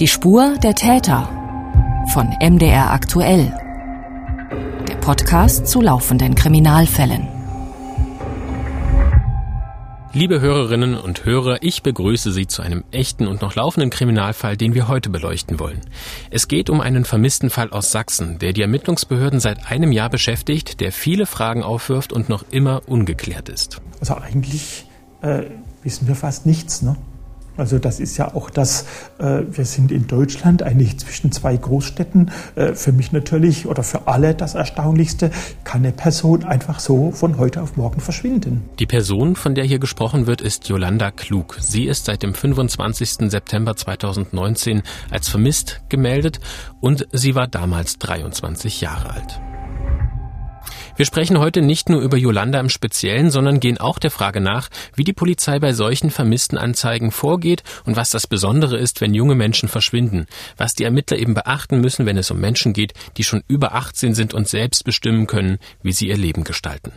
Die 0.00 0.08
Spur 0.08 0.56
der 0.62 0.74
Täter 0.74 1.28
von 2.14 2.28
MDR 2.40 2.90
aktuell. 2.90 3.54
Der 4.88 4.94
Podcast 4.94 5.66
zu 5.66 5.82
laufenden 5.82 6.34
Kriminalfällen. 6.34 7.28
Liebe 10.14 10.40
Hörerinnen 10.40 10.96
und 10.96 11.26
Hörer, 11.26 11.58
ich 11.60 11.82
begrüße 11.82 12.32
Sie 12.32 12.46
zu 12.46 12.62
einem 12.62 12.82
echten 12.92 13.26
und 13.26 13.42
noch 13.42 13.56
laufenden 13.56 13.90
Kriminalfall, 13.90 14.56
den 14.56 14.72
wir 14.72 14.88
heute 14.88 15.10
beleuchten 15.10 15.60
wollen. 15.60 15.82
Es 16.30 16.48
geht 16.48 16.70
um 16.70 16.80
einen 16.80 17.04
vermissten 17.04 17.50
Fall 17.50 17.68
aus 17.68 17.92
Sachsen, 17.92 18.38
der 18.38 18.54
die 18.54 18.62
Ermittlungsbehörden 18.62 19.38
seit 19.38 19.70
einem 19.70 19.92
Jahr 19.92 20.08
beschäftigt, 20.08 20.80
der 20.80 20.92
viele 20.92 21.26
Fragen 21.26 21.62
aufwirft 21.62 22.14
und 22.14 22.30
noch 22.30 22.46
immer 22.50 22.80
ungeklärt 22.86 23.50
ist. 23.50 23.82
Also 24.00 24.14
eigentlich 24.14 24.86
äh, 25.20 25.42
wissen 25.82 26.08
wir 26.08 26.14
fast 26.14 26.46
nichts. 26.46 26.80
Ne? 26.80 26.96
Also 27.60 27.78
das 27.78 28.00
ist 28.00 28.16
ja 28.16 28.34
auch 28.34 28.50
das, 28.50 28.86
äh, 29.18 29.42
wir 29.50 29.64
sind 29.64 29.92
in 29.92 30.06
Deutschland 30.06 30.62
eigentlich 30.62 30.98
zwischen 30.98 31.30
zwei 31.32 31.56
Großstädten. 31.56 32.30
Äh, 32.56 32.74
für 32.74 32.92
mich 32.92 33.12
natürlich 33.12 33.66
oder 33.66 33.82
für 33.82 34.06
alle 34.08 34.34
das 34.34 34.54
Erstaunlichste, 34.54 35.30
kann 35.64 35.82
eine 35.82 35.92
Person 35.92 36.44
einfach 36.44 36.80
so 36.80 37.10
von 37.12 37.38
heute 37.38 37.62
auf 37.62 37.76
morgen 37.76 38.00
verschwinden. 38.00 38.62
Die 38.78 38.86
Person, 38.86 39.36
von 39.36 39.54
der 39.54 39.64
hier 39.64 39.78
gesprochen 39.78 40.26
wird, 40.26 40.40
ist 40.40 40.68
Yolanda 40.68 41.10
Klug. 41.10 41.56
Sie 41.60 41.84
ist 41.84 42.06
seit 42.06 42.22
dem 42.22 42.34
25. 42.34 43.30
September 43.30 43.76
2019 43.76 44.82
als 45.10 45.28
vermisst 45.28 45.82
gemeldet 45.88 46.40
und 46.80 47.06
sie 47.12 47.34
war 47.34 47.46
damals 47.46 47.98
23 47.98 48.80
Jahre 48.80 49.10
alt. 49.10 49.40
Wir 51.00 51.06
sprechen 51.06 51.38
heute 51.38 51.62
nicht 51.62 51.88
nur 51.88 52.02
über 52.02 52.18
Yolanda 52.18 52.60
im 52.60 52.68
Speziellen, 52.68 53.30
sondern 53.30 53.58
gehen 53.58 53.78
auch 53.78 53.98
der 53.98 54.10
Frage 54.10 54.42
nach, 54.42 54.68
wie 54.94 55.02
die 55.02 55.14
Polizei 55.14 55.58
bei 55.58 55.72
solchen 55.72 56.10
vermissten 56.10 56.58
Anzeigen 56.58 57.10
vorgeht 57.10 57.62
und 57.86 57.96
was 57.96 58.10
das 58.10 58.26
Besondere 58.26 58.76
ist, 58.76 59.00
wenn 59.00 59.14
junge 59.14 59.34
Menschen 59.34 59.70
verschwinden, 59.70 60.26
was 60.58 60.74
die 60.74 60.84
Ermittler 60.84 61.16
eben 61.16 61.32
beachten 61.32 61.80
müssen, 61.80 62.04
wenn 62.04 62.18
es 62.18 62.30
um 62.30 62.38
Menschen 62.38 62.74
geht, 62.74 62.92
die 63.16 63.24
schon 63.24 63.42
über 63.48 63.74
18 63.74 64.12
sind 64.12 64.34
und 64.34 64.46
selbst 64.46 64.84
bestimmen 64.84 65.26
können, 65.26 65.56
wie 65.82 65.92
sie 65.92 66.08
ihr 66.08 66.18
Leben 66.18 66.44
gestalten. 66.44 66.92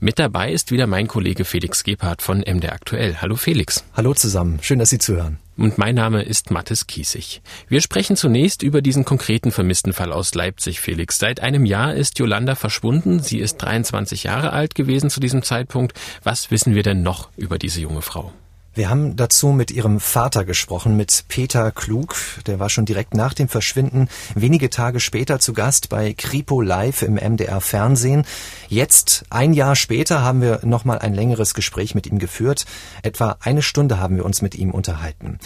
Mit 0.00 0.18
dabei 0.18 0.50
ist 0.50 0.70
wieder 0.70 0.86
mein 0.86 1.06
Kollege 1.06 1.44
Felix 1.44 1.84
Gebhardt 1.84 2.22
von 2.22 2.38
MDR 2.38 2.72
Aktuell. 2.72 3.18
Hallo 3.20 3.36
Felix. 3.36 3.84
Hallo 3.92 4.14
zusammen, 4.14 4.58
schön, 4.62 4.78
dass 4.78 4.88
Sie 4.88 4.98
zuhören. 4.98 5.38
Und 5.56 5.78
mein 5.78 5.94
Name 5.94 6.22
ist 6.22 6.50
Mathis 6.50 6.86
Kiesig. 6.86 7.40
Wir 7.68 7.80
sprechen 7.80 8.16
zunächst 8.16 8.62
über 8.62 8.82
diesen 8.82 9.04
konkreten 9.04 9.52
vermissten 9.52 9.92
Fall 9.92 10.12
aus 10.12 10.34
Leipzig, 10.34 10.80
Felix. 10.80 11.18
Seit 11.18 11.40
einem 11.40 11.64
Jahr 11.64 11.94
ist 11.94 12.18
Yolanda 12.18 12.54
verschwunden. 12.54 13.20
Sie 13.20 13.38
ist 13.38 13.58
23 13.58 14.24
Jahre 14.24 14.52
alt 14.52 14.74
gewesen 14.74 15.10
zu 15.10 15.20
diesem 15.20 15.42
Zeitpunkt. 15.42 15.98
Was 16.22 16.50
wissen 16.50 16.74
wir 16.74 16.82
denn 16.82 17.02
noch 17.02 17.30
über 17.36 17.58
diese 17.58 17.80
junge 17.80 18.02
Frau? 18.02 18.32
Wir 18.76 18.90
haben 18.90 19.14
dazu 19.14 19.48
mit 19.48 19.70
ihrem 19.70 20.00
Vater 20.00 20.44
gesprochen, 20.44 20.96
mit 20.96 21.26
Peter 21.28 21.70
Klug. 21.70 22.16
Der 22.48 22.58
war 22.58 22.68
schon 22.68 22.84
direkt 22.84 23.14
nach 23.14 23.32
dem 23.32 23.46
Verschwinden 23.46 24.08
wenige 24.34 24.68
Tage 24.68 24.98
später 24.98 25.38
zu 25.38 25.52
Gast 25.52 25.90
bei 25.90 26.12
Kripo 26.12 26.60
Live 26.60 27.02
im 27.02 27.14
MDR 27.14 27.60
Fernsehen. 27.60 28.24
Jetzt, 28.68 29.26
ein 29.30 29.52
Jahr 29.52 29.76
später, 29.76 30.22
haben 30.22 30.42
wir 30.42 30.58
nochmal 30.64 30.98
ein 30.98 31.14
längeres 31.14 31.54
Gespräch 31.54 31.94
mit 31.94 32.08
ihm 32.08 32.18
geführt. 32.18 32.66
Etwa 33.02 33.36
eine 33.38 33.62
Stunde 33.62 34.00
haben 34.00 34.16
wir 34.16 34.24
uns 34.24 34.42
mit 34.42 34.56
ihm 34.56 34.72
unterhalten. 34.72 35.38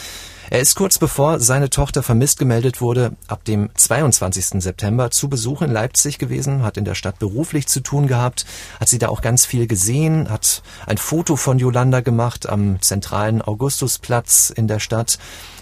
Er 0.51 0.61
ist 0.61 0.77
kurz 0.77 0.99
bevor 0.99 1.41
seine 1.41 1.69
Tochter 1.69 2.03
vermisst 2.03 2.39
gemeldet 2.39 2.81
wurde, 2.81 3.13
ab 3.27 3.45
dem 3.45 3.69
22. 3.75 4.63
September 4.63 5.11
zu 5.11 5.29
Besuch 5.29 5.61
in 5.61 5.71
Leipzig 5.71 6.19
gewesen, 6.19 6.63
hat 6.63 6.79
in 6.79 6.87
der 6.87 6.95
Stadt 6.95 7.19
beruflich 7.19 7.67
zu 7.67 7.81
tun 7.81 8.07
gehabt, 8.07 8.47
hat 8.81 8.89
sie 8.89 8.99
da 8.99 9.09
auch 9.09 9.21
ganz 9.21 9.45
viel 9.45 9.67
gesehen, 9.67 10.31
hat 10.31 10.63
ein 10.87 10.97
Foto 10.97 11.37
von 11.37 11.59
Yolanda 11.59 12.01
gemacht 12.01 12.49
am 12.49 12.81
zentralen 12.81 13.43
Augustusplatz 13.43 14.49
in 14.49 14.69
der 14.69 14.81
Stadt. 14.81 15.19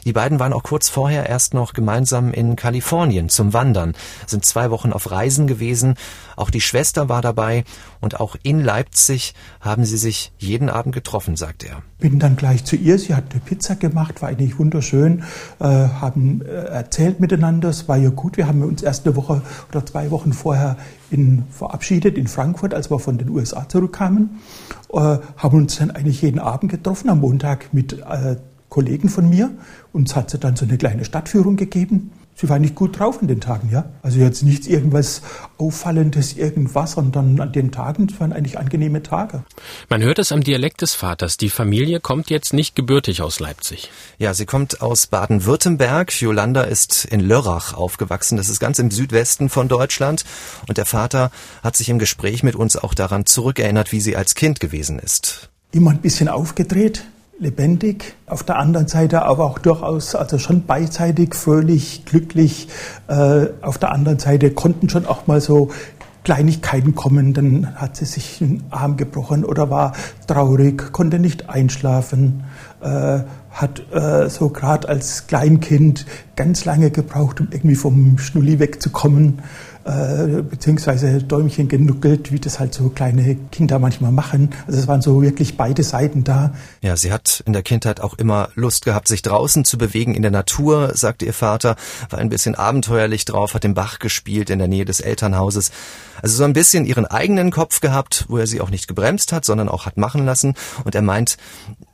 Die 0.07 0.13
beiden 0.13 0.39
waren 0.39 0.53
auch 0.53 0.63
kurz 0.63 0.89
vorher 0.89 1.29
erst 1.29 1.53
noch 1.53 1.73
gemeinsam 1.73 2.33
in 2.33 2.55
Kalifornien 2.55 3.29
zum 3.29 3.53
Wandern, 3.53 3.95
sind 4.29 4.45
zwei 4.45 4.71
Wochen 4.71 4.93
auf 4.93 5.11
Reisen 5.11 5.49
gewesen. 5.49 5.97
Auch 6.37 6.49
die 6.49 6.61
Schwester 6.61 7.09
war 7.09 7.23
dabei 7.23 7.65
und 8.01 8.21
auch 8.21 8.37
in 8.45 8.63
Leipzig 8.63 9.35
haben 9.61 9.85
sie 9.85 9.97
sich 9.97 10.33
jeden 10.39 10.71
Abend 10.71 10.95
getroffen, 10.95 11.35
sagt 11.35 11.65
er. 11.65 11.83
Bin 11.99 12.21
dann 12.21 12.37
gleich 12.37 12.65
zu 12.65 12.77
ihr. 12.77 13.01
Sie 13.01 13.17
hat 13.17 13.33
eine 13.33 13.41
Pizza 13.41 13.75
gemacht, 13.75 14.23
war 14.23 14.29
eigentlich 14.29 14.61
wunderschön, 14.61 15.25
äh, 15.59 15.65
haben 15.65 16.41
äh, 16.43 16.53
erzählt 16.53 17.19
miteinander. 17.19 17.71
Es 17.71 17.89
war 17.89 17.97
ja 17.97 18.11
gut. 18.11 18.37
Wir 18.37 18.47
haben 18.47 18.63
uns 18.63 18.85
erst 18.85 19.07
eine 19.07 19.17
Woche 19.17 19.43
oder 19.71 19.85
zwei 19.85 20.13
Wochen 20.13 20.33
vorher 20.33 20.77
in, 21.11 21.47
verabschiedet 21.51 22.17
in 22.17 22.29
Frankfurt, 22.29 22.75
als 22.75 22.93
wir 22.93 23.01
von 23.01 23.19
den 23.19 23.29
USA 23.29 23.69
zurückkamen. 23.69 24.39
Äh, 24.93 25.19
haben 25.37 25.57
uns 25.59 25.79
dann 25.79 25.91
eigentlich 25.91 26.23
jeden 26.23 26.39
Abend 26.39 26.71
getroffen, 26.71 27.11
am 27.11 27.19
Montag 27.19 27.75
mit 27.75 27.95
äh, 27.95 28.37
Kollegen 28.69 29.09
von 29.09 29.29
mir. 29.29 29.51
Uns 29.93 30.17
hat 30.17 30.31
sie 30.31 30.39
dann 30.39 30.57
so 30.57 30.65
eine 30.65 30.79
kleine 30.79 31.05
Stadtführung 31.05 31.57
gegeben. 31.57 32.13
Sie 32.39 32.51
war 32.51 32.59
nicht 32.59 32.75
gut 32.75 32.99
drauf 32.99 33.23
an 33.23 33.29
den 33.29 33.41
Tagen, 33.41 33.71
ja. 33.73 33.87
Also 34.03 34.19
jetzt 34.19 34.43
nichts 34.43 34.67
irgendwas 34.67 35.23
Auffallendes, 35.57 36.37
irgendwas, 36.37 36.93
sondern 36.93 37.41
an 37.41 37.51
den 37.51 37.73
Tagen 37.73 38.09
waren 38.19 38.35
eigentlich 38.35 38.59
angenehme 38.59 39.03
Tage. 39.03 39.43
Man 39.89 40.03
hört 40.03 40.19
es 40.19 40.33
am 40.33 40.43
Dialekt 40.43 40.83
des 40.83 40.93
Vaters. 40.93 41.39
Die 41.39 41.49
Familie 41.49 41.99
kommt 41.99 42.29
jetzt 42.29 42.53
nicht 42.53 42.77
gebürtig 42.77 43.23
aus 43.23 43.41
Leipzig. 43.41 43.91
Ja, 44.19 44.35
sie 44.35 44.45
kommt 44.45 44.83
aus 44.83 45.07
Baden-Württemberg. 45.07 46.21
Yolanda 46.21 46.61
ist 46.61 47.07
in 47.07 47.21
Lörrach 47.21 47.73
aufgewachsen. 47.73 48.37
Das 48.37 48.51
ist 48.51 48.61
ganz 48.61 48.79
im 48.79 48.91
Südwesten 48.91 49.49
von 49.49 49.69
Deutschland. 49.69 50.27
Und 50.69 50.77
der 50.77 50.85
Vater 50.85 51.31
hat 51.63 51.75
sich 51.75 51.89
im 51.89 51.99
Gespräch 51.99 52.43
mit 52.43 52.55
uns 52.55 52.77
auch 52.77 52.93
daran 52.93 53.25
zurückerinnert, 53.25 53.93
wie 53.93 54.01
sie 54.03 54.15
als 54.15 54.35
Kind 54.35 54.61
gewesen 54.61 54.99
ist. 54.99 55.49
Immer 55.73 55.93
ein 55.93 56.03
bisschen 56.03 56.29
aufgedreht, 56.29 57.07
lebendig, 57.39 58.15
auf 58.27 58.43
der 58.43 58.57
anderen 58.59 58.89
Seite 58.89 59.23
aber 59.23 59.45
auch 59.45 59.59
durchaus, 59.59 60.15
also 60.15 60.39
schon 60.39 60.65
beidseitig, 60.65 61.35
fröhlich, 61.35 62.05
glücklich. 62.05 62.69
Äh, 63.09 63.49
auf 63.61 63.79
der 63.79 63.93
anderen 63.93 64.19
Seite 64.19 64.51
konnten 64.51 64.89
schon 64.89 65.07
auch 65.07 65.27
mal 65.27 65.41
so 65.41 65.71
Kleinigkeiten 66.25 66.97
kommen, 66.97 67.35
dann 67.35 67.77
hat 67.77 67.97
sie 67.97 68.05
sich 68.05 68.41
einen 68.41 68.65
Arm 68.71 68.97
gebrochen 68.97 69.45
oder 69.45 69.71
war 69.71 69.93
traurig, 70.27 70.93
konnte 70.93 71.21
nicht 71.21 71.49
einschlafen, 71.49 72.43
äh, 72.81 73.21
hat 73.51 73.93
äh, 73.93 74.29
so 74.29 74.49
gerade 74.49 74.89
als 74.89 75.29
Kleinkind 75.29 76.05
ganz 76.35 76.65
lange 76.65 76.91
gebraucht, 76.91 77.41
um 77.41 77.49
irgendwie 77.53 77.77
vom 77.77 78.19
Schnulli 78.19 78.59
wegzukommen 78.59 79.41
äh, 79.87 80.43
beziehungsweise 80.43 81.23
Däumchen 81.23 81.69
genuckelt, 81.69 82.33
wie 82.33 82.41
das 82.41 82.59
halt 82.59 82.75
so 82.75 82.89
kleine 82.89 83.37
Kinder 83.53 83.79
manchmal 83.79 84.11
machen. 84.11 84.51
Also 84.67 84.81
es 84.81 84.89
waren 84.89 85.01
so 85.01 85.23
wirklich 85.23 85.57
beide 85.57 85.85
Seiten 85.85 86.25
da. 86.25 86.53
Ja, 86.83 86.97
sie 86.97 87.13
hat 87.13 87.43
in 87.47 87.53
der 87.53 87.63
Kindheit 87.63 88.01
auch 88.01 88.15
immer 88.15 88.49
Lust 88.55 88.85
gehabt, 88.85 89.07
sich 89.07 89.23
draußen 89.23 89.65
zu 89.65 89.79
bewegen 89.79 90.15
in 90.15 90.23
der 90.23 90.31
Natur, 90.31 90.93
sagte 90.95 91.25
ihr 91.25 91.33
Vater, 91.33 91.77
war 92.11 92.19
ein 92.19 92.29
bisschen 92.29 92.55
abenteuerlich 92.57 93.25
drauf, 93.25 93.55
hat 93.55 93.65
im 93.65 93.75
Bach 93.75 93.99
gespielt 93.99 94.51
in 94.51 94.59
der 94.59 94.69
Nähe 94.69 94.85
des 94.85 95.01
Elternhauses. 95.01 95.71
Also 96.21 96.37
so 96.37 96.45
ein 96.45 96.53
bisschen 96.53 96.85
ihren 96.85 97.07
eigenen 97.07 97.53
Kopf 97.53 97.81
gehabt, 97.81 98.25
wo 98.29 98.39
er 98.39 98.47
sie 98.47 98.61
auch 98.61 98.71
nicht 98.71 98.89
gebremst 98.89 99.33
hat, 99.33 99.45
sondern 99.45 99.69
auch 99.69 99.87
hat 99.87 99.97
machen 99.97 100.25
lassen. 100.25 100.55
Und 100.85 100.95
er 100.95 101.03
meint, 101.03 101.37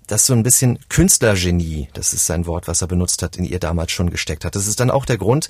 dass 0.06 0.26
so 0.26 0.32
ein 0.32 0.42
bisschen 0.42 0.78
Künstlergenie, 0.88 1.88
das 1.94 2.12
ist 2.12 2.26
sein 2.26 2.46
Wort, 2.46 2.68
was 2.68 2.82
er 2.82 2.88
benutzt 2.88 3.22
hat, 3.22 3.36
in 3.36 3.44
ihr 3.44 3.58
damals 3.58 3.92
schon 3.92 4.10
gesteckt 4.10 4.44
hat. 4.44 4.56
Das 4.56 4.66
ist 4.66 4.80
dann 4.80 4.90
auch 4.90 5.04
der 5.04 5.18
Grund, 5.18 5.48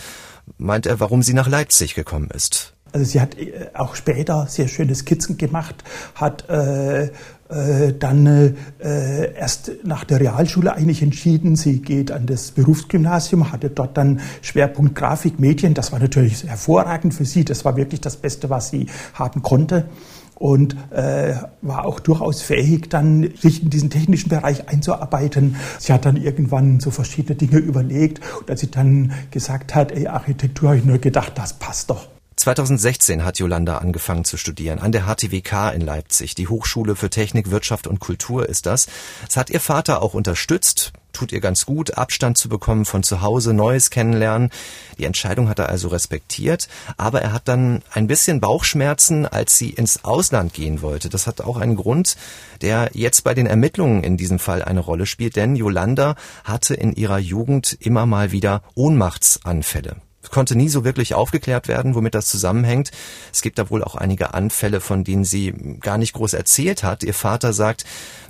meint 0.59 0.87
er, 0.87 1.01
warum 1.01 1.23
sie 1.23 1.35
nach 1.35 1.49
Leipzig 1.49 1.95
gekommen 1.95 2.31
ist. 2.31 2.75
Also 2.93 3.07
sie 3.07 3.21
hat 3.21 3.39
äh, 3.39 3.71
auch 3.75 3.95
später 3.95 4.47
sehr 4.49 4.69
schöne 4.69 4.95
Skizzen 4.95 5.39
gemacht, 5.39 5.83
hat 6.15 6.49
äh, 6.51 7.05
äh, 7.05 7.93
dann 7.99 8.27
äh, 8.27 9.35
erst 9.35 9.73
nach 9.85 10.05
der 10.05 10.21
Realschule 10.21 10.75
eigentlich 10.75 11.03
entschieden, 11.03 11.57
sie 11.57 11.81
geht 11.81 12.11
an 12.11 12.27
das 12.27 12.51
Berufsgymnasium, 12.51 13.53
hatte 13.53 13.71
dort 13.71 13.97
dann 13.97 14.21
Schwerpunkt 14.43 14.95
Grafik, 14.95 15.39
Medien. 15.39 15.75
Das 15.75 15.93
war 15.93 15.99
natürlich 15.99 16.45
hervorragend 16.45 17.15
für 17.15 17.25
sie. 17.25 17.45
Das 17.45 17.65
war 17.65 17.77
wirklich 17.77 18.01
das 18.01 18.17
Beste, 18.17 18.51
was 18.51 18.71
sie 18.71 18.87
haben 19.15 19.43
konnte 19.43 19.89
und 20.34 20.76
äh, 20.91 21.34
war 21.60 21.84
auch 21.84 22.00
durchaus 22.00 22.43
fähig, 22.43 22.91
dann 22.91 23.31
sich 23.37 23.62
in 23.62 23.70
diesen 23.70 23.91
technischen 23.91 24.28
Bereich 24.28 24.69
einzuarbeiten. 24.69 25.56
Sie 25.78 25.93
hat 25.93 26.04
dann 26.04 26.16
irgendwann 26.16 26.81
so 26.81 26.91
verschiedene 26.91 27.37
Dinge 27.37 27.59
überlegt 27.59 28.21
und 28.41 28.51
als 28.51 28.60
sie 28.60 28.71
dann 28.71 29.12
gesagt 29.30 29.74
hat, 29.74 29.92
ey, 29.92 30.09
Architektur, 30.09 30.71
habe 30.71 30.78
ich 30.78 30.84
nur 30.84 30.98
gedacht, 30.98 31.33
das 31.36 31.54
passt 31.54 31.91
doch. 31.91 32.09
2016 32.36 33.24
hat 33.24 33.39
Yolanda 33.39 33.78
angefangen 33.78 34.24
zu 34.24 34.36
studieren 34.36 34.78
an 34.78 34.91
der 34.91 35.03
HTWK 35.03 35.72
in 35.74 35.80
Leipzig. 35.80 36.34
Die 36.34 36.48
Hochschule 36.48 36.97
für 36.97 37.10
Technik, 37.10 37.51
Wirtschaft 37.51 37.86
und 37.86 38.01
Kultur 38.01 38.48
ist 38.48 38.66
das. 38.66 38.89
Es 39.28 39.36
hat 39.36 39.51
ihr 39.51 39.60
Vater 39.60 40.03
auch 40.03 40.15
unterstützt, 40.15 40.92
tut 41.12 41.32
ihr 41.32 41.41
ganz 41.41 41.66
gut, 41.66 41.97
Abstand 41.97 42.38
zu 42.38 42.48
bekommen 42.48 42.84
von 42.84 43.03
zu 43.03 43.22
Hause, 43.22 43.53
Neues 43.53 43.91
kennenlernen. 43.91 44.50
Die 44.98 45.04
Entscheidung 45.04 45.48
hat 45.48 45.59
er 45.59 45.68
also 45.68 45.88
respektiert, 45.88 46.68
aber 46.97 47.22
er 47.22 47.32
hat 47.32 47.48
dann 47.48 47.82
ein 47.92 48.06
bisschen 48.06 48.41
Bauchschmerzen, 48.41 49.26
als 49.26 49.59
sie 49.59 49.70
ins 49.70 50.04
Ausland 50.04 50.54
gehen 50.54 50.82
wollte. 50.82 51.09
Das 51.09 51.26
hat 51.26 51.41
auch 51.41 51.56
einen 51.56 51.76
Grund, 51.76 52.16
der 52.60 52.91
jetzt 52.94 53.24
bei 53.24 53.34
den 53.34 53.47
Ermittlungen 53.47 54.04
in 54.04 54.16
diesem 54.16 54.38
Fall 54.38 54.62
eine 54.62 54.80
Rolle 54.80 55.06
spielt, 55.06 55.36
denn 55.36 55.56
Yolanda 55.56 56.16
hatte 56.44 56.74
in 56.74 56.92
ihrer 56.92 57.18
Jugend 57.18 57.76
immer 57.80 58.06
mal 58.06 58.32
wieder 58.32 58.62
Ohnmachtsanfälle 58.74 59.97
konnte 60.30 60.57
nie 60.57 60.69
so 60.69 60.84
wirklich 60.84 61.15
aufgeklärt 61.15 61.69
werden, 61.69 61.95
womit 61.95 62.15
das 62.15 62.27
zusammenhängt. 62.27 62.91
Es 63.33 63.42
gibt 63.42 63.59
da 63.59 63.71
wohl 63.71 63.83
auch 63.83 63.95
einige 63.95 64.34
Anfälle, 64.34 64.80
von 64.80 65.04
denen 65.04 65.24
sie 65.24 65.53
gar 65.80 65.98
nicht 65.98 66.13
groß 66.15 66.34
erzählt 66.34 66.83
hat. 66.83 67.03
Ihr 67.03 67.15
Vater 67.15 67.53
sagt, 67.53 67.84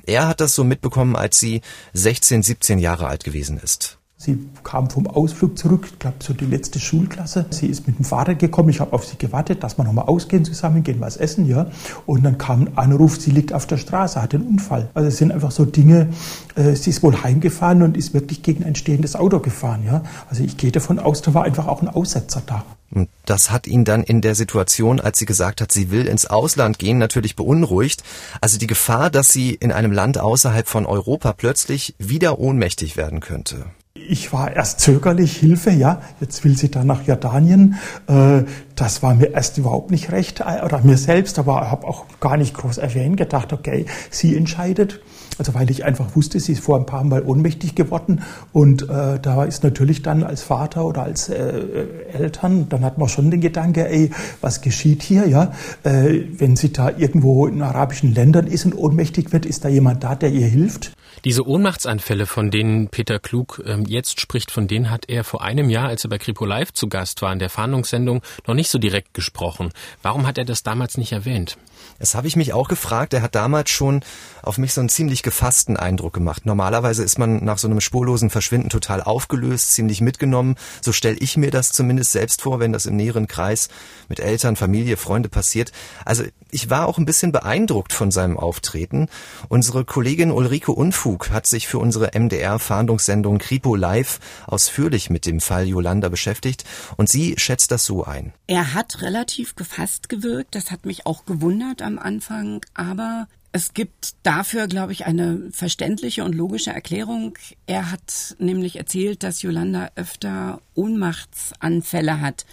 er 0.05 0.29
hat 0.29 0.41
das 0.41 0.55
so 0.55 0.65
mitbekommen, 0.65 1.17
als 1.17 1.39
sie 1.39 1.61
16, 1.93 2.43
17 2.43 2.79
Jahre 2.79 3.07
alt 3.07 3.25
gewesen 3.25 3.59
ist. 3.59 3.99
Sie 4.25 4.39
kam 4.63 4.89
vom 4.89 5.09
Ausflug 5.09 5.59
zurück, 5.59 5.89
ich 5.91 5.99
glaube 5.99 6.19
so 6.21 6.33
die 6.33 6.45
letzte 6.45 6.79
Schulklasse. 6.79 7.45
Sie 7.51 7.67
ist 7.67 7.89
mit 7.89 7.99
dem 7.99 8.05
Vater 8.05 8.37
gekommen, 8.37 8.69
ich 8.69 8.79
habe 8.79 8.93
auf 8.93 9.05
sie 9.05 9.19
gewartet, 9.19 9.65
dass 9.65 9.79
wir 9.79 9.83
nochmal 9.83 10.05
ausgehen 10.05 10.45
zusammen, 10.45 10.85
gehen 10.85 11.01
was 11.01 11.17
essen, 11.17 11.49
ja. 11.49 11.67
Und 12.07 12.23
dann 12.23 12.39
kam 12.39 12.61
ein 12.61 12.79
Anruf, 12.79 13.21
sie 13.21 13.33
liegt 13.33 13.53
auf 13.53 13.67
der 13.67 13.79
Straße, 13.79 14.23
hat 14.23 14.33
einen 14.33 14.47
Unfall. 14.47 14.89
Also 14.95 15.09
es 15.09 15.17
sind 15.17 15.33
einfach 15.33 15.51
so 15.51 15.65
Dinge, 15.65 16.11
äh, 16.55 16.77
sie 16.77 16.91
ist 16.91 17.03
wohl 17.03 17.21
heimgefahren 17.21 17.83
und 17.83 17.97
ist 17.97 18.15
wirklich 18.15 18.45
gegen 18.45 18.63
ein 18.63 18.77
stehendes 18.77 19.17
Auto 19.17 19.41
gefahren, 19.41 19.83
ja. 19.85 20.05
Also 20.31 20.45
ich 20.45 20.57
gehe 20.57 20.71
davon 20.71 21.01
aus, 21.01 21.21
da 21.23 21.35
war 21.35 21.43
einfach 21.43 21.67
auch 21.67 21.83
ein 21.83 21.89
Aussetzer 21.89 22.45
da. 22.47 22.65
Und 22.93 23.09
das 23.25 23.51
hat 23.51 23.67
ihn 23.67 23.85
dann 23.85 24.05
in 24.05 24.21
der 24.21 24.37
Situation, 24.37 25.01
als 25.01 25.19
sie 25.19 25.27
gesagt 25.27 25.61
hat, 25.61 25.73
sie 25.73 25.91
will 25.91 26.07
ins 26.07 26.27
Ausland 26.27 26.79
gehen, 26.79 26.99
natürlich 26.99 27.35
beunruhigt. 27.35 28.05
Also 28.41 28.57
die 28.57 28.69
Gefahr, 28.69 29.11
dass 29.11 29.33
sie 29.33 29.53
in 29.53 29.73
einem 29.73 29.91
Land 29.91 30.19
außerhalb 30.19 30.69
von 30.69 30.87
Europa 30.87 31.33
plötzlich 31.33 31.97
wieder 31.99 32.39
ohnmächtig 32.39 32.97
werden 32.97 33.19
könnte. 33.19 33.65
Ich 34.09 34.33
war 34.33 34.55
erst 34.55 34.81
zögerlich, 34.81 35.37
Hilfe, 35.37 35.71
ja, 35.71 36.01
jetzt 36.21 36.45
will 36.45 36.57
sie 36.57 36.71
dann 36.71 36.87
nach 36.87 37.07
Jordanien. 37.07 37.77
Äh, 38.07 38.43
das 38.75 39.03
war 39.03 39.15
mir 39.15 39.33
erst 39.33 39.59
überhaupt 39.59 39.91
nicht 39.91 40.11
recht, 40.13 40.41
äh, 40.41 40.65
oder 40.65 40.81
mir 40.83 40.97
selbst, 40.97 41.39
aber 41.39 41.71
habe 41.71 41.87
auch 41.87 42.05
gar 42.21 42.37
nicht 42.37 42.55
groß 42.55 42.79
erwähnt, 42.79 43.17
gedacht, 43.17 43.53
okay, 43.53 43.87
sie 44.11 44.37
entscheidet. 44.37 45.01
Also 45.39 45.55
weil 45.55 45.71
ich 45.71 45.85
einfach 45.85 46.15
wusste, 46.15 46.41
sie 46.41 46.53
ist 46.53 46.63
vor 46.63 46.79
ein 46.79 46.87
paar 46.87 47.05
Mal 47.05 47.23
ohnmächtig 47.23 47.75
geworden 47.75 48.23
und 48.53 48.89
äh, 48.89 49.19
da 49.21 49.45
ist 49.45 49.65
natürlich 49.65 50.03
dann 50.03 50.23
als 50.25 50.43
Vater 50.43 50.85
oder 50.85 51.03
als 51.05 51.29
äh, 51.29 51.87
Eltern, 52.13 52.69
dann 52.69 52.85
hat 52.85 52.99
man 52.99 53.09
schon 53.09 53.31
den 53.31 53.41
Gedanke, 53.41 53.89
ey, 53.89 54.11
was 54.41 54.61
geschieht 54.61 55.03
hier, 55.03 55.27
ja? 55.27 55.53
Äh, 55.85 56.21
wenn 56.37 56.57
sie 56.57 56.73
da 56.73 56.91
irgendwo 56.91 57.47
in 57.47 57.63
arabischen 57.63 58.15
Ländern 58.15 58.47
ist 58.47 58.67
und 58.67 58.75
ohnmächtig 58.75 59.33
wird, 59.33 59.47
ist 59.47 59.65
da 59.65 59.69
jemand 59.69 60.05
da, 60.05 60.15
der 60.15 60.31
ihr 60.31 60.47
hilft? 60.47 60.93
Diese 61.25 61.47
Ohnmachtsanfälle, 61.47 62.27
von 62.27 62.51
denen 62.51 62.89
Peter 62.89 63.19
Klug 63.19 63.63
ähm, 63.65 63.85
jetzt 63.87 64.21
spricht, 64.21 64.51
von 64.51 64.67
denen 64.67 64.91
hat 64.91 65.09
er 65.09 65.25
vor 65.25 65.43
einem 65.43 65.71
Jahr, 65.71 65.89
als 65.89 66.05
er 66.05 66.11
bei 66.11 66.19
Kripo 66.19 66.45
Live 66.45 66.73
zu 66.73 66.89
Gast 66.89 67.23
war 67.23 67.33
in 67.33 67.39
der 67.39 67.51
Fahndungssendung, 67.51 68.23
noch 68.47 68.55
nicht 68.55 68.71
so 68.71 68.79
direkt 68.79 69.15
gesprochen. 69.15 69.73
Warum 70.03 70.27
hat 70.27 70.39
er 70.39 70.45
das 70.45 70.63
damals 70.63 70.99
nicht 70.99 71.13
erwähnt? 71.13 71.57
Das 71.99 72.15
habe 72.15 72.27
ich 72.27 72.37
mich 72.37 72.53
auch 72.53 72.69
gefragt. 72.69 73.15
Er 73.15 73.23
hat 73.23 73.35
damals 73.35 73.71
schon 73.71 74.03
auf 74.43 74.59
mich 74.59 74.73
so 74.73 74.81
einen 74.81 74.89
ziemlich 74.89 75.23
gefassten 75.23 75.77
Eindruck 75.77 76.13
gemacht. 76.13 76.47
Normalerweise 76.47 77.05
ist 77.05 77.19
man 77.19 77.45
nach 77.45 77.59
so 77.59 77.69
einem 77.69 77.81
spurlosen 77.81 78.31
Verschwinden 78.31 78.71
total 78.71 79.03
aufgelöst, 79.03 79.73
ziemlich 79.73 80.01
mitgenommen. 80.01 80.57
So 80.81 80.93
stelle 80.93 81.17
ich 81.19 81.37
mir 81.37 81.51
das 81.51 81.73
zumindest 81.73 82.13
selbst 82.13 82.43
vor, 82.43 82.61
wenn 82.61 82.73
das 82.73 82.87
im 82.87 82.97
näheren 82.97 83.29
Kreis 83.29 83.69
mit 84.09 84.21
Eltern, 84.21 84.57
Familie, 84.57 84.97
Freunde 84.97 85.29
passiert. 85.29 85.73
Also 86.05 86.25
ich 86.53 86.69
war 86.69 86.87
auch 86.87 86.99
ein 86.99 87.07
bisschen 87.07 87.33
beeindruckt 87.33 87.93
von 87.95 88.11
seinem 88.11 88.39
Auftreten. 88.39 89.09
Unsere 89.49 89.85
Kollegin 89.85 90.31
Ulrike 90.31 90.71
Unfug 90.71 91.31
hat 91.31 91.47
sich 91.47 91.67
für 91.67 91.79
unsere 91.79 92.11
MDR-Fahndungssendung 92.15 93.39
Kripo 93.39 93.75
Live 93.75 94.21
ausführlich 94.47 95.09
mit 95.09 95.25
dem 95.25 95.41
Fall 95.41 95.67
Yolanda 95.67 96.11
beschäftigt 96.11 96.65
und 96.97 97.09
sie 97.09 97.35
schätzt 97.39 97.71
das 97.71 97.87
so 97.87 98.05
ein. 98.05 98.35
Er 98.47 98.75
hat 98.75 99.01
relativ 99.01 99.57
gefasst 99.57 100.11
gewirkt. 100.11 100.55
Das 100.55 100.71
hat 100.71 100.85
mich 100.85 101.07
auch 101.07 101.25
gewundert 101.25 101.81
am 101.81 101.99
Anfang, 101.99 102.61
aber 102.75 103.29
es 103.53 103.73
gibt 103.73 104.15
dafür, 104.23 104.67
glaube 104.67 104.93
ich, 104.93 105.07
eine 105.07 105.49
verständliche 105.53 106.23
und 106.23 106.35
logische 106.35 106.71
Erklärung. 106.71 107.39
Er 107.67 107.91
hat 107.91 108.37
nämlich 108.39 108.77
erzählt, 108.77 109.23
dass 109.23 109.43
Yolanda 109.43 109.91
öfter 109.95 110.61
Ohnmachtsanfälle 110.75 112.21
hat. 112.21 112.45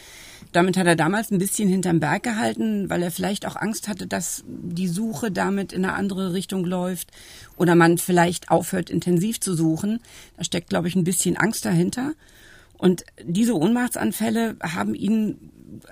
Damit 0.51 0.77
hat 0.77 0.87
er 0.87 0.95
damals 0.95 1.29
ein 1.29 1.37
bisschen 1.37 1.69
hinterm 1.69 1.99
Berg 1.99 2.23
gehalten, 2.23 2.89
weil 2.89 3.03
er 3.03 3.11
vielleicht 3.11 3.45
auch 3.45 3.55
Angst 3.55 3.87
hatte, 3.87 4.07
dass 4.07 4.43
die 4.47 4.87
Suche 4.87 5.31
damit 5.31 5.73
in 5.73 5.85
eine 5.85 5.93
andere 5.93 6.33
Richtung 6.33 6.65
läuft 6.65 7.11
oder 7.55 7.75
man 7.75 7.99
vielleicht 7.99 8.49
aufhört, 8.49 8.89
intensiv 8.89 9.39
zu 9.39 9.53
suchen. 9.53 9.99
Da 10.37 10.43
steckt, 10.43 10.69
glaube 10.69 10.87
ich, 10.87 10.95
ein 10.95 11.03
bisschen 11.03 11.37
Angst 11.37 11.65
dahinter. 11.65 12.13
Und 12.77 13.03
diese 13.23 13.55
Ohnmachtsanfälle 13.55 14.55
haben 14.63 14.95
ihn 14.95 15.51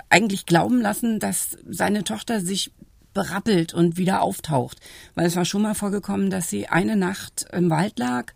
eigentlich 0.10 0.46
glauben 0.46 0.82
lassen, 0.82 1.20
dass 1.20 1.58
seine 1.70 2.04
Tochter 2.04 2.42
sich 2.42 2.72
berappelt 3.14 3.74
und 3.74 3.98
wieder 3.98 4.22
auftaucht. 4.22 4.80
Weil 5.14 5.28
es 5.28 5.36
war 5.36 5.46
schon 5.46 5.62
mal 5.62 5.76
vorgekommen, 5.76 6.30
dass 6.30 6.50
sie 6.50 6.68
eine 6.68 6.96
Nacht 6.96 7.46
im 7.52 7.70
Wald 7.70 8.00
lag 8.00 8.34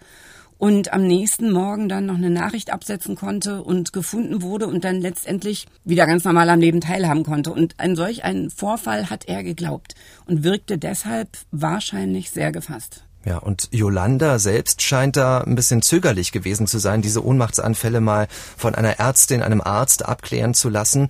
und 0.61 0.93
am 0.93 1.07
nächsten 1.07 1.51
Morgen 1.51 1.89
dann 1.89 2.05
noch 2.05 2.17
eine 2.17 2.29
Nachricht 2.29 2.71
absetzen 2.71 3.15
konnte 3.15 3.63
und 3.63 3.93
gefunden 3.93 4.43
wurde 4.43 4.67
und 4.67 4.83
dann 4.83 5.01
letztendlich 5.01 5.65
wieder 5.85 6.05
ganz 6.05 6.23
normal 6.23 6.47
am 6.51 6.59
Leben 6.59 6.81
teilhaben 6.81 7.23
konnte. 7.23 7.51
Und 7.51 7.73
an 7.79 7.95
solch 7.95 8.23
einen 8.23 8.51
Vorfall 8.51 9.09
hat 9.09 9.27
er 9.27 9.43
geglaubt 9.43 9.95
und 10.27 10.43
wirkte 10.43 10.77
deshalb 10.77 11.29
wahrscheinlich 11.49 12.29
sehr 12.29 12.51
gefasst. 12.51 13.05
Ja, 13.23 13.37
und 13.37 13.69
Yolanda 13.71 14.39
selbst 14.39 14.81
scheint 14.81 15.15
da 15.15 15.41
ein 15.41 15.55
bisschen 15.55 15.81
zögerlich 15.81 16.31
gewesen 16.31 16.65
zu 16.65 16.79
sein, 16.79 17.01
diese 17.03 17.23
Ohnmachtsanfälle 17.23 18.01
mal 18.01 18.27
von 18.57 18.73
einer 18.73 18.99
Ärztin, 18.99 19.43
einem 19.43 19.61
Arzt 19.61 20.05
abklären 20.05 20.53
zu 20.53 20.69
lassen 20.69 21.07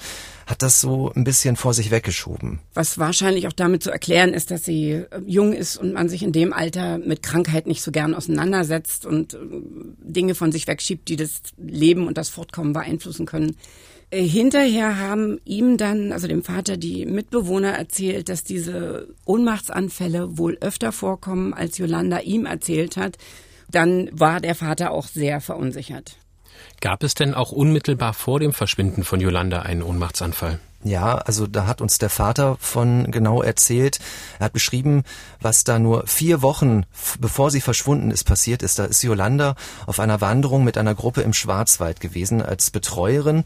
hat 0.52 0.62
das 0.62 0.82
so 0.82 1.14
ein 1.16 1.24
bisschen 1.24 1.56
vor 1.56 1.74
sich 1.74 1.92
weggeschoben. 1.92 2.60
Was 2.74 2.98
wahrscheinlich 2.98 3.48
auch 3.48 3.54
damit 3.54 3.84
zu 3.84 3.90
erklären 3.90 4.34
ist, 4.34 4.52
dass 4.52 4.66
sie 4.66 4.92
äh, 4.92 5.06
jung 5.26 5.54
ist 5.54 5.78
und 5.78 5.94
man 5.94 6.10
sich 6.10 6.24
in 6.24 6.34
dem 6.34 6.52
Alter 6.52 6.98
mit 6.98 7.24
Krankheit 7.24 7.68
nicht 7.68 7.82
so 7.82 7.92
gern 7.92 8.14
auseinandersetzt 8.14 9.06
und 9.06 9.34
äh, 9.34 9.38
Dinge 10.04 10.36
von 10.36 10.52
sich 10.52 10.68
wegschiebt, 10.68 11.08
die 11.08 11.16
das 11.16 11.42
Leben 11.58 12.06
und 12.06 12.18
das 12.18 12.28
Fortkommen 12.28 12.74
beeinflussen 12.74 13.26
können. 13.26 13.56
Äh, 14.12 14.24
hinterher 14.24 14.98
haben 14.98 15.40
ihm 15.46 15.78
dann, 15.78 16.12
also 16.12 16.28
dem 16.28 16.44
Vater, 16.44 16.78
die 16.78 17.06
Mitbewohner 17.06 17.72
erzählt, 17.72 18.30
dass 18.30 18.44
diese 18.44 19.08
Ohnmachtsanfälle 19.26 20.38
wohl 20.38 20.58
öfter 20.62 20.92
vorkommen, 20.92 21.54
als 21.54 21.78
Yolanda 21.78 22.20
ihm 22.20 22.46
erzählt 22.46 22.98
hat. 22.98 23.18
Dann 23.70 24.10
war 24.12 24.42
der 24.42 24.56
Vater 24.56 24.92
auch 24.92 25.08
sehr 25.08 25.40
verunsichert. 25.40 26.18
Gab 26.82 27.04
es 27.04 27.16
denn 27.16 27.34
auch 27.34 27.52
unmittelbar 27.52 28.14
vor 28.14 28.40
dem 28.40 28.54
Verschwinden 28.54 29.04
von 29.04 29.22
Yolanda 29.22 29.62
einen 29.62 29.82
Ohnmachtsanfall? 29.82 30.60
Ja, 30.84 31.16
also 31.16 31.46
da 31.46 31.68
hat 31.68 31.80
uns 31.80 32.00
der 32.00 32.10
Vater 32.10 32.58
von 32.60 33.12
genau 33.12 33.44
erzählt. 33.44 34.00
Er 34.40 34.46
hat 34.46 34.54
beschrieben, 34.54 35.04
was 35.40 35.64
da 35.64 35.78
nur 35.78 36.08
vier 36.08 36.42
Wochen 36.42 36.86
bevor 37.20 37.52
sie 37.52 37.62
verschwunden 37.62 38.10
ist 38.10 38.24
passiert 38.24 38.64
ist. 38.64 38.80
Da 38.80 38.86
ist 38.86 39.04
Yolanda 39.04 39.56
auf 39.86 40.00
einer 40.00 40.22
Wanderung 40.22 40.64
mit 40.64 40.78
einer 40.78 40.96
Gruppe 40.96 41.22
im 41.22 41.34
Schwarzwald 41.34 42.00
gewesen 42.00 42.42
als 42.42 42.72
Betreuerin 42.72 43.44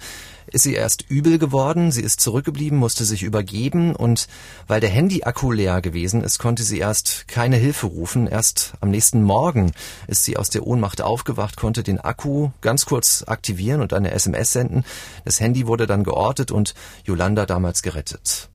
ist 0.48 0.64
sie 0.64 0.74
erst 0.74 1.10
übel 1.10 1.40
geworden, 1.40 1.92
sie 1.92 2.02
ist 2.02 2.22
zurückgeblieben, 2.22 2.78
musste 2.78 3.06
sich 3.06 3.24
übergeben 3.24 3.96
und 3.96 4.28
weil 4.68 4.80
der 4.80 4.90
Handy-Akku 4.90 5.52
leer 5.52 5.81
gewesen 5.81 6.24
ist, 6.24 6.40
konnte 6.40 6.64
sie 6.64 6.80
erst 6.80 7.28
keine 7.28 7.58
Hilfe 7.58 7.88
rufen. 7.88 8.28
Erst 8.28 8.74
am 8.80 8.92
nächsten 8.92 9.24
Morgen 9.24 9.72
ist 10.08 10.24
sie 10.24 10.38
aus 10.38 10.50
der 10.50 10.66
Ohnmacht 10.66 11.02
aufgewacht, 11.02 11.58
konnte 11.58 11.84
den 11.84 12.00
Akku 12.00 12.50
ganz 12.62 12.86
kurz 12.86 13.24
aktivieren 13.28 13.81
und 13.81 13.94
eine 13.94 14.12
SMS 14.12 14.52
senden. 14.52 14.86
Das 15.24 15.40
Handy 15.40 15.68
wurde 15.68 15.88
dann 15.88 16.04
geortet 16.04 16.52
und 16.52 16.76
Yolanda 17.04 17.25
damals 17.34 17.80
gerettet. 17.82 18.50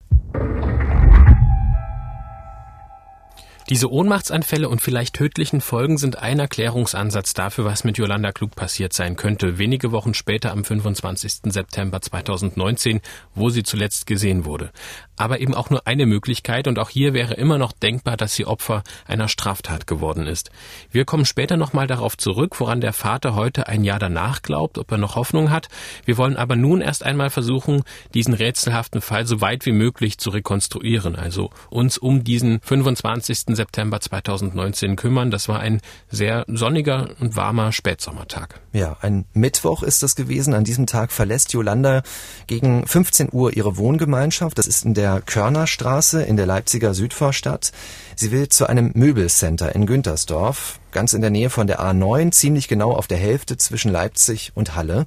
Diese 3.70 3.88
Ohnmachtsanfälle 3.88 4.68
und 4.68 4.82
vielleicht 4.82 5.14
tödlichen 5.14 5.60
Folgen 5.60 5.96
sind 5.96 6.18
ein 6.18 6.40
Erklärungsansatz 6.40 7.34
dafür, 7.34 7.64
was 7.64 7.84
mit 7.84 7.98
Yolanda 7.98 8.32
Klug 8.32 8.56
passiert 8.56 8.92
sein 8.92 9.14
könnte, 9.14 9.58
wenige 9.58 9.92
Wochen 9.92 10.12
später 10.12 10.50
am 10.50 10.64
25. 10.64 11.52
September 11.52 12.02
2019, 12.02 13.00
wo 13.36 13.48
sie 13.48 13.62
zuletzt 13.62 14.08
gesehen 14.08 14.44
wurde. 14.44 14.72
Aber 15.16 15.38
eben 15.38 15.54
auch 15.54 15.70
nur 15.70 15.86
eine 15.86 16.06
Möglichkeit 16.06 16.66
und 16.66 16.80
auch 16.80 16.90
hier 16.90 17.14
wäre 17.14 17.34
immer 17.34 17.58
noch 17.58 17.70
denkbar, 17.70 18.16
dass 18.16 18.34
sie 18.34 18.44
Opfer 18.44 18.82
einer 19.06 19.28
Straftat 19.28 19.86
geworden 19.86 20.26
ist. 20.26 20.50
Wir 20.90 21.04
kommen 21.04 21.24
später 21.24 21.56
nochmal 21.56 21.86
darauf 21.86 22.18
zurück, 22.18 22.58
woran 22.58 22.80
der 22.80 22.92
Vater 22.92 23.36
heute 23.36 23.68
ein 23.68 23.84
Jahr 23.84 24.00
danach 24.00 24.42
glaubt, 24.42 24.78
ob 24.78 24.90
er 24.90 24.98
noch 24.98 25.14
Hoffnung 25.14 25.50
hat. 25.50 25.68
Wir 26.04 26.16
wollen 26.18 26.36
aber 26.36 26.56
nun 26.56 26.80
erst 26.80 27.04
einmal 27.04 27.30
versuchen, 27.30 27.84
diesen 28.14 28.34
rätselhaften 28.34 29.00
Fall 29.00 29.28
so 29.28 29.40
weit 29.40 29.64
wie 29.64 29.72
möglich 29.72 30.18
zu 30.18 30.30
rekonstruieren, 30.30 31.14
also 31.14 31.50
uns 31.68 31.98
um 31.98 32.24
diesen 32.24 32.60
25. 32.62 33.59
September 33.60 34.00
2019 34.00 34.96
kümmern. 34.96 35.30
Das 35.30 35.46
war 35.46 35.60
ein 35.60 35.82
sehr 36.10 36.46
sonniger 36.48 37.10
und 37.20 37.36
warmer 37.36 37.72
Spätsommertag. 37.72 38.58
Ja, 38.72 38.96
ein 39.02 39.26
Mittwoch 39.34 39.82
ist 39.82 40.02
das 40.02 40.16
gewesen. 40.16 40.54
An 40.54 40.64
diesem 40.64 40.86
Tag 40.86 41.12
verlässt 41.12 41.52
Yolanda 41.52 42.02
gegen 42.46 42.86
15 42.86 43.28
Uhr 43.32 43.54
ihre 43.54 43.76
Wohngemeinschaft. 43.76 44.56
Das 44.56 44.66
ist 44.66 44.86
in 44.86 44.94
der 44.94 45.20
Körnerstraße 45.20 46.22
in 46.22 46.38
der 46.38 46.46
Leipziger 46.46 46.94
Südvorstadt. 46.94 47.72
Sie 48.16 48.32
will 48.32 48.48
zu 48.48 48.66
einem 48.66 48.92
Möbelcenter 48.94 49.74
in 49.74 49.84
Güntersdorf, 49.84 50.80
ganz 50.90 51.12
in 51.12 51.20
der 51.20 51.30
Nähe 51.30 51.50
von 51.50 51.66
der 51.66 51.80
A9, 51.80 52.32
ziemlich 52.32 52.66
genau 52.66 52.92
auf 52.92 53.08
der 53.08 53.18
Hälfte 53.18 53.58
zwischen 53.58 53.92
Leipzig 53.92 54.52
und 54.54 54.74
Halle. 54.74 55.04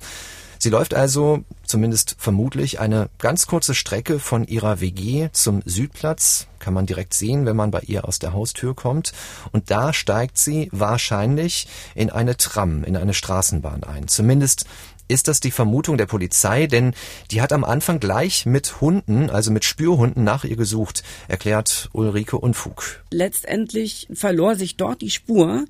Sie 0.64 0.70
läuft 0.70 0.94
also, 0.94 1.44
zumindest 1.66 2.16
vermutlich, 2.18 2.80
eine 2.80 3.10
ganz 3.20 3.48
kurze 3.48 3.76
Strecke 3.76 4.18
von 4.18 4.48
ihrer 4.48 4.80
WG 4.80 5.28
zum 5.34 5.62
Südplatz, 5.66 6.48
kann 6.60 6.74
man 6.74 6.86
direkt 6.86 7.14
sehen, 7.14 7.46
wenn 7.46 7.58
man 7.58 7.70
bei 7.70 7.82
ihr 7.82 8.08
aus 8.08 8.18
der 8.18 8.32
Haustür 8.32 8.74
kommt. 8.74 9.12
Und 9.52 9.72
da 9.72 9.92
steigt 9.92 10.38
sie 10.38 10.70
wahrscheinlich 10.72 11.68
in 11.96 12.10
eine 12.10 12.38
Tram, 12.38 12.86
in 12.86 12.96
eine 12.96 13.14
Straßenbahn 13.14 13.84
ein. 13.84 14.08
Zumindest 14.08 14.66
ist 15.10 15.28
das 15.28 15.42
die 15.42 15.52
Vermutung 15.52 15.98
der 15.98 16.06
Polizei, 16.06 16.68
denn 16.68 16.94
die 17.30 17.42
hat 17.42 17.52
am 17.52 17.66
Anfang 17.66 18.00
gleich 18.00 18.46
mit 18.46 18.80
Hunden, 18.80 19.30
also 19.30 19.52
mit 19.52 19.66
Spürhunden 19.66 20.24
nach 20.24 20.46
ihr 20.46 20.56
gesucht, 20.56 21.04
erklärt 21.28 21.90
Ulrike 21.92 22.38
Unfug. 22.38 23.04
Letztendlich 23.12 24.08
verlor 24.14 24.56
sich 24.56 24.78
dort 24.78 25.02
die 25.02 25.10
Spur 25.10 25.66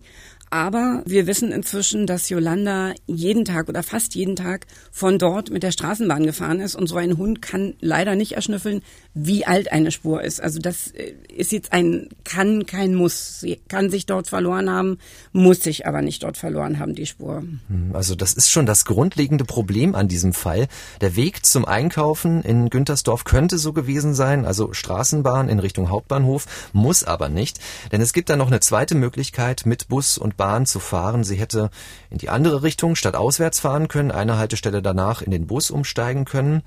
Aber 0.54 1.02
wir 1.08 1.26
wissen 1.26 1.52
inzwischen, 1.52 2.06
dass 2.06 2.30
Yolanda 2.30 2.94
jeden 3.08 3.44
Tag 3.44 3.70
oder 3.70 3.82
fast 3.82 4.14
jeden 4.14 4.36
Tag 4.36 4.68
von 4.92 5.18
dort 5.18 5.50
mit 5.50 5.64
der 5.64 5.72
Straßenbahn 5.72 6.28
gefahren 6.28 6.60
ist. 6.60 6.76
Und 6.76 6.86
so 6.86 6.98
ein 6.98 7.18
Hund 7.18 7.42
kann 7.42 7.74
leider 7.82 8.16
nicht 8.16 8.34
erschnüffeln, 8.34 8.84
wie 9.16 9.48
alt 9.48 9.72
eine 9.72 9.90
Spur 9.90 10.22
ist. 10.22 10.40
Also 10.40 10.60
das 10.60 10.90
äh, 10.90 11.16
ist 11.36 11.54
jetzt 11.54 11.74
ein 11.74 12.10
kann, 12.24 12.68
kein 12.68 12.94
Muss. 12.94 13.40
Sie 13.40 13.62
kann 13.68 13.90
sich 13.90 14.06
dort 14.06 14.28
verloren 14.28 14.70
haben, 14.70 15.00
muss 15.32 15.62
sich 15.62 15.88
aber 15.88 16.04
nicht 16.04 16.22
dort 16.22 16.38
verloren 16.38 16.78
haben, 16.78 16.94
die 16.94 17.08
Spur. 17.08 17.38
Hm, 17.38 17.90
also 17.94 18.14
das 18.14 18.34
ist 18.34 18.52
schon 18.52 18.68
das 18.68 18.86
grundlegende 18.86 19.46
Problem 19.46 19.96
an 19.96 20.08
diesem 20.08 20.34
Fall. 20.34 20.68
Der 21.02 21.16
Weg 21.16 21.48
zum 21.48 21.66
Einkaufen 21.66 22.44
in 22.44 22.70
Güntersdorf 22.70 23.24
könnte 23.24 23.58
so 23.58 23.74
gewesen 23.74 24.14
sein, 24.14 24.46
also 24.46 24.72
Straßenbahn 24.72 25.50
in 25.50 25.58
Richtung 25.58 25.90
Hauptbahnhof, 25.90 26.46
muss 26.74 27.04
aber 27.04 27.28
nicht. 27.28 27.60
Denn 27.92 28.02
es 28.02 28.14
gibt 28.14 28.30
da 28.30 28.36
noch 28.36 28.48
eine 28.48 28.60
zweite 28.60 28.94
Möglichkeit, 28.94 29.66
mit 29.66 29.88
Bus 29.88 30.20
und 30.20 30.38
Bahn 30.38 30.43
zu 30.66 30.80
fahren. 30.80 31.24
Sie 31.24 31.38
hätte 31.38 31.70
in 32.10 32.18
die 32.18 32.30
andere 32.30 32.64
Richtung 32.64 32.96
statt 32.96 33.16
auswärts 33.16 33.60
fahren 33.60 33.88
können, 33.88 34.12
eine 34.12 34.38
Haltestelle 34.38 34.82
danach 34.82 35.22
in 35.22 35.32
den 35.32 35.48
Bus 35.48 35.72
umsteigen 35.72 36.26
können. 36.26 36.64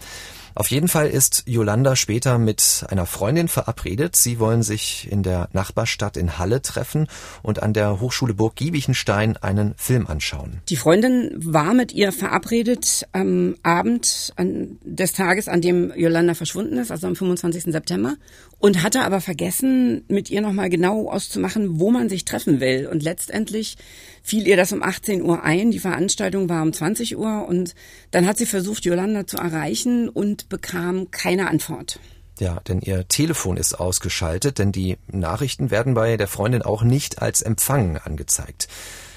Auf 0.56 0.71
jeden 0.71 0.88
Fall 0.88 1.09
ist 1.09 1.42
Yolanda 1.45 1.97
später 1.97 2.38
mit 2.38 2.87
einer 2.88 3.04
Freundin 3.04 3.47
verabredet. 3.47 4.16
Sie 4.16 4.40
wollen 4.40 4.62
sich 4.62 5.06
in 5.12 5.23
der 5.23 5.50
Nachbarstadt 5.52 6.16
in 6.16 6.38
Halle 6.38 6.62
treffen 6.62 7.09
und 7.42 7.62
an 7.62 7.75
der 7.75 8.00
Hochschule 8.00 8.33
Burg 8.33 8.56
Giebichenstein 8.56 9.37
einen 9.37 9.75
Film 9.76 10.06
anschauen. 10.06 10.62
Die 10.71 10.76
Freundin 10.76 11.30
war 11.37 11.75
mit 11.75 11.92
ihr 11.92 12.11
verabredet 12.11 13.06
am 13.12 13.56
Abend 13.62 14.33
des 14.38 15.12
Tages, 15.12 15.49
an 15.49 15.61
dem 15.61 15.92
Yolanda 15.95 16.33
verschwunden 16.33 16.78
ist, 16.78 16.90
also 16.90 17.06
am 17.06 17.16
25. 17.16 17.64
September, 17.64 18.16
und 18.58 18.82
hatte 18.82 19.02
aber 19.02 19.20
vergessen, 19.20 20.04
mit 20.08 20.30
ihr 20.30 20.40
nochmal 20.40 20.70
genau 20.70 21.10
auszumachen, 21.10 21.78
wo 21.78 21.90
man 21.90 22.08
sich 22.08 22.25
treffen 22.25 22.60
will. 22.60 22.86
Und 22.86 23.02
letztendlich 23.02 23.76
fiel 24.22 24.46
ihr 24.46 24.56
das 24.56 24.72
um 24.72 24.82
18 24.82 25.22
Uhr 25.22 25.42
ein. 25.42 25.70
Die 25.70 25.78
Veranstaltung 25.78 26.48
war 26.48 26.62
um 26.62 26.72
20 26.72 27.16
Uhr 27.16 27.46
und 27.46 27.75
dann 28.10 28.26
hat 28.26 28.38
sie 28.38 28.46
versucht, 28.46 28.84
Yolanda 28.84 29.26
zu 29.26 29.36
erreichen 29.36 30.08
und 30.08 30.48
bekam 30.48 31.10
keine 31.10 31.48
Antwort. 31.48 32.00
Ja, 32.38 32.60
denn 32.68 32.80
ihr 32.80 33.08
Telefon 33.08 33.56
ist 33.56 33.75
ausgeschaltet, 33.75 34.58
denn 34.58 34.72
die 34.72 34.98
Nachrichten 35.06 35.70
werden 35.70 35.94
bei 35.94 36.16
der 36.16 36.28
Freundin 36.28 36.62
auch 36.62 36.82
nicht 36.82 37.22
als 37.22 37.40
Empfang 37.40 37.96
angezeigt. 37.96 38.68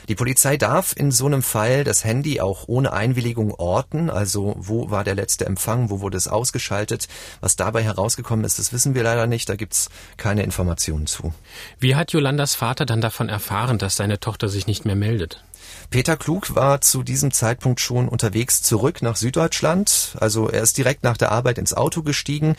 Die 0.10 0.16
Polizei 0.16 0.58
darf 0.58 0.96
in 0.98 1.12
so 1.12 1.28
einem 1.28 1.44
Fall 1.44 1.84
das 1.84 2.04
Handy 2.04 2.42
auch 2.42 2.68
ohne 2.68 2.94
Einwilligung 2.94 3.54
orten, 3.54 4.10
also 4.10 4.56
wo 4.58 4.90
war 4.90 5.04
der 5.04 5.14
letzte 5.14 5.46
Empfang, 5.46 5.92
wo 5.92 6.02
wurde 6.02 6.18
es 6.18 6.28
ausgeschaltet. 6.28 7.08
Was 7.42 7.56
dabei 7.56 7.84
herausgekommen 7.84 8.44
ist, 8.44 8.58
das 8.58 8.74
wissen 8.74 8.96
wir 8.96 9.04
leider 9.04 9.28
nicht, 9.28 9.48
da 9.50 9.56
gibt's 9.56 9.92
keine 10.18 10.42
Informationen 10.42 11.06
zu. 11.06 11.32
Wie 11.80 11.96
hat 11.96 12.12
Jolandas 12.12 12.56
Vater 12.56 12.88
dann 12.88 13.02
davon 13.02 13.30
erfahren, 13.30 13.78
dass 13.78 13.98
seine 13.98 14.20
Tochter 14.20 14.50
sich 14.50 14.66
nicht 14.66 14.84
mehr 14.84 14.96
meldet? 14.96 15.44
Peter 15.90 16.18
Klug 16.18 16.56
war 16.56 16.82
zu 16.82 17.02
diesem 17.02 17.32
Zeitpunkt 17.32 17.80
schon 17.80 18.10
unterwegs 18.10 18.62
zurück 18.62 19.02
nach 19.02 19.16
Süddeutschland. 19.16 20.16
Also 20.20 20.48
er 20.48 20.62
ist 20.62 20.78
direkt 20.78 21.04
nach 21.04 21.18
der 21.18 21.32
Arbeit 21.32 21.58
ins 21.58 21.74
Auto 21.74 22.04
gestiegen. 22.04 22.56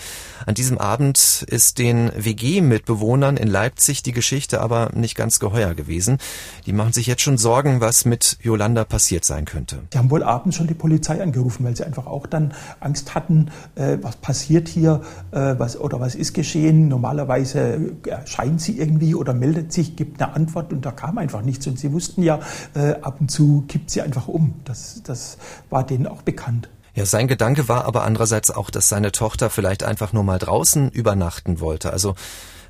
An 0.47 0.55
diesem 0.55 0.79
Abend 0.79 1.47
ist 1.47 1.79
den 1.79 2.11
WG-Mitbewohnern 2.17 3.37
in 3.37 3.47
Leipzig 3.47 4.03
die 4.03 4.11
Geschichte 4.11 4.61
aber 4.61 4.91
nicht 4.95 5.15
ganz 5.15 5.39
geheuer 5.39 5.75
gewesen. 5.75 6.19
Die 6.67 6.73
machen 6.73 6.93
sich 6.93 7.07
jetzt 7.07 7.23
schon 7.23 7.39
Sorgen, 7.39 7.81
was 7.81 8.05
mit 8.05 8.37
Yolanda 8.43 8.85
passiert 8.85 9.25
sein 9.25 9.45
könnte. 9.45 9.79
Die 9.93 9.99
haben 9.99 10.11
wohl 10.11 10.25
abends 10.25 10.57
schon 10.57 10.67
die 10.67 10.75
Polizei 10.75 11.23
angerufen, 11.23 11.65
weil 11.65 11.77
sie 11.77 11.85
einfach 11.85 12.09
auch 12.09 12.27
dann 12.27 12.53
Angst 12.81 13.15
hatten, 13.15 13.53
äh, 13.77 13.99
was 14.03 14.17
passiert 14.17 14.67
hier, 14.67 15.03
äh, 15.31 15.55
was 15.57 15.79
oder 15.79 16.01
was 16.01 16.17
ist 16.17 16.33
geschehen. 16.33 16.89
Normalerweise 16.89 17.93
erscheint 18.05 18.61
sie 18.61 18.77
irgendwie 18.77 19.15
oder 19.15 19.35
meldet 19.35 19.73
sich, 19.73 19.95
gibt 19.95 20.21
eine 20.21 20.35
Antwort 20.35 20.73
und 20.73 20.85
da 20.85 20.91
kam 20.91 21.17
einfach 21.19 21.43
nichts. 21.43 21.69
Und 21.69 21.79
sie 21.79 21.93
wussten 21.93 22.25
ja, 22.25 22.41
äh, 22.75 22.95
ab 23.01 23.20
und 23.21 23.31
zu 23.31 23.65
kippt 23.69 23.91
sie 23.91 24.03
einfach 24.03 24.27
um. 24.27 24.55
Das, 24.65 25.03
das 25.05 25.39
war 25.69 25.85
denen 25.85 26.07
auch 26.07 26.23
bekannt. 26.23 26.69
Ja, 26.95 27.07
sein 27.07 27.29
Gedanke 27.29 27.69
war 27.69 27.85
aber 27.85 28.03
andererseits 28.03 28.51
auch, 28.51 28.71
dass 28.71 28.89
seine 28.89 29.13
Tochter 29.13 29.49
vielleicht 29.49 29.85
einfach 29.85 30.13
nur 30.13 30.25
mal 30.25 30.39
draußen 30.39 30.91
übernachten 30.91 31.61
wollte. 31.61 31.93
Also 31.93 32.17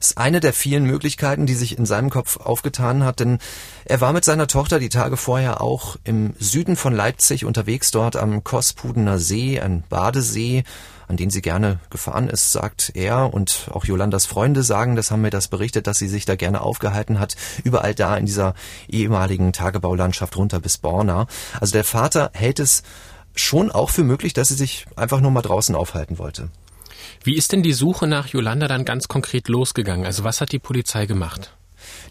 ist 0.01 0.19
eine 0.19 0.41
der 0.41 0.53
vielen 0.53 0.85
Möglichkeiten, 0.85 1.47
die 1.47 1.55
sich 1.55 1.79
in 1.79 1.87
seinem 1.87 2.11
Kopf 2.11 2.39
aufgetan 2.39 3.05
hat, 3.05 3.21
denn 3.21 3.39
er 3.85 4.01
war 4.01 4.13
mit 4.13 4.25
seiner 4.25 4.47
Tochter 4.47 4.79
die 4.79 4.89
Tage 4.89 5.17
vorher 5.17 5.61
auch 5.61 5.97
im 6.05 6.35
Süden 6.39 6.77
von 6.77 6.95
Leipzig 6.95 7.45
unterwegs, 7.45 7.91
dort 7.91 8.17
am 8.17 8.43
Kospudener 8.43 9.19
See, 9.19 9.61
ein 9.61 9.85
Badesee, 9.89 10.65
an 11.11 11.17
den 11.17 11.29
sie 11.29 11.43
gerne 11.43 11.81
gefahren 11.91 12.29
ist, 12.29 12.53
sagt 12.53 12.93
er 12.95 13.35
und 13.35 13.69
auch 13.73 13.85
Jolandas 13.85 14.27
Freunde 14.27 14.63
sagen, 14.63 14.95
das 14.95 15.11
haben 15.11 15.23
mir 15.23 15.31
das 15.31 15.49
berichtet, 15.49 15.89
dass 15.89 15.99
sie 15.99 16.09
sich 16.09 16.25
da 16.25 16.37
gerne 16.37 16.61
aufgehalten 16.61 17.19
hat, 17.19 17.35
überall 17.65 17.95
da 17.95 18.17
in 18.17 18.27
dieser 18.27 18.55
ehemaligen 18.89 19.53
Tagebaulandschaft 19.53 20.37
runter 20.37 20.61
bis 20.61 20.79
Borna. 20.79 21.27
Also 21.61 21.73
der 21.73 21.85
Vater 21.85 22.31
hält 22.33 22.61
es 22.61 22.85
schon 23.35 23.73
auch 23.73 23.91
für 23.91 24.05
möglich, 24.05 24.35
dass 24.35 24.49
sie 24.49 24.55
sich 24.55 24.87
einfach 24.95 25.21
nur 25.21 25.33
mal 25.33 25.43
draußen 25.43 25.75
aufhalten 25.75 26.19
wollte. 26.19 26.49
Wie 27.25 27.37
ist 27.37 27.53
denn 27.53 27.63
die 27.63 27.73
Suche 27.73 28.07
nach 28.07 28.29
Yolanda 28.29 28.69
dann 28.69 28.85
ganz 28.85 29.09
konkret 29.09 29.49
losgegangen? 29.49 30.07
Also 30.07 30.23
was 30.25 30.41
hat 30.41 30.53
die 30.53 30.59
Polizei 30.59 31.07
gemacht? 31.07 31.53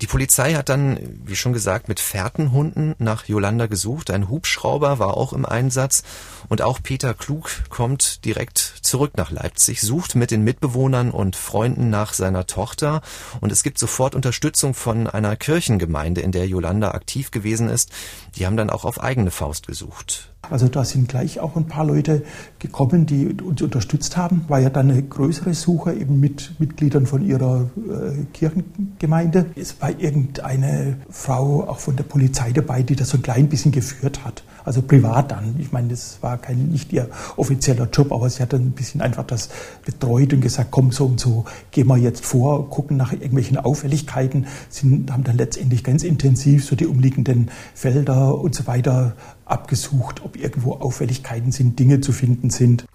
Die 0.01 0.07
Polizei 0.07 0.53
hat 0.53 0.69
dann, 0.69 0.97
wie 1.25 1.35
schon 1.35 1.51
gesagt, 1.51 1.89
mit 1.89 1.99
Fährtenhunden 1.99 2.95
nach 2.99 3.25
Yolanda 3.25 3.67
gesucht. 3.67 4.11
Ein 4.11 4.29
Hubschrauber 4.29 4.97
war 4.97 5.17
auch 5.17 5.33
im 5.33 5.45
Einsatz. 5.45 6.03
Und 6.47 6.61
auch 6.61 6.81
Peter 6.81 7.13
Klug 7.13 7.51
kommt 7.69 8.23
direkt 8.23 8.59
zurück 8.59 9.17
nach 9.17 9.29
Leipzig, 9.29 9.81
sucht 9.81 10.15
mit 10.15 10.31
den 10.31 10.43
Mitbewohnern 10.43 11.11
und 11.11 11.35
Freunden 11.35 11.89
nach 11.89 12.13
seiner 12.13 12.47
Tochter. 12.47 13.01
Und 13.41 13.51
es 13.51 13.61
gibt 13.61 13.77
sofort 13.77 14.15
Unterstützung 14.15 14.73
von 14.73 15.07
einer 15.07 15.35
Kirchengemeinde, 15.35 16.21
in 16.21 16.31
der 16.31 16.47
Yolanda 16.47 16.91
aktiv 16.91 17.31
gewesen 17.31 17.67
ist. 17.69 17.91
Die 18.35 18.45
haben 18.45 18.57
dann 18.57 18.69
auch 18.69 18.85
auf 18.85 19.01
eigene 19.01 19.31
Faust 19.31 19.67
gesucht. 19.67 20.33
Also 20.41 20.67
da 20.67 20.83
sind 20.83 21.07
gleich 21.07 21.39
auch 21.39 21.55
ein 21.55 21.67
paar 21.67 21.85
Leute 21.85 22.23
gekommen, 22.57 23.05
die 23.05 23.27
uns 23.41 23.61
unterstützt 23.61 24.17
haben. 24.17 24.45
War 24.47 24.59
ja 24.59 24.69
dann 24.69 24.89
eine 24.89 25.03
größere 25.03 25.53
Suche 25.53 25.93
eben 25.93 26.19
mit 26.19 26.53
Mitgliedern 26.59 27.05
von 27.05 27.23
ihrer 27.23 27.69
äh, 27.77 28.23
Kirchengemeinde. 28.33 29.47
Es 29.55 29.79
war 29.81 29.99
irgendeine 29.99 30.97
Frau 31.09 31.67
auch 31.67 31.79
von 31.79 31.95
der 31.95 32.03
Polizei 32.03 32.51
dabei, 32.51 32.81
die 32.81 32.95
das 32.95 33.09
so 33.09 33.17
ein 33.17 33.21
klein 33.21 33.47
bisschen 33.47 33.71
geführt 33.71 34.25
hat. 34.25 34.43
Also 34.65 34.81
privat 34.81 35.31
dann. 35.31 35.55
Ich 35.59 35.71
meine, 35.71 35.89
das 35.89 36.19
war 36.21 36.37
kein, 36.37 36.69
nicht 36.69 36.93
ihr 36.93 37.09
offizieller 37.37 37.87
Job, 37.91 38.11
aber 38.11 38.29
sie 38.29 38.41
hat 38.41 38.53
dann 38.53 38.67
ein 38.67 38.71
bisschen 38.71 39.01
einfach 39.01 39.23
das 39.23 39.49
betreut 39.85 40.33
und 40.33 40.41
gesagt, 40.41 40.69
komm 40.71 40.91
so 40.91 41.05
und 41.05 41.19
so, 41.19 41.45
gehen 41.71 41.87
wir 41.87 41.97
jetzt 41.97 42.25
vor, 42.25 42.69
gucken 42.69 42.97
nach 42.97 43.13
irgendwelchen 43.13 43.57
Auffälligkeiten, 43.57 44.47
sind, 44.69 45.11
haben 45.11 45.23
dann 45.23 45.37
letztendlich 45.37 45.83
ganz 45.83 46.03
intensiv 46.03 46.65
so 46.65 46.75
die 46.75 46.87
umliegenden 46.87 47.49
Felder 47.73 48.39
und 48.39 48.53
so 48.55 48.67
weiter 48.67 49.15
abgesucht, 49.49 50.21
ob 50.23 50.35
irgendwo 50.35 50.73
Auffälligkeiten 50.73 51.51
sind, 51.51 51.79
Dinge 51.79 52.01
zu 52.01 52.11
finden 52.11 52.49
sind. 52.49 52.85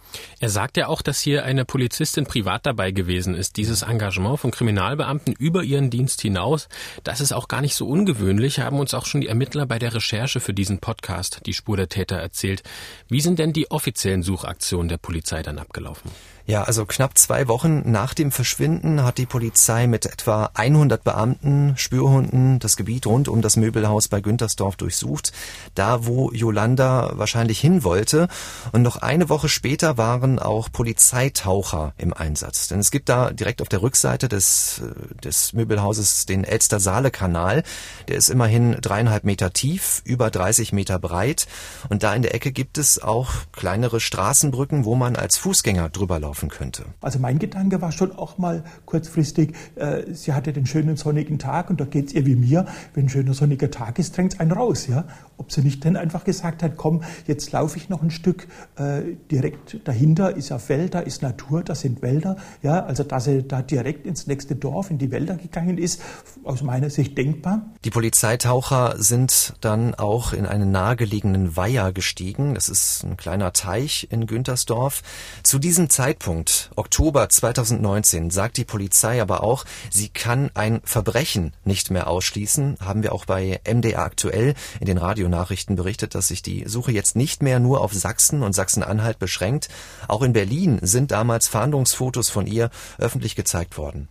Er 0.40 0.48
sagt 0.48 0.76
ja 0.76 0.88
auch, 0.88 1.02
dass 1.02 1.20
hier 1.20 1.44
eine 1.44 1.64
Polizistin 1.64 2.26
privat 2.26 2.66
dabei 2.66 2.90
gewesen 2.90 3.34
ist. 3.34 3.56
Dieses 3.56 3.82
Engagement 3.82 4.40
von 4.40 4.50
Kriminalbeamten 4.50 5.34
über 5.38 5.62
ihren 5.62 5.90
Dienst 5.90 6.20
hinaus, 6.20 6.68
das 7.02 7.20
ist 7.20 7.32
auch 7.32 7.48
gar 7.48 7.60
nicht 7.60 7.74
so 7.74 7.86
ungewöhnlich, 7.86 8.60
haben 8.60 8.78
uns 8.78 8.94
auch 8.94 9.06
schon 9.06 9.20
die 9.20 9.28
Ermittler 9.28 9.66
bei 9.66 9.78
der 9.78 9.94
Recherche 9.94 10.40
für 10.40 10.54
diesen 10.54 10.78
Podcast, 10.78 11.40
die 11.46 11.54
Spur 11.54 11.76
der 11.76 11.88
Täter, 11.88 12.16
erzählt. 12.16 12.62
Wie 13.08 13.20
sind 13.20 13.38
denn 13.38 13.52
die 13.52 13.70
offiziellen 13.70 14.22
Suchaktionen 14.22 14.88
der 14.88 14.98
Polizei 14.98 15.42
dann 15.42 15.58
abgelaufen? 15.58 16.10
Ja, 16.46 16.62
also 16.62 16.84
knapp 16.84 17.16
zwei 17.16 17.48
Wochen 17.48 17.90
nach 17.90 18.12
dem 18.12 18.30
Verschwinden 18.30 19.02
hat 19.02 19.16
die 19.16 19.24
Polizei 19.24 19.86
mit 19.86 20.04
etwa 20.04 20.50
100 20.52 21.02
Beamten, 21.02 21.72
Spürhunden 21.78 22.58
das 22.58 22.76
Gebiet 22.76 23.06
rund 23.06 23.28
um 23.28 23.40
das 23.40 23.56
Möbelhaus 23.56 24.08
bei 24.08 24.20
Güntersdorf 24.20 24.76
durchsucht, 24.76 25.32
da 25.74 26.04
wo 26.04 26.30
Yolanda 26.32 27.12
wahrscheinlich 27.14 27.60
hin 27.60 27.82
wollte. 27.82 28.28
Und 28.72 28.82
noch 28.82 28.96
eine 28.96 29.30
Woche 29.30 29.48
später 29.48 29.96
waren 30.04 30.38
auch 30.38 30.70
Polizeitaucher 30.70 31.94
im 31.96 32.12
Einsatz. 32.12 32.68
Denn 32.68 32.78
es 32.78 32.90
gibt 32.90 33.08
da 33.08 33.30
direkt 33.30 33.62
auf 33.62 33.70
der 33.70 33.80
Rückseite 33.80 34.28
des, 34.28 34.82
des 35.24 35.54
Möbelhauses 35.54 36.26
den 36.26 36.44
Elster-Saale-Kanal. 36.44 37.62
Der 38.08 38.16
ist 38.16 38.28
immerhin 38.28 38.76
dreieinhalb 38.82 39.24
Meter 39.24 39.54
tief, 39.54 40.02
über 40.04 40.30
30 40.30 40.74
Meter 40.74 40.98
breit. 40.98 41.46
Und 41.88 42.02
da 42.02 42.14
in 42.14 42.20
der 42.20 42.34
Ecke 42.34 42.52
gibt 42.52 42.76
es 42.76 43.02
auch 43.02 43.30
kleinere 43.52 43.98
Straßenbrücken, 43.98 44.84
wo 44.84 44.94
man 44.94 45.16
als 45.16 45.38
Fußgänger 45.38 45.88
drüber 45.88 46.20
laufen 46.20 46.34
laufen 46.34 46.48
könnte. 46.48 46.84
Also 47.00 47.18
mein 47.18 47.38
Gedanke 47.38 47.80
war 47.80 47.92
schon 47.92 48.12
auch 48.12 48.38
mal 48.38 48.64
kurzfristig, 48.86 49.54
äh, 49.76 50.12
sie 50.12 50.32
hatte 50.32 50.52
den 50.52 50.66
schönen 50.66 50.96
sonnigen 50.96 51.38
Tag 51.38 51.70
und 51.70 51.80
da 51.80 51.84
geht 51.84 52.08
es 52.08 52.12
ihr 52.12 52.26
wie 52.26 52.34
mir, 52.34 52.66
wenn 52.94 53.06
ein 53.06 53.08
schöner 53.08 53.34
sonniger 53.34 53.70
Tag 53.70 53.98
ist, 53.98 54.16
drängt 54.16 54.34
es 54.34 54.40
einen 54.40 54.52
raus. 54.52 54.86
Ja? 54.86 55.04
Ob 55.36 55.52
sie 55.52 55.62
nicht 55.62 55.84
dann 55.84 55.96
einfach 55.96 56.24
gesagt 56.24 56.62
hat, 56.62 56.76
komm, 56.76 57.02
jetzt 57.26 57.52
laufe 57.52 57.76
ich 57.76 57.88
noch 57.88 58.02
ein 58.02 58.10
Stück 58.10 58.46
äh, 58.76 59.02
direkt 59.30 59.80
dahinter 59.84 60.36
ist 60.36 60.50
ja 60.50 60.58
Feld, 60.58 60.94
da 60.94 61.00
ist 61.00 61.22
Natur, 61.22 61.62
das 61.62 61.80
sind 61.80 62.02
Wälder. 62.02 62.36
Ja, 62.62 62.84
also 62.84 63.04
dass 63.04 63.26
er 63.26 63.42
da 63.42 63.62
direkt 63.62 64.06
ins 64.06 64.26
nächste 64.26 64.56
Dorf, 64.56 64.90
in 64.90 64.98
die 64.98 65.10
Wälder 65.10 65.36
gegangen 65.36 65.78
ist, 65.78 66.00
aus 66.44 66.62
meiner 66.62 66.90
Sicht 66.90 67.16
denkbar. 67.16 67.62
Die 67.84 67.90
Polizeitaucher 67.90 68.96
sind 68.98 69.54
dann 69.60 69.94
auch 69.94 70.32
in 70.32 70.46
einen 70.46 70.70
nahegelegenen 70.70 71.56
Weiher 71.56 71.92
gestiegen. 71.92 72.54
Das 72.54 72.68
ist 72.68 73.04
ein 73.04 73.16
kleiner 73.16 73.52
Teich 73.52 74.08
in 74.10 74.26
Güntersdorf. 74.26 75.02
Zu 75.42 75.58
diesem 75.58 75.90
Zeitpunkt, 75.90 76.70
Oktober 76.76 77.28
2019, 77.28 78.30
sagt 78.30 78.56
die 78.56 78.64
Polizei 78.64 79.20
aber 79.20 79.42
auch, 79.42 79.64
sie 79.90 80.08
kann 80.08 80.50
ein 80.54 80.80
Verbrechen 80.84 81.52
nicht 81.64 81.90
mehr 81.90 82.08
ausschließen. 82.08 82.76
Haben 82.80 83.02
wir 83.02 83.12
auch 83.12 83.24
bei 83.24 83.60
MDR 83.68 84.00
aktuell 84.00 84.54
in 84.80 84.86
den 84.86 84.98
Radionachrichten 85.24 85.76
berichtet, 85.76 86.14
dass 86.14 86.28
sich 86.28 86.42
die 86.42 86.64
Suche 86.66 86.92
jetzt 86.92 87.16
nicht 87.16 87.42
mehr 87.42 87.58
nur 87.58 87.80
auf 87.80 87.94
Sachsen 87.94 88.42
und 88.42 88.52
Sachsen-Anhalt 88.52 89.18
beschränkt. 89.18 89.68
Auch 90.06 90.22
in 90.22 90.34
Berlin 90.34 90.78
sind 90.82 91.10
damals 91.10 91.48
Fahndungsfotos 91.48 92.28
von 92.28 92.46
ihr 92.46 92.70
öffentlich 92.98 93.34
gezeigt 93.34 93.78
worden. 93.78 94.08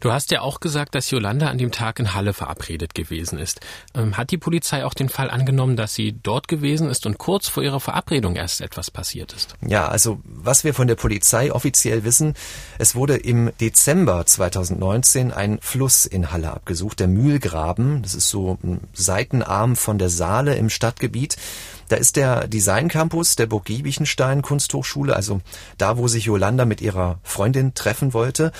Du 0.00 0.12
hast 0.12 0.30
ja 0.30 0.40
auch 0.40 0.60
gesagt, 0.60 0.94
dass 0.94 1.10
Yolanda 1.10 1.48
an 1.48 1.58
dem 1.58 1.72
Tag 1.72 1.98
in 1.98 2.14
Halle 2.14 2.32
verabredet 2.32 2.94
gewesen 2.94 3.38
ist. 3.38 3.60
Ähm, 3.94 4.16
hat 4.16 4.30
die 4.30 4.38
Polizei 4.38 4.84
auch 4.84 4.94
den 4.94 5.08
Fall 5.08 5.30
angenommen, 5.30 5.76
dass 5.76 5.94
sie 5.94 6.16
dort 6.22 6.48
gewesen 6.48 6.88
ist 6.88 7.06
und 7.06 7.18
kurz 7.18 7.48
vor 7.48 7.62
ihrer 7.62 7.80
Verabredung 7.80 8.36
erst 8.36 8.60
etwas 8.60 8.90
passiert 8.90 9.32
ist? 9.32 9.54
Ja, 9.66 9.88
also 9.88 10.20
was 10.24 10.64
wir 10.64 10.74
von 10.74 10.86
der 10.86 10.96
Polizei 10.96 11.52
offiziell 11.52 12.04
wissen, 12.04 12.34
es 12.78 12.94
wurde 12.94 13.16
im 13.16 13.52
Dezember 13.60 14.24
2019 14.26 15.32
ein 15.32 15.58
Fluss 15.60 16.06
in 16.06 16.30
Halle 16.30 16.52
abgesucht, 16.52 17.00
der 17.00 17.08
Mühlgraben. 17.08 18.02
Das 18.02 18.14
ist 18.14 18.28
so 18.28 18.58
ein 18.62 18.80
Seitenarm 18.92 19.76
von 19.76 19.98
der 19.98 20.08
Saale 20.08 20.56
im 20.56 20.70
Stadtgebiet. 20.70 21.36
Da 21.88 21.96
ist 21.96 22.16
der 22.16 22.48
Design 22.48 22.88
Campus 22.88 23.36
der 23.36 23.46
Burg 23.46 23.64
Giebichenstein 23.64 24.42
Kunsthochschule, 24.42 25.14
also 25.14 25.40
da, 25.78 25.98
wo 25.98 26.08
sich 26.08 26.24
Yolanda 26.24 26.64
mit 26.64 26.80
ihrer 26.80 27.20
Freundin 27.22 27.74
treffen 27.74 28.12
wollte. 28.12 28.52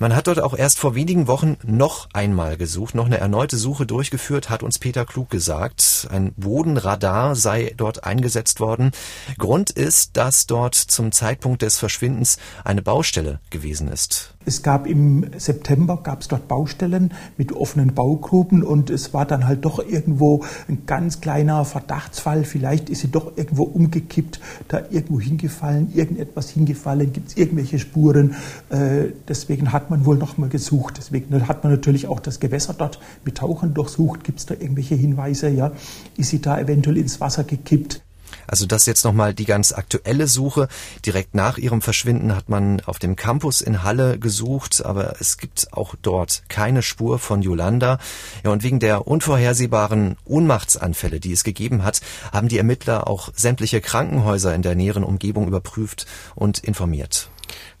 Man 0.00 0.14
hat 0.16 0.26
dort 0.26 0.40
auch 0.40 0.56
erst 0.56 0.78
vor 0.78 0.96
wenigen 0.96 1.28
Wochen 1.28 1.56
noch 1.62 2.08
einmal 2.12 2.56
gesucht, 2.56 2.96
noch 2.96 3.06
eine 3.06 3.18
erneute 3.18 3.56
Suche 3.56 3.86
durchgeführt, 3.86 4.50
hat 4.50 4.64
uns 4.64 4.78
Peter 4.80 5.04
Klug 5.04 5.30
gesagt. 5.30 6.08
Ein 6.10 6.32
Bodenradar 6.36 7.36
sei 7.36 7.74
dort 7.76 8.04
eingesetzt 8.04 8.58
worden. 8.58 8.90
Grund 9.38 9.70
ist, 9.70 10.16
dass 10.16 10.46
dort 10.46 10.74
zum 10.74 11.12
Zeitpunkt 11.12 11.62
des 11.62 11.78
Verschwindens 11.78 12.38
eine 12.64 12.82
Baustelle 12.82 13.40
gewesen 13.50 13.88
ist. 13.88 14.33
Es 14.46 14.62
gab 14.62 14.86
im 14.86 15.26
September 15.36 15.98
gab 16.02 16.20
es 16.20 16.28
dort 16.28 16.48
Baustellen 16.48 17.12
mit 17.36 17.52
offenen 17.52 17.94
Baugruben 17.94 18.62
und 18.62 18.90
es 18.90 19.14
war 19.14 19.24
dann 19.24 19.46
halt 19.46 19.64
doch 19.64 19.78
irgendwo 19.78 20.44
ein 20.68 20.82
ganz 20.86 21.20
kleiner 21.20 21.64
Verdachtsfall. 21.64 22.44
Vielleicht 22.44 22.90
ist 22.90 23.00
sie 23.00 23.10
doch 23.10 23.36
irgendwo 23.36 23.64
umgekippt, 23.64 24.40
da 24.68 24.82
irgendwo 24.90 25.20
hingefallen, 25.20 25.92
irgendetwas 25.94 26.50
hingefallen, 26.50 27.12
gibt 27.12 27.30
es 27.30 27.36
irgendwelche 27.36 27.78
Spuren. 27.78 28.34
Äh, 28.70 29.12
deswegen 29.28 29.72
hat 29.72 29.90
man 29.90 30.04
wohl 30.04 30.16
nochmal 30.16 30.48
gesucht. 30.48 30.94
Deswegen 30.98 31.48
hat 31.48 31.64
man 31.64 31.72
natürlich 31.72 32.06
auch 32.06 32.20
das 32.20 32.40
Gewässer 32.40 32.74
dort 32.76 33.00
mit 33.24 33.38
Tauchern 33.38 33.74
durchsucht. 33.74 34.24
Gibt 34.24 34.40
es 34.40 34.46
da 34.46 34.54
irgendwelche 34.54 34.94
Hinweise? 34.94 35.48
Ja, 35.48 35.72
ist 36.16 36.30
sie 36.30 36.40
da 36.40 36.58
eventuell 36.58 36.98
ins 36.98 37.20
Wasser 37.20 37.44
gekippt? 37.44 38.02
Also 38.46 38.66
das 38.66 38.86
jetzt 38.86 39.04
nochmal 39.04 39.34
die 39.34 39.44
ganz 39.44 39.72
aktuelle 39.72 40.26
Suche. 40.26 40.68
Direkt 41.04 41.34
nach 41.34 41.58
ihrem 41.58 41.82
Verschwinden 41.82 42.34
hat 42.34 42.48
man 42.48 42.80
auf 42.82 42.98
dem 42.98 43.16
Campus 43.16 43.60
in 43.60 43.82
Halle 43.82 44.18
gesucht, 44.18 44.84
aber 44.84 45.20
es 45.20 45.38
gibt 45.38 45.72
auch 45.72 45.94
dort 46.00 46.42
keine 46.48 46.82
Spur 46.82 47.18
von 47.18 47.42
Yolanda. 47.42 47.98
Ja, 48.44 48.50
und 48.50 48.62
wegen 48.62 48.80
der 48.80 49.06
unvorhersehbaren 49.06 50.16
Ohnmachtsanfälle, 50.24 51.20
die 51.20 51.32
es 51.32 51.44
gegeben 51.44 51.84
hat, 51.84 52.00
haben 52.32 52.48
die 52.48 52.58
Ermittler 52.58 53.08
auch 53.08 53.30
sämtliche 53.34 53.80
Krankenhäuser 53.80 54.54
in 54.54 54.62
der 54.62 54.74
näheren 54.74 55.04
Umgebung 55.04 55.46
überprüft 55.46 56.06
und 56.34 56.58
informiert. 56.58 57.28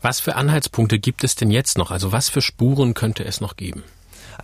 Was 0.00 0.20
für 0.20 0.36
Anhaltspunkte 0.36 0.98
gibt 0.98 1.24
es 1.24 1.34
denn 1.34 1.50
jetzt 1.50 1.78
noch? 1.78 1.90
Also 1.90 2.12
was 2.12 2.28
für 2.28 2.42
Spuren 2.42 2.94
könnte 2.94 3.24
es 3.24 3.40
noch 3.40 3.56
geben? 3.56 3.82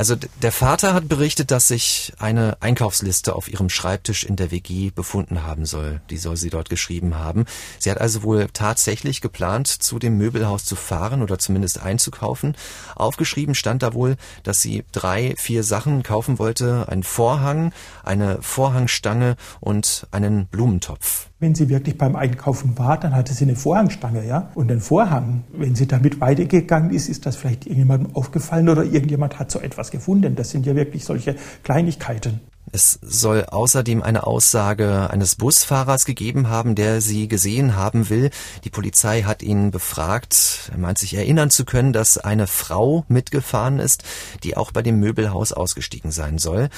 Also 0.00 0.16
der 0.16 0.50
Vater 0.50 0.94
hat 0.94 1.10
berichtet, 1.10 1.50
dass 1.50 1.68
sich 1.68 2.14
eine 2.18 2.56
Einkaufsliste 2.60 3.36
auf 3.36 3.52
ihrem 3.52 3.68
Schreibtisch 3.68 4.24
in 4.24 4.34
der 4.34 4.50
WG 4.50 4.88
befunden 4.88 5.42
haben 5.42 5.66
soll. 5.66 6.00
Die 6.08 6.16
soll 6.16 6.38
sie 6.38 6.48
dort 6.48 6.70
geschrieben 6.70 7.16
haben. 7.16 7.44
Sie 7.78 7.90
hat 7.90 8.00
also 8.00 8.22
wohl 8.22 8.46
tatsächlich 8.50 9.20
geplant, 9.20 9.66
zu 9.66 9.98
dem 9.98 10.16
Möbelhaus 10.16 10.64
zu 10.64 10.74
fahren 10.74 11.20
oder 11.20 11.38
zumindest 11.38 11.82
einzukaufen. 11.82 12.56
Aufgeschrieben 12.96 13.54
stand 13.54 13.82
da 13.82 13.92
wohl, 13.92 14.16
dass 14.42 14.62
sie 14.62 14.84
drei, 14.90 15.34
vier 15.36 15.64
Sachen 15.64 16.02
kaufen 16.02 16.38
wollte. 16.38 16.86
Ein 16.88 17.02
Vorhang, 17.02 17.74
eine 18.02 18.40
Vorhangstange 18.40 19.36
und 19.60 20.06
einen 20.12 20.46
Blumentopf. 20.46 21.29
Wenn 21.40 21.54
sie 21.54 21.70
wirklich 21.70 21.96
beim 21.96 22.16
Einkaufen 22.16 22.78
war, 22.78 23.00
dann 23.00 23.14
hatte 23.14 23.32
sie 23.32 23.44
eine 23.44 23.56
Vorhangstange, 23.56 24.26
ja, 24.26 24.50
und 24.54 24.70
einen 24.70 24.82
Vorhang. 24.82 25.44
Wenn 25.54 25.74
sie 25.74 25.86
damit 25.86 26.20
weitergegangen 26.20 26.90
ist, 26.90 27.08
ist 27.08 27.24
das 27.24 27.36
vielleicht 27.36 27.64
irgendjemandem 27.64 28.14
aufgefallen 28.14 28.68
oder 28.68 28.84
irgendjemand 28.84 29.38
hat 29.38 29.50
so 29.50 29.58
etwas 29.58 29.90
gefunden. 29.90 30.36
Das 30.36 30.50
sind 30.50 30.66
ja 30.66 30.76
wirklich 30.76 31.06
solche 31.06 31.36
Kleinigkeiten. 31.62 32.40
Es 32.72 33.00
soll 33.02 33.46
außerdem 33.46 34.02
eine 34.02 34.26
Aussage 34.26 35.10
eines 35.10 35.34
Busfahrers 35.34 36.04
gegeben 36.04 36.48
haben, 36.48 36.74
der 36.74 37.00
sie 37.00 37.26
gesehen 37.26 37.74
haben 37.74 38.08
will. 38.10 38.30
Die 38.64 38.70
Polizei 38.70 39.22
hat 39.22 39.42
ihn 39.42 39.72
befragt. 39.72 40.70
Er 40.70 40.78
meint 40.78 40.98
sich 40.98 41.14
erinnern 41.14 41.50
zu 41.50 41.64
können, 41.64 41.92
dass 41.92 42.18
eine 42.18 42.46
Frau 42.46 43.04
mitgefahren 43.08 43.80
ist, 43.80 44.04
die 44.44 44.56
auch 44.56 44.70
bei 44.70 44.82
dem 44.82 45.00
Möbelhaus 45.00 45.52
ausgestiegen 45.52 46.12
sein 46.12 46.38
soll. 46.38 46.68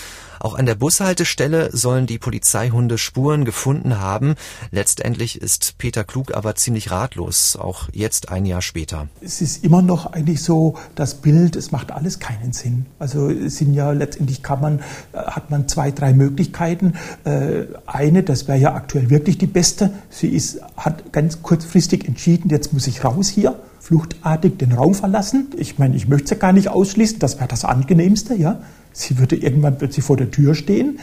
Auch 0.40 0.54
an 0.54 0.66
der 0.66 0.74
Bushaltestelle 0.74 1.70
sollen 1.76 2.06
die 2.06 2.18
Polizeihunde 2.18 2.98
Spuren 2.98 3.44
gefunden 3.44 4.00
haben. 4.00 4.34
Letztendlich 4.70 5.40
ist 5.40 5.76
Peter 5.78 6.04
Klug 6.04 6.34
aber 6.34 6.54
ziemlich 6.54 6.90
ratlos, 6.90 7.56
auch 7.56 7.88
jetzt 7.92 8.30
ein 8.30 8.46
Jahr 8.46 8.62
später. 8.62 9.08
Es 9.20 9.40
ist 9.40 9.62
immer 9.62 9.82
noch 9.82 10.06
eigentlich 10.06 10.42
so 10.42 10.76
das 10.94 11.14
Bild, 11.14 11.54
es 11.54 11.70
macht 11.70 11.92
alles 11.92 12.18
keinen 12.18 12.52
Sinn. 12.52 12.86
Also 12.98 13.30
es 13.30 13.58
sind 13.58 13.74
ja 13.74 13.92
letztendlich 13.92 14.42
kann 14.42 14.60
man, 14.60 14.78
äh, 15.12 15.18
hat 15.18 15.50
man 15.50 15.68
zwei, 15.68 15.81
drei 15.90 16.12
Möglichkeiten. 16.12 16.94
Äh, 17.24 17.64
eine, 17.86 18.22
das 18.22 18.48
wäre 18.48 18.58
ja 18.58 18.74
aktuell 18.74 19.10
wirklich 19.10 19.38
die 19.38 19.46
beste. 19.46 19.90
Sie 20.10 20.28
ist, 20.28 20.60
hat 20.76 21.12
ganz 21.12 21.42
kurzfristig 21.42 22.06
entschieden, 22.06 22.50
jetzt 22.50 22.72
muss 22.72 22.86
ich 22.86 23.04
raus 23.04 23.28
hier 23.28 23.56
fluchtartig 23.82 24.58
den 24.58 24.72
Raum 24.72 24.94
verlassen. 24.94 25.48
Ich 25.56 25.78
meine, 25.78 25.96
ich 25.96 26.06
möchte 26.06 26.28
sie 26.28 26.36
gar 26.36 26.52
nicht 26.52 26.68
ausschließen, 26.68 27.18
das 27.18 27.38
wäre 27.38 27.48
das 27.48 27.64
Angenehmste, 27.64 28.34
ja. 28.34 28.60
Sie 28.92 29.18
würde 29.18 29.36
irgendwann 29.36 29.76
plötzlich 29.76 30.04
vor 30.04 30.16
der 30.16 30.30
Tür 30.30 30.54
stehen. 30.54 31.00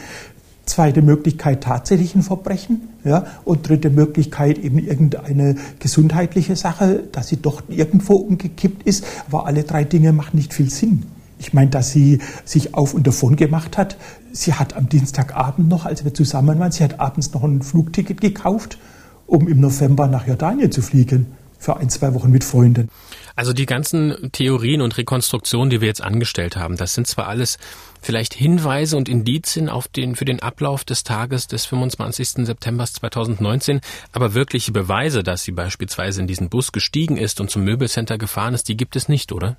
Zweite 0.64 1.02
Möglichkeit 1.02 1.62
tatsächlich 1.62 2.14
ein 2.14 2.22
Verbrechen. 2.22 2.88
Ja, 3.04 3.26
und 3.44 3.68
dritte 3.68 3.90
Möglichkeit 3.90 4.58
eben 4.58 4.78
irgendeine 4.78 5.56
gesundheitliche 5.78 6.56
Sache, 6.56 7.02
dass 7.12 7.28
sie 7.28 7.36
doch 7.36 7.62
irgendwo 7.68 8.14
umgekippt 8.14 8.84
ist. 8.84 9.04
Aber 9.28 9.46
alle 9.46 9.64
drei 9.64 9.84
Dinge 9.84 10.12
machen 10.12 10.36
nicht 10.36 10.54
viel 10.54 10.70
Sinn. 10.70 11.02
Ich 11.40 11.54
meine, 11.54 11.70
dass 11.70 11.90
sie 11.90 12.18
sich 12.44 12.74
auf 12.74 12.92
und 12.92 13.06
davon 13.06 13.34
gemacht 13.34 13.78
hat. 13.78 13.96
Sie 14.30 14.52
hat 14.52 14.76
am 14.76 14.90
Dienstagabend 14.90 15.68
noch, 15.68 15.86
als 15.86 16.04
wir 16.04 16.12
zusammen 16.12 16.58
waren, 16.58 16.70
sie 16.70 16.84
hat 16.84 17.00
abends 17.00 17.32
noch 17.32 17.42
ein 17.42 17.62
Flugticket 17.62 18.20
gekauft, 18.20 18.76
um 19.26 19.48
im 19.48 19.58
November 19.58 20.06
nach 20.06 20.26
Jordanien 20.26 20.70
zu 20.70 20.82
fliegen. 20.82 21.28
Für 21.58 21.78
ein, 21.78 21.88
zwei 21.88 22.12
Wochen 22.12 22.30
mit 22.30 22.44
Freunden. 22.44 22.90
Also 23.36 23.52
die 23.52 23.66
ganzen 23.66 24.30
Theorien 24.32 24.80
und 24.80 24.96
Rekonstruktionen, 24.96 25.70
die 25.70 25.80
wir 25.80 25.88
jetzt 25.88 26.02
angestellt 26.02 26.56
haben, 26.56 26.76
das 26.76 26.94
sind 26.94 27.06
zwar 27.06 27.28
alles 27.28 27.58
vielleicht 28.02 28.34
Hinweise 28.34 28.96
und 28.96 29.08
Indizien 29.08 29.68
auf 29.68 29.88
den, 29.88 30.16
für 30.16 30.24
den 30.24 30.40
Ablauf 30.40 30.84
des 30.84 31.04
Tages 31.04 31.46
des 31.46 31.66
25. 31.66 32.46
September 32.46 32.86
2019, 32.86 33.80
aber 34.12 34.34
wirkliche 34.34 34.72
Beweise, 34.72 35.22
dass 35.22 35.42
sie 35.42 35.52
beispielsweise 35.52 36.20
in 36.20 36.26
diesen 36.26 36.48
Bus 36.48 36.72
gestiegen 36.72 37.16
ist 37.16 37.40
und 37.40 37.50
zum 37.50 37.62
Möbelcenter 37.64 38.18
gefahren 38.18 38.54
ist, 38.54 38.68
die 38.68 38.76
gibt 38.76 38.96
es 38.96 39.08
nicht, 39.08 39.32
oder? 39.32 39.56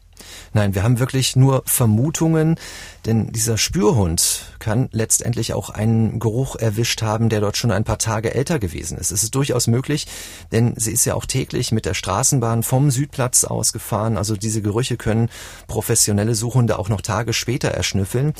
Nein, 0.54 0.76
wir 0.76 0.84
haben 0.84 1.00
wirklich 1.00 1.36
nur 1.36 1.64
Vermutungen, 1.66 2.60
denn 3.06 3.32
dieser 3.32 3.58
Spürhund 3.58 4.46
kann 4.60 4.90
letztendlich 4.92 5.54
auch 5.54 5.70
einen 5.70 6.20
Geruch 6.20 6.56
erwischt 6.56 7.02
haben, 7.02 7.30
der 7.30 7.42
dort 7.42 7.58
schon 7.58 7.72
ein 7.72 7.84
paar 7.84 7.98
Tage 7.98 8.36
älter 8.36 8.60
gewesen 8.60 8.98
ist. 8.98 9.12
Es 9.12 9.24
ist 9.24 9.34
durchaus 9.34 9.68
möglich, 9.68 10.08
denn 10.52 10.74
sie 10.78 10.92
ist 10.92 11.06
ja 11.06 11.16
auch 11.16 11.26
täglich 11.26 11.72
mit 11.72 11.86
der 11.86 11.96
Straßenbahn 11.96 12.62
vom 12.64 12.92
Südplatz 12.92 13.44
aus 13.44 13.61
gefahren. 13.74 14.17
Also 14.17 14.36
diese 14.36 14.62
Gerüche 14.62 14.97
können 14.97 15.30
professionelle 15.67 16.36
Suchhunde 16.36 16.80
auch 16.80 16.89
noch 16.89 17.02
Tage 17.02 17.34
später 17.34 17.69
erschnüffeln. 17.69 18.34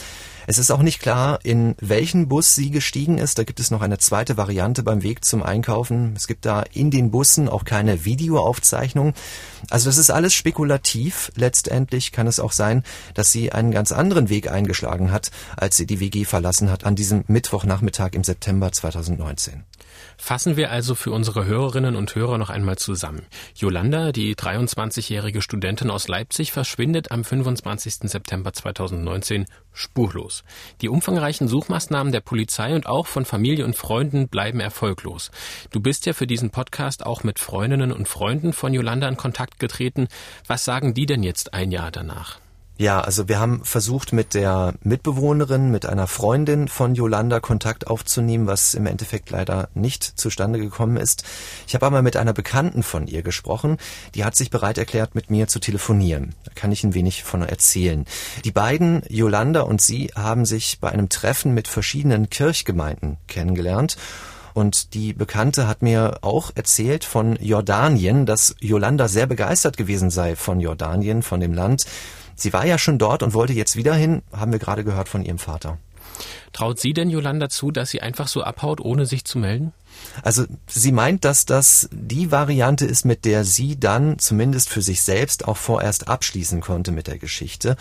Es 0.48 0.58
ist 0.58 0.72
auch 0.72 0.82
nicht 0.82 1.00
klar, 1.00 1.40
in 1.44 1.76
welchen 1.80 2.28
Bus 2.28 2.56
sie 2.56 2.72
gestiegen 2.72 3.18
ist. 3.18 3.38
Da 3.38 3.44
gibt 3.44 3.60
es 3.60 3.72
noch 3.72 3.82
eine 3.82 4.00
zweite 4.00 4.38
Variante 4.38 4.84
beim 4.84 5.04
Weg 5.04 5.24
zum 5.24 5.44
Einkaufen. 5.44 6.14
Es 6.16 6.28
gibt 6.28 6.46
da 6.46 6.64
in 6.74 6.92
den 6.92 7.12
Bussen 7.12 7.48
auch 7.48 7.64
keine 7.64 8.06
Videoaufzeichnung. 8.06 9.14
Also 9.70 9.90
das 9.90 9.98
ist 9.98 10.10
alles 10.10 10.34
spekulativ. 10.34 11.32
Letztendlich 11.36 12.12
kann 12.12 12.28
es 12.28 12.40
auch 12.40 12.52
sein, 12.52 12.84
dass 13.14 13.32
sie 13.32 13.52
einen 13.52 13.72
ganz 13.72 13.92
anderen 13.92 14.30
Weg 14.30 14.50
eingeschlagen 14.52 15.12
hat, 15.12 15.32
als 15.56 15.78
sie 15.78 15.86
die 15.86 16.00
WG 16.00 16.26
verlassen 16.26 16.72
hat 16.72 16.86
an 16.86 16.96
diesem 16.96 17.24
Mittwochnachmittag 17.28 18.14
im 18.14 18.24
September 18.24 18.72
2019. 18.72 19.64
Fassen 20.24 20.56
wir 20.56 20.70
also 20.70 20.94
für 20.94 21.12
unsere 21.12 21.46
Hörerinnen 21.46 21.96
und 21.96 22.14
Hörer 22.14 22.38
noch 22.38 22.52
einmal 22.52 22.78
zusammen. 22.78 23.26
Yolanda, 23.56 24.12
die 24.12 24.36
23-jährige 24.36 25.42
Studentin 25.42 25.90
aus 25.90 26.08
Leipzig, 26.08 26.52
verschwindet 26.52 27.10
am 27.12 27.24
25. 27.24 28.08
September 28.08 28.54
2019 28.54 29.48
spurlos. 29.74 30.14
los. 30.14 30.44
Die 30.82 30.90
umfangreichen 30.90 31.48
Suchmaßnahmen 31.48 32.14
der 32.14 32.22
Polizei 32.22 32.76
und 32.76 32.86
auch 32.86 33.08
von 33.08 33.26
Familie 33.26 33.66
und 33.66 33.76
Freunden 33.76 34.28
bleiben 34.28 34.60
erfolglos. 34.60 35.32
Du 35.72 35.80
bist 35.80 36.06
ja 36.06 36.14
für 36.14 36.28
diesen 36.28 36.52
Podcast 36.52 37.04
auch 37.04 37.24
mit 37.24 37.40
Freundinnen 37.40 37.92
und 37.92 38.08
Freunden 38.08 38.54
von 38.54 38.76
Yolanda 38.76 39.08
in 39.08 39.18
Kontakt 39.18 39.60
getreten. 39.60 40.08
Was 40.46 40.64
sagen 40.64 40.94
die 40.94 41.08
denn 41.08 41.24
jetzt 41.24 41.56
ein 41.56 41.72
Jahr 41.72 41.90
danach? 41.90 42.40
Ja, 42.78 43.00
also 43.02 43.28
wir 43.28 43.40
haben 43.40 43.64
versucht, 43.64 44.12
mit 44.12 44.34
der 44.34 44.74
Mitbewohnerin, 44.82 45.70
mit 45.70 45.86
einer 45.86 46.08
Freundin 46.08 46.68
von 46.68 46.96
Yolanda 46.96 47.40
Kontakt 47.40 47.86
aufzunehmen, 47.86 48.48
was 48.48 48.74
im 48.74 48.88
Endeffekt 48.88 49.30
leider 49.30 49.70
nicht 49.76 50.04
zustande 50.04 50.58
gekommen 50.58 50.98
ist. 50.98 51.24
Ich 51.68 51.76
habe 51.76 51.86
aber 51.86 52.02
mit 52.02 52.18
einer 52.18 52.34
Bekannten 52.34 52.82
von 52.82 53.06
ihr 53.06 53.22
gesprochen, 53.22 53.78
die 54.16 54.24
hat 54.24 54.36
sich 54.36 54.50
bereit 54.50 54.80
erklärt, 54.80 55.14
mit 55.14 55.30
mir 55.30 55.48
zu 55.48 55.60
telefonieren. 55.60 56.34
Da 56.44 56.54
kann 56.56 56.72
ich 56.72 56.84
ein 56.84 56.96
wenig 56.96 57.24
von 57.24 57.44
erzählen. 57.44 58.06
Die 58.46 58.52
beiden, 58.52 59.04
Yolanda 59.10 59.62
und 59.62 59.80
sie, 59.80 60.12
haben 60.16 60.46
sich 60.46 60.80
bei 60.80 60.90
einem 60.90 61.10
Treffen 61.10 61.54
mit 61.54 61.68
verschiedenen 61.68 62.32
Kirchgemeinden 62.32 63.18
kennengelernt. 63.28 63.96
Und 64.54 64.94
die 64.96 65.14
Bekannte 65.14 65.68
hat 65.68 65.82
mir 65.82 66.18
auch 66.22 66.52
erzählt 66.56 67.06
von 67.06 67.38
Jordanien, 67.40 68.26
dass 68.26 68.56
Yolanda 68.60 69.08
sehr 69.08 69.28
begeistert 69.28 69.78
gewesen 69.78 70.10
sei 70.10 70.36
von 70.36 70.60
Jordanien, 70.60 71.22
von 71.22 71.40
dem 71.40 71.54
Land 71.54 71.86
Sie 72.36 72.54
war 72.54 72.66
ja 72.66 72.78
schon 72.78 72.98
dort 72.98 73.24
und 73.24 73.34
wollte 73.34 73.54
jetzt 73.54 73.76
wieder 73.76 73.94
hin, 73.94 74.22
haben 74.32 74.52
wir 74.52 74.60
gerade 74.60 74.84
gehört 74.84 75.10
von 75.10 75.24
ihrem 75.24 75.40
Vater. 75.40 75.78
Traut 76.54 76.80
sie 76.80 76.94
denn 76.94 77.10
Yolanda 77.10 77.50
zu, 77.50 77.72
dass 77.72 77.90
sie 77.90 78.02
einfach 78.02 78.28
so 78.28 78.44
abhaut, 78.44 78.82
ohne 78.82 79.06
sich 79.06 79.24
zu 79.24 79.40
melden? 79.40 79.74
Also 80.24 80.46
sie 80.68 80.92
meint, 80.92 81.24
dass 81.26 81.46
das 81.46 81.90
die 81.92 82.32
Variante 82.32 82.86
ist, 82.86 83.06
mit 83.06 83.26
der 83.26 83.44
sie 83.44 83.80
dann 83.80 84.20
zumindest 84.20 84.70
für 84.70 84.82
sich 84.82 85.02
selbst 85.02 85.48
auch 85.48 85.58
vorerst 85.58 86.08
abschließen 86.08 86.62
konnte 86.62 86.92
mit 86.92 87.08
der 87.08 87.18
Geschichte. 87.18 87.78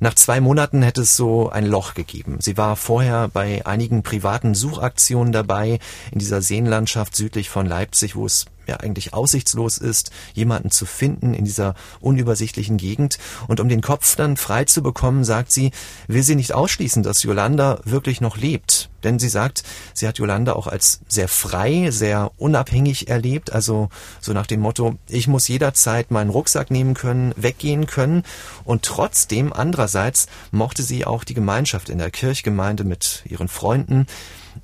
Nach 0.00 0.14
zwei 0.14 0.40
Monaten 0.40 0.82
hätte 0.82 1.02
es 1.02 1.16
so 1.16 1.50
ein 1.50 1.66
Loch 1.66 1.94
gegeben. 1.94 2.38
Sie 2.40 2.56
war 2.56 2.76
vorher 2.76 3.28
bei 3.28 3.66
einigen 3.66 4.02
privaten 4.02 4.54
Suchaktionen 4.54 5.32
dabei 5.32 5.78
in 6.12 6.18
dieser 6.18 6.42
Seenlandschaft 6.42 7.14
südlich 7.16 7.50
von 7.50 7.66
Leipzig, 7.66 8.16
wo 8.16 8.26
es 8.26 8.46
ja 8.68 8.76
eigentlich 8.76 9.12
aussichtslos 9.14 9.78
ist, 9.78 10.10
jemanden 10.34 10.70
zu 10.70 10.86
finden 10.86 11.34
in 11.34 11.44
dieser 11.44 11.74
unübersichtlichen 12.00 12.76
Gegend. 12.76 13.18
Und 13.48 13.58
um 13.58 13.68
den 13.68 13.80
Kopf 13.80 14.14
dann 14.14 14.36
frei 14.36 14.64
zu 14.64 14.82
bekommen, 14.82 15.24
sagt 15.24 15.50
sie, 15.50 15.72
will 16.06 16.22
sie 16.22 16.36
nicht 16.36 16.54
ausschließen, 16.54 17.02
dass 17.02 17.24
Yolanda 17.24 17.80
wirklich 17.84 18.20
noch 18.20 18.36
lebt. 18.36 18.77
Denn 19.04 19.18
sie 19.18 19.28
sagt, 19.28 19.62
sie 19.94 20.08
hat 20.08 20.18
Yolanda 20.18 20.54
auch 20.54 20.66
als 20.66 21.00
sehr 21.08 21.28
frei, 21.28 21.90
sehr 21.90 22.32
unabhängig 22.36 23.08
erlebt. 23.08 23.52
Also 23.52 23.88
so 24.20 24.32
nach 24.32 24.46
dem 24.46 24.60
Motto, 24.60 24.96
ich 25.08 25.28
muss 25.28 25.48
jederzeit 25.48 26.10
meinen 26.10 26.30
Rucksack 26.30 26.70
nehmen 26.70 26.94
können, 26.94 27.32
weggehen 27.36 27.86
können. 27.86 28.24
Und 28.64 28.82
trotzdem, 28.82 29.52
andererseits, 29.52 30.26
mochte 30.50 30.82
sie 30.82 31.06
auch 31.06 31.24
die 31.24 31.34
Gemeinschaft 31.34 31.88
in 31.88 31.98
der 31.98 32.10
Kirchgemeinde 32.10 32.84
mit 32.84 33.22
ihren 33.28 33.48
Freunden 33.48 34.06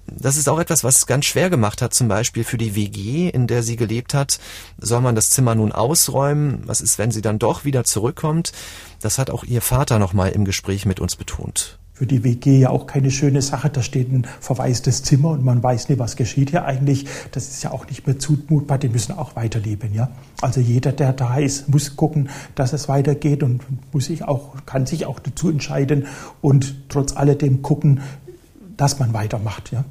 das 0.07 0.37
ist 0.37 0.49
auch 0.49 0.59
etwas, 0.59 0.85
was 0.85 1.07
ganz 1.07 1.25
schwer 1.25 1.51
gemacht 1.51 1.83
hat, 1.83 1.94
zum 1.94 2.09
Beispiel 2.09 2.44
für 2.44 2.59
die 2.59 2.75
WG, 2.75 3.29
in 3.29 3.47
der 3.47 3.62
sie 3.62 3.77
gelebt 3.77 4.14
hat. 4.14 4.38
Soll 4.79 5.01
man 5.01 5.14
das 5.14 5.31
Zimmer 5.31 5.55
nun 5.55 5.73
ausräumen? 5.73 6.62
Was 6.66 6.81
ist, 6.81 6.99
wenn 6.99 7.11
sie 7.11 7.23
dann 7.23 7.38
doch 7.38 7.64
wieder 7.64 7.85
zurückkommt? 7.85 8.53
Das 9.01 9.18
hat 9.18 9.31
auch 9.31 9.44
ihr 9.44 9.62
Vater 9.62 9.99
nochmal 9.99 10.31
im 10.31 10.44
Gespräch 10.44 10.87
mit 10.87 11.01
uns 11.01 11.16
betont 11.16 11.79
für 11.94 12.07
die 12.07 12.24
WG 12.24 12.59
ja 12.59 12.70
auch 12.70 12.87
keine 12.87 13.11
schöne 13.11 13.40
Sache. 13.40 13.70
Da 13.70 13.80
steht 13.80 14.12
ein 14.12 14.26
verwaistes 14.40 15.04
Zimmer 15.04 15.30
und 15.30 15.44
man 15.44 15.62
weiß 15.62 15.88
nicht, 15.88 15.98
was 16.00 16.16
geschieht 16.16 16.50
hier 16.50 16.64
eigentlich. 16.64 17.07
Das 17.30 17.48
ist 17.48 17.62
ja 17.62 17.70
auch 17.70 17.87
nicht 17.87 18.07
mehr 18.07 18.18
zumutbar. 18.18 18.78
Die 18.78 18.88
müssen 18.88 19.12
auch 19.12 19.37
weiterleben, 19.37 19.94
ja. 19.94 20.11
Also 20.42 20.61
jeder, 20.61 20.92
der 20.92 21.12
da 21.12 21.38
ist, 21.38 21.68
muss 21.68 21.94
gucken, 21.96 22.28
dass 22.57 22.72
es 22.72 22.88
weitergeht 22.88 23.44
und 23.44 23.62
muss 23.94 24.07
sich 24.07 24.24
auch, 24.24 24.57
kann 24.66 24.87
sich 24.87 25.07
auch 25.07 25.20
dazu 25.20 25.48
entscheiden 25.48 26.09
und 26.42 26.74
trotz 26.88 27.16
alledem 27.16 27.62
gucken, 27.62 28.00
dass 28.76 28.98
man 28.98 29.14
weitermacht, 29.14 29.70
ja. 29.70 29.85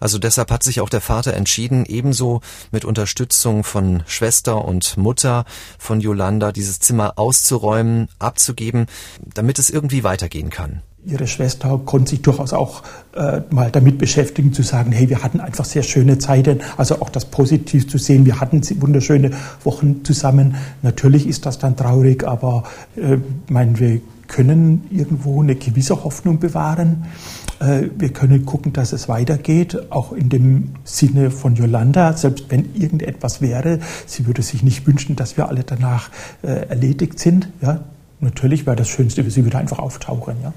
Also 0.00 0.18
deshalb 0.18 0.50
hat 0.50 0.62
sich 0.62 0.80
auch 0.80 0.88
der 0.88 1.00
Vater 1.00 1.34
entschieden, 1.34 1.84
ebenso 1.86 2.40
mit 2.70 2.84
Unterstützung 2.84 3.64
von 3.64 4.02
Schwester 4.06 4.64
und 4.64 4.96
Mutter 4.96 5.44
von 5.78 6.00
Yolanda 6.00 6.52
dieses 6.52 6.80
Zimmer 6.80 7.14
auszuräumen, 7.16 8.08
abzugeben, 8.18 8.86
damit 9.22 9.58
es 9.58 9.70
irgendwie 9.70 10.04
weitergehen 10.04 10.50
kann. 10.50 10.82
Ihre 11.04 11.26
Schwester 11.26 11.80
konnte 11.84 12.10
sich 12.10 12.22
durchaus 12.22 12.52
auch 12.52 12.82
äh, 13.14 13.40
mal 13.50 13.70
damit 13.70 13.98
beschäftigen, 13.98 14.52
zu 14.52 14.62
sagen, 14.62 14.92
hey, 14.92 15.08
wir 15.08 15.22
hatten 15.22 15.40
einfach 15.40 15.64
sehr 15.64 15.82
schöne 15.82 16.18
Zeiten, 16.18 16.60
also 16.76 17.00
auch 17.00 17.08
das 17.08 17.24
Positiv 17.24 17.88
zu 17.88 17.98
sehen, 17.98 18.26
wir 18.26 18.40
hatten 18.40 18.62
wunderschöne 18.80 19.30
Wochen 19.64 20.04
zusammen. 20.04 20.56
Natürlich 20.82 21.26
ist 21.26 21.46
das 21.46 21.58
dann 21.58 21.76
traurig, 21.76 22.26
aber 22.26 22.64
äh, 22.96 23.18
meinen 23.48 23.78
wir 23.78 24.00
können 24.26 24.86
irgendwo 24.90 25.42
eine 25.42 25.54
gewisse 25.54 26.04
Hoffnung 26.04 26.38
bewahren. 26.38 27.06
Äh, 27.60 27.88
wir 27.96 28.10
können 28.10 28.44
gucken, 28.44 28.72
dass 28.72 28.92
es 28.92 29.08
weitergeht, 29.08 29.90
auch 29.90 30.12
in 30.12 30.28
dem 30.28 30.74
Sinne 30.84 31.30
von 31.30 31.56
Yolanda, 31.56 32.12
selbst 32.16 32.46
wenn 32.50 32.74
irgendetwas 32.74 33.40
wäre. 33.40 33.80
Sie 34.06 34.26
würde 34.26 34.42
sich 34.42 34.62
nicht 34.62 34.86
wünschen, 34.86 35.16
dass 35.16 35.36
wir 35.36 35.48
alle 35.48 35.64
danach 35.64 36.10
äh, 36.42 36.68
erledigt 36.68 37.18
sind. 37.18 37.48
Ja, 37.62 37.80
natürlich 38.20 38.66
wäre 38.66 38.76
das 38.76 38.88
Schönste, 38.88 39.24
wenn 39.24 39.30
sie 39.30 39.44
wieder 39.44 39.58
einfach 39.58 39.78
auftauchen, 39.78 40.36
ja, 40.42 40.52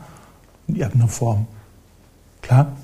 in 0.68 0.76
irgendeiner 0.76 1.08
Form. 1.08 1.48
Klar. 2.42 2.76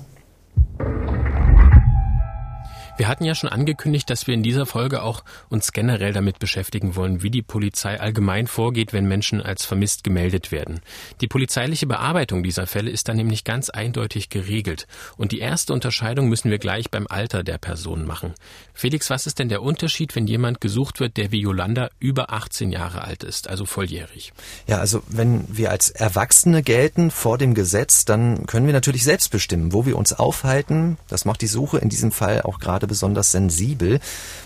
Wir 2.98 3.06
hatten 3.06 3.22
ja 3.22 3.36
schon 3.36 3.48
angekündigt, 3.48 4.10
dass 4.10 4.26
wir 4.26 4.34
in 4.34 4.42
dieser 4.42 4.66
Folge 4.66 5.02
auch 5.02 5.22
uns 5.50 5.70
generell 5.70 6.12
damit 6.12 6.40
beschäftigen 6.40 6.96
wollen, 6.96 7.22
wie 7.22 7.30
die 7.30 7.42
Polizei 7.42 8.00
allgemein 8.00 8.48
vorgeht, 8.48 8.92
wenn 8.92 9.06
Menschen 9.06 9.40
als 9.40 9.64
vermisst 9.64 10.02
gemeldet 10.02 10.50
werden. 10.50 10.80
Die 11.20 11.28
polizeiliche 11.28 11.86
Bearbeitung 11.86 12.42
dieser 12.42 12.66
Fälle 12.66 12.90
ist 12.90 13.08
dann 13.08 13.16
nämlich 13.16 13.44
ganz 13.44 13.70
eindeutig 13.70 14.30
geregelt. 14.30 14.88
Und 15.16 15.30
die 15.30 15.38
erste 15.38 15.74
Unterscheidung 15.74 16.28
müssen 16.28 16.50
wir 16.50 16.58
gleich 16.58 16.90
beim 16.90 17.06
Alter 17.08 17.44
der 17.44 17.58
Person 17.58 18.04
machen. 18.04 18.34
Felix, 18.74 19.10
was 19.10 19.28
ist 19.28 19.38
denn 19.38 19.48
der 19.48 19.62
Unterschied, 19.62 20.16
wenn 20.16 20.26
jemand 20.26 20.60
gesucht 20.60 20.98
wird, 20.98 21.18
der 21.18 21.30
wie 21.30 21.40
Yolanda 21.40 21.90
über 22.00 22.32
18 22.32 22.72
Jahre 22.72 23.02
alt 23.02 23.22
ist, 23.22 23.48
also 23.48 23.64
volljährig? 23.64 24.32
Ja, 24.66 24.78
also 24.78 25.04
wenn 25.06 25.44
wir 25.48 25.70
als 25.70 25.90
Erwachsene 25.90 26.64
gelten 26.64 27.12
vor 27.12 27.38
dem 27.38 27.54
Gesetz, 27.54 28.04
dann 28.04 28.44
können 28.46 28.66
wir 28.66 28.72
natürlich 28.72 29.04
selbst 29.04 29.30
bestimmen, 29.30 29.72
wo 29.72 29.86
wir 29.86 29.96
uns 29.96 30.12
aufhalten. 30.12 30.98
Das 31.06 31.24
macht 31.24 31.42
die 31.42 31.46
Suche 31.46 31.78
in 31.78 31.90
diesem 31.90 32.10
Fall 32.10 32.42
auch 32.42 32.58
gerade 32.58 32.87
besonders 32.88 33.30
sensibel. 33.30 34.00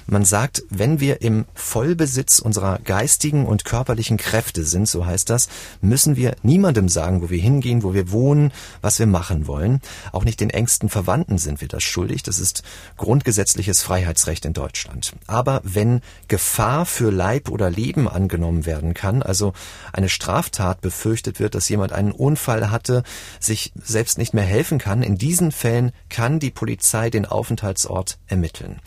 Man 0.07 0.25
sagt, 0.25 0.65
wenn 0.69 1.01
wir 1.01 1.23
im 1.23 1.47
Vollbesitz 1.55 2.39
unserer 2.39 2.79
geistigen 2.81 3.47
und 3.47 3.65
körperlichen 3.65 4.19
Kräfte 4.19 4.65
sind, 4.65 4.89
so 4.89 5.07
heißt 5.07 5.31
das, 5.31 5.49
müssen 5.81 6.17
wir 6.17 6.37
niemandem 6.43 6.89
sagen, 6.89 7.23
wo 7.23 7.31
wir 7.31 7.41
hingehen, 7.41 7.83
wo 7.83 7.95
wir 7.95 8.11
wohnen, 8.11 8.53
was 8.83 8.99
wir 8.99 9.07
machen 9.07 9.47
wollen. 9.47 9.81
Auch 10.13 10.25
nicht 10.25 10.41
den 10.41 10.51
engsten 10.51 10.89
Verwandten 10.89 11.39
sind 11.39 11.61
wir 11.61 11.69
das 11.69 11.83
schuldig. 11.83 12.23
Das 12.23 12.39
ist 12.39 12.63
grundgesetzliches 12.97 13.83
Freiheitsrecht 13.83 14.45
in 14.45 14.53
Deutschland. 14.53 15.13
Aber 15.27 15.61
wenn 15.65 16.03
Gefahr 16.29 16.85
für 16.85 17.11
Leib 17.11 17.49
oder 17.49 17.71
Leben 17.71 18.09
angenommen 18.09 18.67
werden 18.67 18.95
kann, 18.95 19.23
also 19.23 19.53
eine 19.93 20.09
Straftat 20.09 20.81
befürchtet 20.81 21.41
wird, 21.41 21.55
dass 21.55 21.69
jemand 21.69 21.93
einen 21.93 22.13
Unfall 22.13 22.71
hatte, 22.71 23.03
sich 23.41 23.73
selbst 23.83 24.19
nicht 24.19 24.35
mehr 24.35 24.45
helfen 24.45 24.79
kann, 24.79 25.03
in 25.03 25.17
diesen 25.17 25.53
Fällen 25.53 25.93
kann 26.09 26.41
die 26.41 26.51
Polizei 26.51 27.11
den 27.11 27.27
Aufenthaltsort 27.27 28.19
ermitteln. 28.33 28.81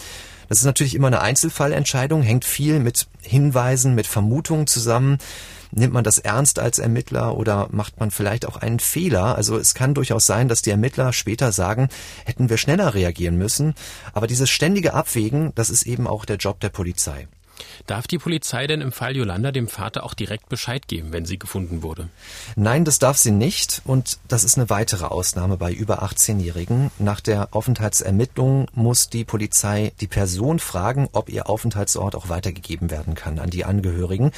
Das 0.49 0.59
ist 0.59 0.65
natürlich 0.65 0.95
immer 0.95 1.07
eine 1.07 1.21
Einzelfallentscheidung, 1.21 2.21
hängt 2.21 2.45
viel 2.45 2.79
mit 2.79 3.07
Hinweisen, 3.21 3.95
mit 3.95 4.07
Vermutungen 4.07 4.67
zusammen. 4.67 5.17
Nimmt 5.71 5.93
man 5.93 6.03
das 6.03 6.19
ernst 6.19 6.59
als 6.59 6.79
Ermittler 6.79 7.37
oder 7.37 7.67
macht 7.71 7.99
man 7.99 8.11
vielleicht 8.11 8.45
auch 8.45 8.57
einen 8.57 8.79
Fehler? 8.79 9.35
Also 9.35 9.57
es 9.57 9.73
kann 9.73 9.93
durchaus 9.93 10.25
sein, 10.25 10.47
dass 10.47 10.61
die 10.61 10.69
Ermittler 10.69 11.13
später 11.13 11.51
sagen, 11.51 11.89
hätten 12.25 12.49
wir 12.49 12.57
schneller 12.57 12.93
reagieren 12.93 13.37
müssen. 13.37 13.73
Aber 14.13 14.27
dieses 14.27 14.49
ständige 14.49 14.93
Abwägen, 14.93 15.51
das 15.55 15.69
ist 15.69 15.83
eben 15.83 16.07
auch 16.07 16.25
der 16.25 16.37
Job 16.37 16.59
der 16.59 16.69
Polizei. 16.69 17.27
Darf 17.87 18.07
die 18.07 18.17
Polizei 18.17 18.67
denn 18.67 18.81
im 18.81 18.91
Fall 18.91 19.15
Yolanda 19.15 19.51
dem 19.51 19.67
Vater 19.67 20.03
auch 20.03 20.13
direkt 20.13 20.49
Bescheid 20.49 20.87
geben, 20.87 21.13
wenn 21.13 21.25
sie 21.25 21.37
gefunden 21.39 21.83
wurde? 21.83 22.09
Nein, 22.55 22.85
das 22.85 22.99
darf 22.99 23.17
sie 23.17 23.31
nicht. 23.31 23.81
Und 23.85 24.17
das 24.27 24.43
ist 24.43 24.57
eine 24.57 24.69
weitere 24.69 25.05
Ausnahme 25.05 25.57
bei 25.57 25.71
über 25.71 26.03
18-Jährigen. 26.03 26.91
Nach 26.99 27.19
der 27.19 27.49
Aufenthaltsermittlung 27.51 28.67
muss 28.73 29.09
die 29.09 29.25
Polizei 29.25 29.93
die 30.01 30.07
Person 30.07 30.59
fragen, 30.59 31.09
ob 31.11 31.29
ihr 31.29 31.49
Aufenthaltsort 31.49 32.15
auch 32.15 32.29
weitergegeben 32.29 32.91
werden 32.91 33.15
kann 33.15 33.39
an 33.39 33.49
die 33.49 33.65
Angehörigen. 33.65 34.31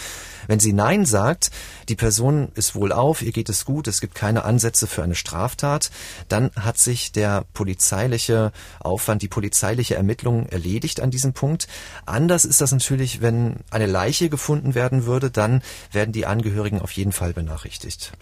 Wenn 0.48 0.60
sie 0.60 0.74
Nein 0.74 1.06
sagt, 1.06 1.52
die 1.90 1.96
Person 1.96 2.50
ist 2.56 2.76
wohlauf, 2.76 3.22
ihr 3.22 3.32
geht 3.32 3.50
es 3.50 3.66
gut, 3.66 3.88
es 3.88 4.02
gibt 4.02 4.16
keine 4.16 4.44
Ansätze 4.44 4.88
für 4.88 5.04
eine 5.04 5.16
Straftat, 5.16 5.92
dann 6.30 6.52
hat 6.56 6.78
sich 6.78 7.12
der 7.12 7.46
polizeiliche 7.54 8.52
Aufwand, 8.80 9.22
die 9.22 9.28
polizeiliche 9.28 9.96
Ermittlung 9.96 10.48
erledigt 10.48 11.02
an 11.02 11.12
diesem 11.12 11.34
Punkt. 11.34 11.68
Anders 12.06 12.46
ist 12.46 12.62
das 12.62 12.72
natürlich, 12.72 13.22
wenn 13.22 13.58
eine 13.70 13.86
Leiche 13.86 14.30
gefunden 14.30 14.76
werden 14.76 15.06
würde, 15.06 15.30
dann 15.30 15.62
werden 15.92 16.12
die 16.12 16.26
Angehörigen 16.26 16.82
auf 16.82 16.92
jeden 16.92 17.12
Fall 17.12 17.34
benachrichtigt. 17.34 18.14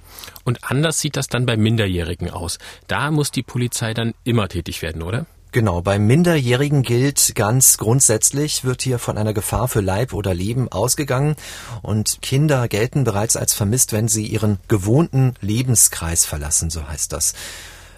Und 0.44 0.64
anders 0.64 1.00
sieht 1.00 1.16
das 1.16 1.28
dann 1.28 1.46
bei 1.46 1.58
Minderjährigen 1.58 2.30
aus. 2.30 2.60
Da 2.88 3.12
muss 3.12 3.32
die 3.32 3.44
Polizei 3.44 3.94
dann 3.94 4.14
immer 4.24 4.48
tätig 4.48 4.82
werden, 4.82 5.02
oder? 5.02 5.26
Genau, 5.56 5.82
beim 5.82 6.06
Minderjährigen 6.06 6.84
gilt 6.84 7.34
ganz 7.34 7.78
grundsätzlich, 7.78 8.66
wird 8.66 8.82
hier 8.82 9.00
von 9.00 9.18
einer 9.18 9.34
Gefahr 9.34 9.70
für 9.70 9.80
Leib 9.80 10.12
oder 10.12 10.34
Leben 10.34 10.70
ausgegangen 10.70 11.38
und 11.82 12.22
Kinder 12.22 12.68
gelten 12.68 13.06
bereits 13.06 13.38
als 13.38 13.54
vermisst, 13.54 13.94
wenn 13.94 14.10
sie 14.10 14.28
ihren 14.28 14.60
gewohnten 14.68 15.34
Lebenskreis 15.40 16.26
verlassen, 16.26 16.70
so 16.70 16.86
heißt 16.90 17.14
das. 17.14 17.36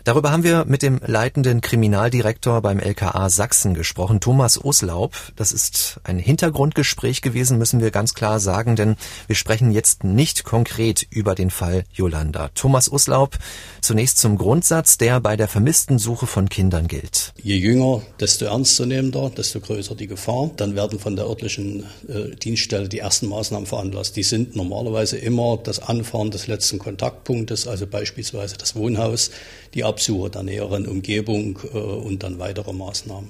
Darüber 0.08 0.32
haben 0.32 0.46
wir 0.46 0.64
mit 0.64 0.84
dem 0.84 1.02
leitenden 1.06 1.60
Kriminaldirektor 1.60 2.62
beim 2.62 2.80
LKA 2.80 3.30
Sachsen 3.30 3.74
gesprochen, 3.74 4.22
Thomas 4.22 4.64
Oslaub. 4.64 5.14
Das 5.36 5.52
ist 5.52 6.00
ein 6.06 6.18
Hintergrundgespräch 6.18 7.22
gewesen, 7.22 7.58
müssen 7.58 7.82
wir 7.82 7.92
ganz 7.92 8.14
klar 8.14 8.40
sagen, 8.40 8.78
denn 8.78 8.96
wir 9.28 9.36
sprechen 9.36 9.70
jetzt 9.74 10.06
nicht 10.06 10.46
konkret 10.46 11.06
über 11.10 11.36
den 11.36 11.50
Fall 11.50 11.84
Yolanda. 11.92 12.52
Thomas 12.56 12.90
Oslaub, 12.90 13.38
zunächst 13.82 14.20
zum 14.20 14.38
Grundsatz, 14.38 14.98
der 14.98 15.20
bei 15.20 15.36
der 15.36 15.50
vermissten 15.50 16.00
Suche 16.00 16.26
von 16.26 16.48
Kindern 16.48 16.88
gilt. 16.88 17.34
Je 17.44 17.58
jünger, 17.58 18.02
desto 18.22 18.46
ernstzunehmender, 18.46 19.30
desto 19.32 19.60
größer 19.60 19.96
die 19.96 20.08
Gefahr. 20.08 20.52
Dann 20.56 20.78
werden 20.78 21.00
von 21.00 21.18
der 21.18 21.26
örtlichen 21.26 21.84
äh, 22.08 22.34
Dienststelle 22.34 22.88
die 22.88 23.00
ersten 23.00 23.28
Maßnahmen 23.28 23.66
veranlasst. 23.66 24.16
Die 24.16 24.24
sind 24.24 24.56
normalerweise 24.56 25.18
immer 25.18 25.58
das 25.62 25.80
Anfahren 25.80 26.32
des 26.32 26.48
letzten 26.48 26.80
Kontaktpunktes, 26.80 27.68
also 27.68 27.86
beispielsweise 27.86 28.56
das 28.58 28.74
Wohnhaus, 28.74 29.32
die 29.74 29.84
Absuche 29.84 30.30
der 30.30 30.44
näheren 30.44 30.88
Umgebung 30.88 31.60
äh, 31.74 31.78
und 31.78 32.24
dann 32.24 32.40
weitere 32.40 32.74
Maßnahmen. 32.74 33.30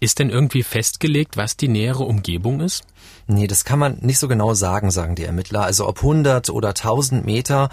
Ist 0.00 0.18
denn 0.18 0.30
irgendwie 0.30 0.62
festgelegt, 0.62 1.36
was 1.36 1.58
die 1.58 1.68
nähere 1.68 2.04
Umgebung 2.04 2.60
ist? 2.60 2.84
Nee, 3.26 3.46
das 3.46 3.64
kann 3.64 3.78
man 3.78 3.98
nicht 4.00 4.18
so 4.18 4.28
genau 4.28 4.54
sagen, 4.54 4.90
sagen 4.90 5.14
die 5.14 5.24
Ermittler. 5.24 5.62
Also 5.62 5.86
ob 5.86 5.98
100 5.98 6.48
oder 6.48 6.68
1000 6.68 7.26
Meter, 7.26 7.68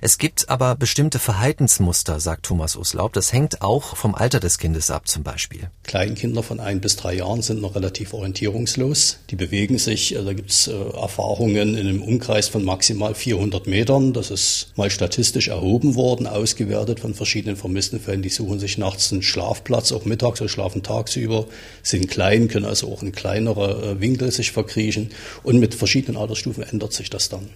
es 0.00 0.18
gibt 0.18 0.48
aber 0.48 0.76
bestimmte 0.76 1.18
Verhaltensmuster, 1.18 2.20
sagt 2.20 2.46
Thomas 2.46 2.76
Uslaub. 2.76 3.12
Das 3.12 3.32
hängt 3.32 3.62
auch 3.62 3.96
vom 3.96 4.14
Alter 4.14 4.38
des 4.38 4.58
Kindes 4.58 4.90
ab 4.90 5.08
zum 5.08 5.24
Beispiel. 5.24 5.70
Kleinkinder 5.82 6.42
von 6.42 6.60
ein 6.60 6.80
bis 6.80 6.96
drei 6.96 7.14
Jahren 7.14 7.42
sind 7.42 7.60
noch 7.60 7.74
relativ 7.74 8.14
orientierungslos. 8.14 9.18
Die 9.30 9.36
bewegen 9.36 9.78
sich, 9.78 10.16
also 10.16 10.28
da 10.28 10.32
gibt 10.34 10.50
es 10.50 10.68
äh, 10.68 10.72
Erfahrungen 10.72 11.74
in 11.74 11.88
einem 11.88 12.02
Umkreis 12.02 12.48
von 12.48 12.64
maximal 12.64 13.14
400 13.14 13.66
Metern. 13.66 14.12
Das 14.12 14.30
ist 14.30 14.72
mal 14.76 14.90
statistisch 14.90 15.48
erhoben 15.48 15.96
worden, 15.96 16.26
ausgewertet 16.26 17.00
von 17.00 17.14
verschiedenen 17.14 17.56
vermissten 17.56 18.00
Fällen. 18.00 18.22
Die 18.22 18.28
suchen 18.28 18.60
sich 18.60 18.78
nachts 18.78 19.12
einen 19.12 19.22
Schlafplatz, 19.22 19.92
auch 19.92 20.04
mittags 20.04 20.40
oder 20.40 20.48
schlafen 20.48 20.82
tagsüber, 20.82 21.46
sind 21.82 22.08
klein, 22.08 22.48
können 22.48 22.66
also 22.66 22.92
auch 22.92 23.02
in 23.02 23.12
kleinere 23.12 23.92
äh, 23.96 24.00
Winkel 24.00 24.30
sich 24.30 24.52
verkriechen. 24.52 25.10
Und 25.42 25.58
mit 25.58 25.74
verschiedenen 25.74 26.16
Altersstufen 26.16 26.62
ändert 26.62 26.92
sich 26.92 27.10
das 27.10 27.28
dann. 27.28 27.48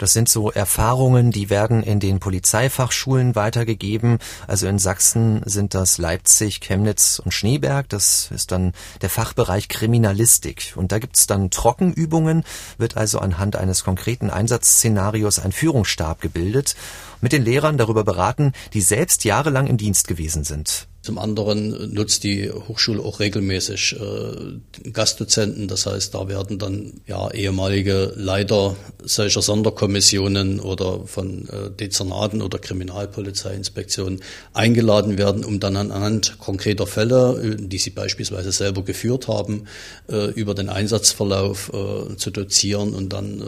Das 0.00 0.14
sind 0.14 0.30
so 0.30 0.50
Erfahrungen, 0.50 1.30
die 1.30 1.50
werden 1.50 1.82
in 1.82 2.00
den 2.00 2.20
Polizeifachschulen 2.20 3.34
weitergegeben. 3.34 4.18
Also 4.46 4.66
in 4.66 4.78
Sachsen 4.78 5.42
sind 5.44 5.74
das 5.74 5.98
Leipzig, 5.98 6.62
Chemnitz 6.62 7.20
und 7.22 7.32
Schneeberg. 7.32 7.86
Das 7.90 8.30
ist 8.34 8.50
dann 8.50 8.72
der 9.02 9.10
Fachbereich 9.10 9.68
Kriminalistik. 9.68 10.72
Und 10.74 10.90
da 10.90 10.98
gibt's 11.00 11.26
dann 11.26 11.50
Trockenübungen, 11.50 12.44
wird 12.78 12.96
also 12.96 13.18
anhand 13.18 13.56
eines 13.56 13.84
konkreten 13.84 14.30
Einsatzszenarios 14.30 15.38
ein 15.38 15.52
Führungsstab 15.52 16.22
gebildet, 16.22 16.76
mit 17.20 17.32
den 17.32 17.44
Lehrern 17.44 17.78
darüber 17.78 18.04
beraten, 18.04 18.52
die 18.72 18.80
selbst 18.80 19.24
jahrelang 19.24 19.66
im 19.66 19.76
Dienst 19.76 20.08
gewesen 20.08 20.44
sind. 20.44 20.88
Zum 21.02 21.16
anderen 21.16 21.94
nutzt 21.94 22.24
die 22.24 22.50
Hochschule 22.50 23.02
auch 23.02 23.20
regelmäßig 23.20 23.96
äh, 23.98 24.90
Gastdozenten. 24.90 25.66
Das 25.66 25.86
heißt, 25.86 26.14
da 26.14 26.28
werden 26.28 26.58
dann 26.58 27.00
ja 27.06 27.30
ehemalige 27.30 28.12
Leiter 28.16 28.76
solcher 29.02 29.40
Sonderkommissionen 29.40 30.60
oder 30.60 31.06
von 31.06 31.48
äh, 31.48 31.70
Dezernaten 31.70 32.42
oder 32.42 32.58
Kriminalpolizeiinspektionen 32.58 34.20
eingeladen 34.52 35.16
werden, 35.16 35.42
um 35.42 35.58
dann 35.58 35.76
anhand 35.76 36.38
konkreter 36.38 36.86
Fälle, 36.86 37.40
äh, 37.42 37.56
die 37.56 37.78
sie 37.78 37.90
beispielsweise 37.90 38.52
selber 38.52 38.82
geführt 38.82 39.26
haben, 39.26 39.68
äh, 40.10 40.30
über 40.32 40.54
den 40.54 40.68
Einsatzverlauf 40.68 41.72
äh, 41.72 42.16
zu 42.16 42.30
dozieren 42.30 42.92
und 42.92 43.10
dann 43.14 43.40
äh, 43.40 43.44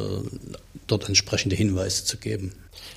dort 0.86 1.06
entsprechende 1.06 1.54
Hinweise 1.54 2.06
zu 2.06 2.16
geben. 2.16 2.52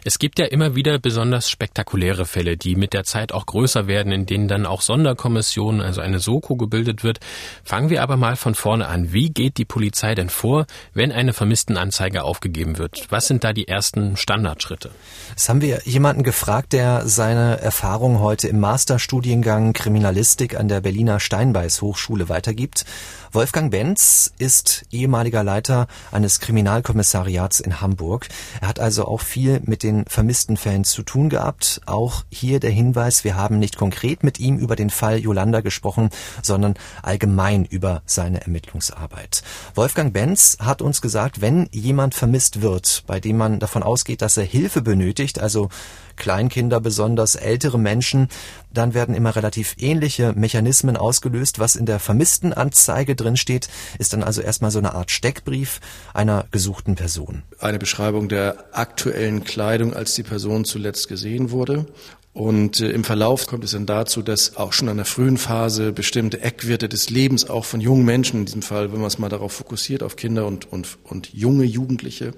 Es 0.08 0.20
gibt 0.20 0.38
ja 0.38 0.46
immer 0.46 0.76
wieder 0.76 1.00
besonders 1.00 1.50
spektakuläre 1.50 2.28
Fälle, 2.28 2.58
die 2.58 2.76
mit 2.76 2.94
der 2.94 3.06
Zeit 3.06 3.32
auch 3.32 3.48
größer 3.48 3.88
werden, 3.88 4.12
in 4.12 4.28
denen 4.28 4.48
dann 4.48 4.68
auch 4.68 4.82
Sonderkommissionen, 4.82 5.82
also 5.82 6.00
eine 6.00 6.20
Soko 6.20 6.58
gebildet 6.58 7.04
wird. 7.04 7.20
Fangen 7.64 7.90
wir 7.90 8.04
aber 8.04 8.16
mal 8.16 8.36
von 8.36 8.54
vorne 8.54 8.88
an. 8.88 9.14
Wie 9.14 9.32
geht 9.32 9.58
die 9.58 9.66
Polizei 9.66 10.14
denn 10.14 10.30
vor, 10.30 10.68
wenn 10.94 11.12
eine 11.12 11.34
Vermisstenanzeige 11.34 12.22
aufgegeben 12.22 12.78
wird? 12.78 13.08
Was 13.10 13.26
sind 13.26 13.44
da 13.44 13.52
die 13.52 13.68
ersten 13.68 14.16
Standardschritte? 14.16 14.92
Das 15.34 15.50
haben 15.50 15.62
wir 15.62 15.82
jemanden 15.86 16.22
gefragt, 16.22 16.74
der 16.74 17.08
seine 17.08 17.60
Erfahrung 17.60 18.20
heute 18.20 18.48
im 18.48 18.60
Masterstudiengang 18.60 19.74
Kriminalistik 19.74 20.56
an 20.56 20.68
der 20.68 20.82
Berliner 20.82 21.20
Steinbeiß 21.20 21.82
Hochschule 21.82 22.30
weitergibt. 22.30 22.86
Wolfgang 23.32 23.72
Benz 23.72 24.32
ist 24.38 24.86
ehemaliger 24.92 25.44
Leiter 25.44 25.88
eines 26.12 26.40
Kriminalkommissariats 26.40 27.60
in 27.60 27.82
Hamburg. 27.82 28.28
Er 28.62 28.68
hat 28.68 28.80
also 28.80 29.06
auch 29.06 29.22
viel 29.22 29.62
mit 29.66 29.82
den 29.82 29.95
vermissten 30.08 30.58
Fällen 30.58 30.84
zu 30.84 31.04
tun 31.04 31.30
gehabt. 31.30 31.80
Auch 31.86 32.26
hier 32.30 32.60
der 32.60 32.72
Hinweis, 32.72 33.24
wir 33.24 33.36
haben 33.36 33.58
nicht 33.58 33.78
konkret 33.78 34.24
mit 34.24 34.40
ihm 34.40 34.58
über 34.58 34.76
den 34.76 34.90
Fall 34.90 35.20
Yolanda 35.20 35.62
gesprochen, 35.62 36.10
sondern 36.42 36.74
allgemein 37.02 37.64
über 37.64 38.02
seine 38.06 38.42
Ermittlungsarbeit. 38.42 39.44
Wolfgang 39.76 40.12
Benz 40.12 40.58
hat 40.60 40.82
uns 40.82 41.02
gesagt, 41.02 41.40
wenn 41.40 41.70
jemand 41.72 42.16
vermisst 42.16 42.62
wird, 42.62 43.04
bei 43.08 43.22
dem 43.22 43.38
man 43.38 43.60
davon 43.60 43.84
ausgeht, 43.84 44.22
dass 44.22 44.36
er 44.36 44.44
Hilfe 44.44 44.82
benötigt, 44.82 45.40
also 45.40 45.70
Kleinkinder 46.18 46.80
besonders, 46.80 47.36
ältere 47.36 47.80
Menschen, 47.80 48.30
dann 48.76 48.94
werden 48.94 49.16
immer 49.16 49.36
relativ 49.36 49.76
ähnliche 49.80 50.34
Mechanismen 50.34 50.98
ausgelöst. 50.98 51.60
Was 51.60 51.76
in 51.76 51.86
der 51.86 52.00
vermissten 52.00 52.54
Anzeige 52.54 53.16
drin 53.16 53.38
steht, 53.38 53.68
ist 53.98 54.14
dann 54.14 54.24
also 54.24 54.42
erstmal 54.42 54.72
so 54.72 54.80
eine 54.80 54.94
Art 54.94 55.10
Steckbrief 55.10 55.80
einer 56.14 56.46
gesuchten 56.52 56.96
Person. 56.96 57.44
Eine 57.60 57.80
Beschreibung 57.80 58.30
der 58.30 58.66
aktuellen 58.72 59.44
Kleidung, 59.44 59.94
als 59.94 60.14
die 60.14 60.24
Person 60.24 60.66
zuletzt 60.66 61.08
gesehen 61.08 61.52
wurde 61.52 61.88
und 62.36 62.82
äh, 62.82 62.92
im 62.92 63.06
Verlauf 63.06 63.48
kommt 63.48 63.64
es 63.64 63.72
dann 63.72 63.86
dazu, 63.86 64.22
dass 64.22 64.58
auch 64.58 64.74
schon 64.74 64.90
in 64.90 64.98
der 64.98 65.06
frühen 65.06 65.38
Phase 65.38 65.94
bestimmte 65.94 66.42
Eckwerte 66.42 66.90
des 66.90 67.10
Lebens 67.10 67.50
auch 67.50 67.64
von 67.64 67.80
jungen 67.80 68.04
Menschen, 68.04 68.42
in 68.42 68.46
diesem 68.46 68.62
Fall, 68.62 68.92
wenn 68.92 69.00
man 69.00 69.08
es 69.08 69.18
mal 69.18 69.30
darauf 69.30 69.54
fokussiert, 69.54 70.04
auf 70.04 70.18
Kinder 70.18 70.46
und, 70.46 70.70
und, 70.70 70.98
und 71.06 71.32
junge 71.32 71.64
Jugendliche, 71.64 72.34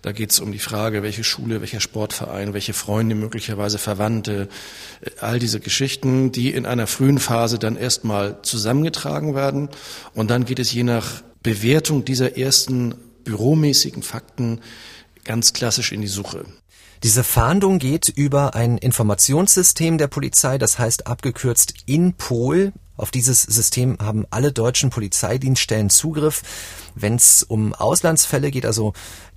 da 0.00 0.12
geht 0.12 0.30
es 0.30 0.38
um 0.38 0.52
die 0.52 0.60
Frage, 0.60 1.02
welche 1.02 1.24
Schule, 1.24 1.60
welcher 1.60 1.80
Sportverein, 1.80 2.54
welche 2.54 2.72
Freunde, 2.72 3.16
möglicherweise 3.16 3.78
Verwandte, 3.78 4.48
äh, 5.00 5.10
all 5.18 5.40
diese 5.40 5.58
Geschichten, 5.58 6.30
die 6.30 6.52
in 6.52 6.64
einer 6.64 6.86
frühen 6.86 7.18
Phase 7.18 7.58
dann 7.58 7.74
erstmal 7.74 8.40
zusammengetragen 8.42 9.34
werden. 9.34 9.70
Und 10.14 10.30
dann 10.30 10.44
geht 10.44 10.60
es 10.60 10.72
je 10.72 10.84
nach 10.84 11.20
Bewertung 11.42 12.04
dieser 12.04 12.38
ersten 12.38 12.94
büromäßigen 13.24 14.04
Fakten 14.04 14.60
ganz 15.24 15.52
klassisch 15.52 15.90
in 15.90 16.00
die 16.00 16.06
Suche. 16.06 16.44
Diese 17.02 17.24
Fahndung 17.24 17.80
geht 17.80 18.08
über 18.08 18.54
ein 18.54 18.78
Informationssystem 18.78 19.98
der 19.98 20.06
Polizei, 20.06 20.56
das 20.56 20.78
heißt 20.78 21.08
abgekürzt 21.08 21.74
INPOL. 21.86 22.72
Auf 22.96 23.10
dieses 23.10 23.42
System 23.42 23.98
haben 24.00 24.24
alle 24.30 24.52
deutschen 24.52 24.90
Polizeidienststellen 24.90 25.90
Zugriff. 25.90 26.42
Wenn 26.94 27.16
es 27.16 27.42
um 27.42 27.74
Auslandsfälle 27.74 28.52
geht, 28.52 28.64
also 28.64 28.92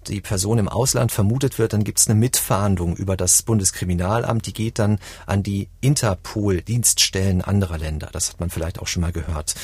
die 0.10 0.22
Person 0.22 0.58
im 0.58 0.68
Ausland 0.68 1.12
vermutet 1.12 1.60
wird, 1.60 1.74
dann 1.74 1.84
gibt 1.84 2.00
es 2.00 2.08
eine 2.08 2.20
Mitfahndung 2.20 2.96
über 2.96 3.18
das 3.18 3.42
Bundeskriminalamt, 3.44 4.46
die 4.46 4.54
geht 4.54 4.80
dann 4.80 5.00
an 5.26 5.44
die 5.44 5.68
Interpol-Dienststellen 5.82 7.42
anderer 7.42 7.78
Länder. 7.78 8.10
Das 8.12 8.30
hat 8.30 8.40
man 8.40 8.50
vielleicht 8.50 8.80
auch 8.80 8.88
schon 8.88 9.02
mal 9.02 9.12
gehört. 9.12 9.56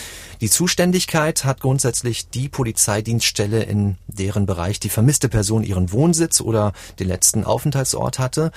Die 0.42 0.50
Zuständigkeit 0.50 1.46
hat 1.46 1.62
grundsätzlich 1.62 2.30
die 2.30 2.50
Polizeidienststelle, 2.50 3.64
in 3.64 3.98
deren 4.08 4.46
Bereich 4.46 4.80
die 4.80 4.90
vermisste 4.90 5.30
Person 5.30 5.64
ihren 5.64 5.92
Wohnsitz 5.92 6.42
oder 6.42 6.74
den 7.00 7.08
letzten 7.08 7.44
Aufenthaltsort 7.44 8.20
hatte. 8.20 8.52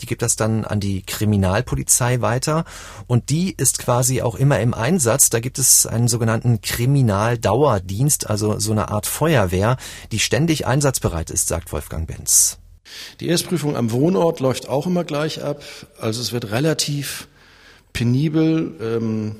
Die 0.00 0.06
gibt 0.06 0.22
das 0.22 0.36
dann 0.36 0.64
an 0.64 0.80
die 0.80 1.02
Kriminalpolizei 1.02 2.20
weiter 2.20 2.64
und 3.06 3.30
die 3.30 3.54
ist 3.56 3.78
quasi 3.78 4.22
auch 4.22 4.34
immer 4.34 4.60
im 4.60 4.74
Einsatz. 4.74 5.30
Da 5.30 5.40
gibt 5.40 5.58
es 5.58 5.86
einen 5.86 6.08
sogenannten 6.08 6.60
Kriminaldauerdienst, 6.60 8.28
also 8.28 8.58
so 8.58 8.72
eine 8.72 8.88
Art 8.88 9.06
Feuerwehr, 9.06 9.76
die 10.12 10.18
ständig 10.18 10.66
einsatzbereit 10.66 11.30
ist, 11.30 11.48
sagt 11.48 11.72
Wolfgang 11.72 12.06
Benz. 12.06 12.58
Die 13.20 13.28
Erstprüfung 13.28 13.76
am 13.76 13.90
Wohnort 13.90 14.40
läuft 14.40 14.68
auch 14.68 14.86
immer 14.86 15.04
gleich 15.04 15.42
ab. 15.42 15.62
Also 15.98 16.20
es 16.20 16.32
wird 16.32 16.50
relativ 16.50 17.28
penibel, 17.92 18.74
ähm, 18.80 19.36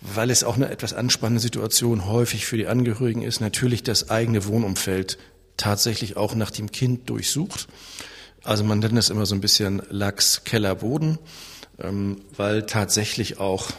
weil 0.00 0.30
es 0.30 0.44
auch 0.44 0.56
eine 0.56 0.70
etwas 0.70 0.92
anspannende 0.92 1.40
Situation 1.40 2.06
häufig 2.06 2.46
für 2.46 2.56
die 2.56 2.66
Angehörigen 2.66 3.22
ist, 3.22 3.40
natürlich 3.40 3.82
das 3.82 4.10
eigene 4.10 4.46
Wohnumfeld 4.46 5.18
tatsächlich 5.56 6.16
auch 6.16 6.34
nach 6.34 6.50
dem 6.50 6.70
Kind 6.70 7.08
durchsucht. 7.10 7.66
Also 8.46 8.62
man 8.62 8.78
nennt 8.78 8.96
es 8.96 9.10
immer 9.10 9.26
so 9.26 9.34
ein 9.34 9.40
bisschen 9.40 9.82
Lachs, 9.90 10.44
Keller, 10.44 10.76
Boden, 10.76 11.18
ähm, 11.82 12.20
weil 12.36 12.64
tatsächlich 12.64 13.40
auch 13.40 13.70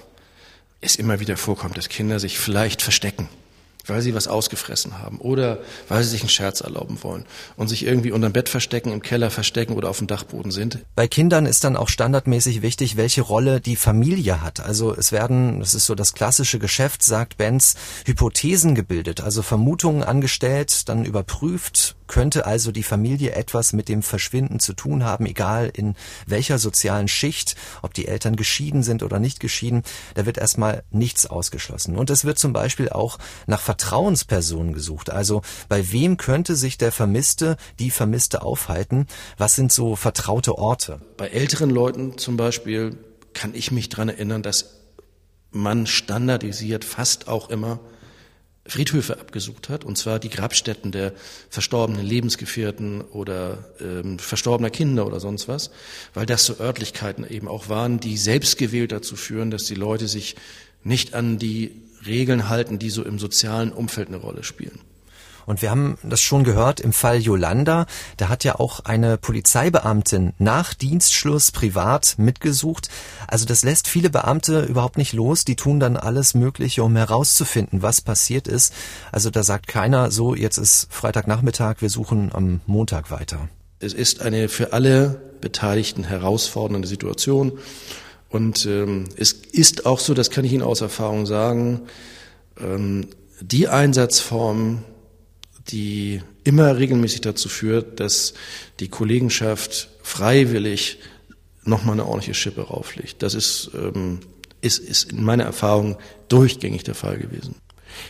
es 0.81 0.97
immer 0.97 1.19
wieder 1.21 1.37
vorkommt, 1.37 1.77
dass 1.77 1.87
Kinder 1.89 2.19
sich 2.19 2.37
vielleicht 2.37 2.81
verstecken. 2.81 3.29
weil 3.89 4.01
sie 4.01 4.13
was 4.13 4.27
ausgefressen 4.27 4.99
haben 4.99 5.19
oder 5.19 5.59
weil 5.87 6.03
sie 6.03 6.09
sich 6.09 6.21
einen 6.21 6.29
Scherz 6.29 6.61
erlauben 6.61 7.01
wollen 7.03 7.25
und 7.55 7.67
sich 7.67 7.85
irgendwie 7.85 8.11
unterm 8.11 8.33
Bett 8.33 8.49
verstecken, 8.49 8.91
im 8.91 9.01
Keller 9.01 9.29
verstecken 9.29 9.73
oder 9.73 9.89
auf 9.89 9.99
dem 9.99 10.07
Dachboden 10.07 10.51
sind. 10.51 10.79
Bei 10.95 11.07
Kindern 11.07 11.45
ist 11.45 11.63
dann 11.63 11.77
auch 11.77 11.89
standardmäßig 11.89 12.61
wichtig, 12.61 12.97
welche 12.97 13.21
Rolle 13.21 13.61
die 13.61 13.75
Familie 13.75 14.41
hat. 14.41 14.59
Also 14.59 14.93
es 14.93 15.11
werden, 15.11 15.59
das 15.59 15.73
ist 15.73 15.85
so 15.85 15.95
das 15.95 16.13
klassische 16.13 16.59
Geschäft, 16.59 17.03
sagt 17.03 17.37
Benz, 17.37 17.75
Hypothesen 18.05 18.75
gebildet, 18.75 19.21
also 19.21 19.41
Vermutungen 19.41 20.03
angestellt, 20.03 20.89
dann 20.89 21.05
überprüft, 21.05 21.95
könnte 22.07 22.45
also 22.45 22.71
die 22.71 22.83
Familie 22.83 23.33
etwas 23.33 23.73
mit 23.73 23.89
dem 23.89 24.03
Verschwinden 24.03 24.59
zu 24.59 24.73
tun 24.73 25.03
haben, 25.03 25.25
egal 25.25 25.71
in 25.73 25.95
welcher 26.25 26.57
sozialen 26.57 27.07
Schicht, 27.07 27.55
ob 27.81 27.93
die 27.93 28.07
Eltern 28.07 28.35
geschieden 28.35 28.83
sind 28.83 29.03
oder 29.03 29.19
nicht 29.19 29.39
geschieden, 29.39 29.83
da 30.15 30.25
wird 30.25 30.37
erstmal 30.37 30.83
nichts 30.91 31.25
ausgeschlossen. 31.25 31.97
Und 31.97 32.09
es 32.09 32.25
wird 32.25 32.39
zum 32.39 32.53
Beispiel 32.53 32.89
auch 32.89 33.17
nach 33.45 33.61
Vertrauenspersonen 33.61 34.73
gesucht. 34.73 35.09
Also 35.09 35.41
bei 35.69 35.91
wem 35.91 36.17
könnte 36.17 36.55
sich 36.55 36.77
der 36.77 36.91
Vermisste, 36.91 37.57
die 37.79 37.91
Vermisste 37.91 38.41
aufhalten? 38.41 39.07
Was 39.37 39.55
sind 39.55 39.71
so 39.71 39.95
vertraute 39.95 40.57
Orte? 40.57 40.99
Bei 41.17 41.27
älteren 41.27 41.69
Leuten 41.69 42.17
zum 42.17 42.37
Beispiel 42.37 42.97
kann 43.33 43.53
ich 43.53 43.71
mich 43.71 43.89
dran 43.89 44.09
erinnern, 44.09 44.41
dass 44.41 44.77
man 45.51 45.87
standardisiert 45.87 46.85
fast 46.85 47.27
auch 47.27 47.49
immer 47.49 47.79
Friedhöfe 48.67 49.19
abgesucht 49.19 49.69
hat, 49.69 49.83
und 49.83 49.97
zwar 49.97 50.19
die 50.19 50.29
Grabstätten 50.29 50.91
der 50.91 51.13
verstorbenen 51.49 52.05
Lebensgefährten 52.05 53.01
oder 53.01 53.65
ähm, 53.79 54.19
verstorbener 54.19 54.69
Kinder 54.69 55.07
oder 55.07 55.19
sonst 55.19 55.47
was, 55.47 55.71
weil 56.13 56.25
das 56.25 56.45
so 56.45 56.59
Örtlichkeiten 56.59 57.25
eben 57.27 57.47
auch 57.47 57.69
waren, 57.69 57.99
die 57.99 58.17
selbstgewählt 58.17 58.91
dazu 58.91 59.15
führen, 59.15 59.51
dass 59.51 59.63
die 59.63 59.75
Leute 59.75 60.07
sich 60.07 60.35
nicht 60.83 61.13
an 61.13 61.37
die 61.37 61.81
Regeln 62.05 62.49
halten, 62.49 62.79
die 62.79 62.89
so 62.89 63.03
im 63.03 63.19
sozialen 63.19 63.71
Umfeld 63.71 64.09
eine 64.09 64.17
Rolle 64.17 64.43
spielen. 64.43 64.79
Und 65.47 65.61
wir 65.61 65.71
haben 65.71 65.97
das 66.03 66.21
schon 66.21 66.43
gehört 66.43 66.81
im 66.81 66.91
Fall 66.91 67.19
Yolanda. 67.19 67.85
Da 68.17 68.27
hat 68.27 68.43
ja 68.43 68.59
auch 68.59 68.81
eine 68.81 69.17
Polizeibeamtin 69.17 70.33
nach 70.37 70.73
Dienstschluss 70.73 71.51
privat 71.51 72.15
mitgesucht. 72.17 72.89
Also 73.27 73.45
das 73.45 73.63
lässt 73.63 73.87
viele 73.87 74.09
Beamte 74.09 74.63
überhaupt 74.63 74.97
nicht 74.97 75.13
los. 75.13 75.45
Die 75.45 75.55
tun 75.55 75.79
dann 75.79 75.95
alles 75.95 76.33
Mögliche, 76.33 76.83
um 76.83 76.97
herauszufinden, 76.97 77.81
was 77.81 78.01
passiert 78.01 78.49
ist. 78.49 78.73
Also 79.13 79.29
da 79.29 79.41
sagt 79.41 79.67
keiner 79.67 80.11
so, 80.11 80.35
jetzt 80.35 80.57
ist 80.57 80.87
Freitagnachmittag, 80.91 81.77
wir 81.79 81.89
suchen 81.89 82.31
am 82.33 82.59
Montag 82.65 83.09
weiter. 83.09 83.47
Es 83.79 83.93
ist 83.93 84.21
eine 84.21 84.49
für 84.49 84.73
alle 84.73 85.21
Beteiligten 85.39 86.03
herausfordernde 86.03 86.89
Situation. 86.89 87.53
Und 88.27 88.65
ähm, 88.65 89.05
es 89.15 89.31
ist 89.31 89.85
auch 89.85 89.99
so, 89.99 90.13
das 90.13 90.29
kann 90.29 90.43
ich 90.43 90.51
Ihnen 90.51 90.63
aus 90.63 90.81
Erfahrung 90.81 91.25
sagen, 91.25 91.83
ähm, 92.59 93.07
die 93.39 93.69
Einsatzform, 93.69 94.83
die 95.69 96.21
immer 96.43 96.77
regelmäßig 96.77 97.21
dazu 97.21 97.49
führt, 97.49 97.99
dass 97.99 98.33
die 98.79 98.87
Kollegenschaft 98.87 99.89
freiwillig 100.01 100.99
nochmal 101.63 101.93
eine 101.93 102.05
ordentliche 102.05 102.33
Schippe 102.33 102.61
rauflegt. 102.61 103.21
Das 103.21 103.33
ist, 103.33 103.71
ähm, 103.73 104.19
ist, 104.61 104.79
ist 104.79 105.11
in 105.11 105.23
meiner 105.23 105.43
Erfahrung 105.43 105.97
durchgängig 106.29 106.83
der 106.83 106.95
Fall 106.95 107.17
gewesen. 107.17 107.55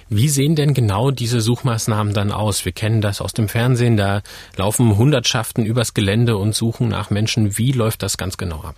Wie 0.09 0.29
sehen 0.29 0.55
denn 0.55 0.73
genau 0.73 1.11
diese 1.11 1.41
Suchmaßnahmen 1.41 2.13
dann 2.13 2.31
aus? 2.31 2.65
Wir 2.65 2.71
kennen 2.71 3.01
das 3.01 3.21
aus 3.21 3.33
dem 3.33 3.47
Fernsehen, 3.47 3.97
da 3.97 4.21
laufen 4.55 4.97
Hundertschaften 4.97 5.65
übers 5.65 5.93
Gelände 5.93 6.37
und 6.37 6.55
suchen 6.55 6.89
nach 6.89 7.09
Menschen. 7.09 7.57
Wie 7.57 7.71
läuft 7.71 8.03
das 8.03 8.17
ganz 8.17 8.37
genau 8.37 8.61
ab? 8.61 8.75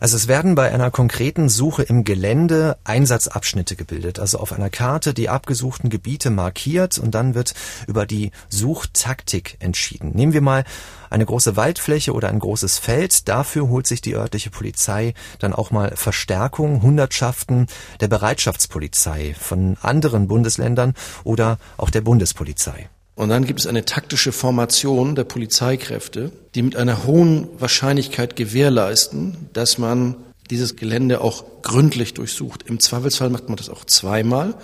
Also 0.00 0.16
es 0.16 0.28
werden 0.28 0.54
bei 0.54 0.72
einer 0.72 0.90
konkreten 0.90 1.48
Suche 1.48 1.82
im 1.82 2.04
Gelände 2.04 2.76
Einsatzabschnitte 2.84 3.76
gebildet, 3.76 4.18
also 4.18 4.38
auf 4.38 4.52
einer 4.52 4.70
Karte 4.70 5.14
die 5.14 5.28
abgesuchten 5.28 5.90
Gebiete 5.90 6.30
markiert 6.30 6.98
und 6.98 7.14
dann 7.14 7.34
wird 7.34 7.54
über 7.86 8.06
die 8.06 8.30
Suchtaktik 8.48 9.56
entschieden. 9.60 10.12
Nehmen 10.14 10.32
wir 10.32 10.42
mal 10.42 10.64
eine 11.10 11.26
große 11.26 11.56
Waldfläche 11.56 12.12
oder 12.12 12.28
ein 12.28 12.38
großes 12.38 12.78
Feld. 12.78 13.28
Dafür 13.28 13.68
holt 13.68 13.86
sich 13.86 14.00
die 14.00 14.14
örtliche 14.14 14.50
Polizei 14.50 15.14
dann 15.38 15.52
auch 15.52 15.70
mal 15.70 15.92
Verstärkung, 15.96 16.82
Hundertschaften 16.82 17.66
der 18.00 18.08
Bereitschaftspolizei 18.08 19.34
von 19.38 19.76
anderen 19.80 20.28
Bundesländern 20.28 20.94
oder 21.24 21.58
auch 21.76 21.90
der 21.90 22.00
Bundespolizei. 22.00 22.88
Und 23.16 23.30
dann 23.30 23.46
gibt 23.46 23.58
es 23.58 23.66
eine 23.66 23.86
taktische 23.86 24.30
Formation 24.30 25.14
der 25.14 25.24
Polizeikräfte, 25.24 26.30
die 26.54 26.62
mit 26.62 26.76
einer 26.76 27.04
hohen 27.04 27.48
Wahrscheinlichkeit 27.58 28.36
gewährleisten, 28.36 29.48
dass 29.54 29.78
man 29.78 30.16
dieses 30.50 30.76
Gelände 30.76 31.22
auch 31.22 31.44
gründlich 31.62 32.14
durchsucht. 32.14 32.64
Im 32.68 32.78
Zweifelsfall 32.78 33.30
macht 33.30 33.48
man 33.48 33.56
das 33.56 33.70
auch 33.70 33.84
zweimal. 33.86 34.54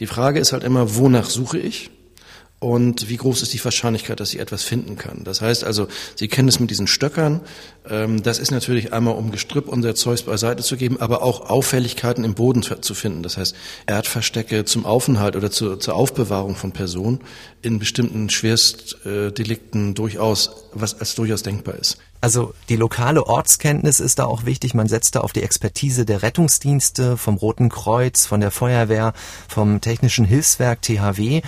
Die 0.00 0.06
Frage 0.06 0.40
ist 0.40 0.52
halt 0.52 0.64
immer, 0.64 0.96
wonach 0.96 1.28
suche 1.28 1.58
ich? 1.58 1.90
Und 2.60 3.08
wie 3.08 3.16
groß 3.16 3.42
ist 3.42 3.52
die 3.52 3.64
Wahrscheinlichkeit, 3.64 4.18
dass 4.18 4.34
ich 4.34 4.40
etwas 4.40 4.64
finden 4.64 4.96
kann. 4.96 5.22
Das 5.22 5.40
heißt 5.40 5.62
also, 5.62 5.86
Sie 6.16 6.26
kennen 6.26 6.48
es 6.48 6.58
mit 6.58 6.70
diesen 6.70 6.88
Stöckern. 6.88 7.40
Ähm, 7.88 8.22
das 8.22 8.40
ist 8.40 8.50
natürlich 8.50 8.92
einmal, 8.92 9.14
um 9.14 9.30
Gestrüpp 9.30 9.68
unser 9.68 9.94
Zeugs 9.94 10.22
beiseite 10.22 10.64
zu 10.64 10.76
geben, 10.76 11.00
aber 11.00 11.22
auch 11.22 11.48
Auffälligkeiten 11.48 12.24
im 12.24 12.34
Boden 12.34 12.62
zu 12.62 12.94
finden. 12.94 13.22
Das 13.22 13.36
heißt, 13.36 13.54
Erdverstecke 13.86 14.64
zum 14.64 14.86
Aufenthalt 14.86 15.36
oder 15.36 15.52
zur, 15.52 15.78
zur 15.78 15.94
Aufbewahrung 15.94 16.56
von 16.56 16.72
Personen 16.72 17.20
in 17.62 17.78
bestimmten 17.78 18.28
Schwerstdelikten 18.28 19.94
durchaus, 19.94 20.50
was 20.72 20.98
als 20.98 21.14
durchaus 21.14 21.44
denkbar 21.44 21.76
ist. 21.76 21.98
Also 22.20 22.52
die 22.68 22.76
lokale 22.76 23.24
Ortskenntnis 23.24 24.00
ist 24.00 24.18
da 24.18 24.24
auch 24.24 24.44
wichtig. 24.44 24.74
Man 24.74 24.88
setzt 24.88 25.14
da 25.14 25.20
auf 25.20 25.32
die 25.32 25.42
Expertise 25.42 26.04
der 26.04 26.22
Rettungsdienste, 26.22 27.16
vom 27.16 27.36
Roten 27.36 27.68
Kreuz, 27.68 28.26
von 28.26 28.40
der 28.40 28.50
Feuerwehr, 28.50 29.12
vom 29.46 29.80
Technischen 29.80 30.24
Hilfswerk 30.24 30.82
THW. 30.82 31.42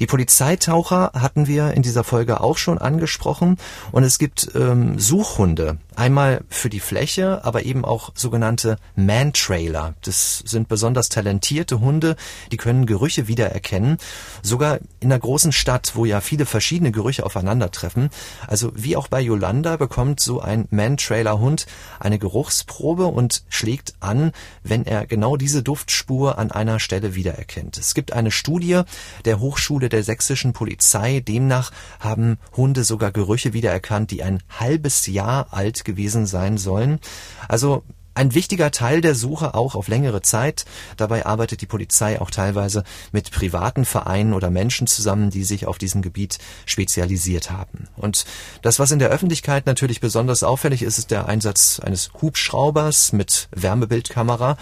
Die 0.00 0.06
Polizeitaucher 0.06 1.12
hatten 1.14 1.46
wir 1.46 1.72
in 1.72 1.82
dieser 1.82 2.02
Folge 2.02 2.40
auch 2.40 2.58
schon 2.58 2.78
angesprochen 2.78 3.58
und 3.92 4.02
es 4.02 4.18
gibt 4.18 4.50
ähm, 4.56 4.98
Suchhunde, 4.98 5.78
einmal 5.94 6.42
für 6.48 6.68
die 6.68 6.80
Fläche, 6.80 7.44
aber 7.44 7.64
eben 7.64 7.84
auch 7.84 8.10
sogenannte 8.14 8.76
Man-Trailer. 8.96 9.94
Das 10.02 10.42
sind 10.44 10.68
besonders 10.68 11.08
talentierte 11.08 11.78
Hunde, 11.78 12.16
die 12.50 12.56
können 12.56 12.86
Gerüche 12.86 13.28
wiedererkennen, 13.28 13.98
sogar 14.42 14.78
in 14.98 15.12
einer 15.12 15.20
großen 15.20 15.52
Stadt, 15.52 15.92
wo 15.94 16.04
ja 16.04 16.20
viele 16.20 16.46
verschiedene 16.46 16.90
Gerüche 16.90 17.24
aufeinandertreffen. 17.24 18.10
Also 18.48 18.72
wie 18.74 18.96
auch 18.96 19.06
bei 19.06 19.20
Yolanda 19.20 19.76
bekommt 19.76 20.18
so 20.18 20.40
ein 20.40 20.66
Man-Trailer-Hund 20.70 21.66
eine 22.00 22.18
Geruchsprobe 22.18 23.06
und 23.06 23.44
schlägt 23.48 23.94
an, 24.00 24.32
wenn 24.64 24.84
er 24.86 25.06
genau 25.06 25.36
diese 25.36 25.62
Duftspur 25.62 26.38
an 26.38 26.50
einer 26.50 26.80
Stelle 26.80 27.14
wiedererkennt. 27.14 27.78
Es 27.78 27.94
gibt 27.94 28.12
eine 28.12 28.32
Studie 28.32 28.82
der 29.24 29.38
Hochschule 29.38 29.83
Hochschule 29.84 29.88
der 29.90 30.02
sächsischen 30.02 30.52
Polizei. 30.52 31.20
Demnach 31.20 31.70
haben 32.00 32.38
Hunde 32.56 32.84
sogar 32.84 33.12
Gerüche 33.12 33.52
wiedererkannt, 33.52 34.10
die 34.10 34.22
ein 34.22 34.42
halbes 34.58 35.06
Jahr 35.06 35.48
alt 35.50 35.84
gewesen 35.84 36.26
sein 36.26 36.56
sollen. 36.56 37.00
Also 37.48 37.82
ein 38.14 38.32
wichtiger 38.32 38.70
Teil 38.70 39.00
der 39.00 39.14
Suche 39.14 39.54
auch 39.54 39.74
auf 39.74 39.88
längere 39.88 40.22
Zeit. 40.22 40.64
Dabei 40.96 41.26
arbeitet 41.26 41.60
die 41.60 41.66
Polizei 41.66 42.20
auch 42.20 42.30
teilweise 42.30 42.84
mit 43.12 43.30
privaten 43.30 43.84
Vereinen 43.84 44.32
oder 44.32 44.50
Menschen 44.50 44.86
zusammen, 44.86 45.30
die 45.30 45.44
sich 45.44 45.66
auf 45.66 45.78
diesem 45.78 46.00
Gebiet 46.00 46.38
spezialisiert 46.64 47.50
haben. 47.50 47.88
Und 47.96 48.24
das, 48.62 48.78
was 48.78 48.92
in 48.92 49.00
der 49.00 49.10
Öffentlichkeit 49.10 49.66
natürlich 49.66 50.00
besonders 50.00 50.44
auffällig 50.44 50.82
ist, 50.82 50.98
ist 50.98 51.10
der 51.10 51.26
Einsatz 51.26 51.80
eines 51.80 52.10
Hubschraubers 52.22 53.12
mit 53.12 53.48
Wärmebildkamera. 53.50 54.56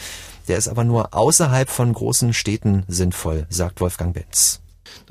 Der 0.48 0.56
ist 0.56 0.68
aber 0.68 0.85
nur 0.85 1.14
außerhalb 1.14 1.68
von 1.68 1.92
großen 1.92 2.32
Städten 2.32 2.85
sinnvoll, 2.88 3.46
sagt 3.50 3.80
Wolfgang 3.80 4.14
Benz. 4.14 4.62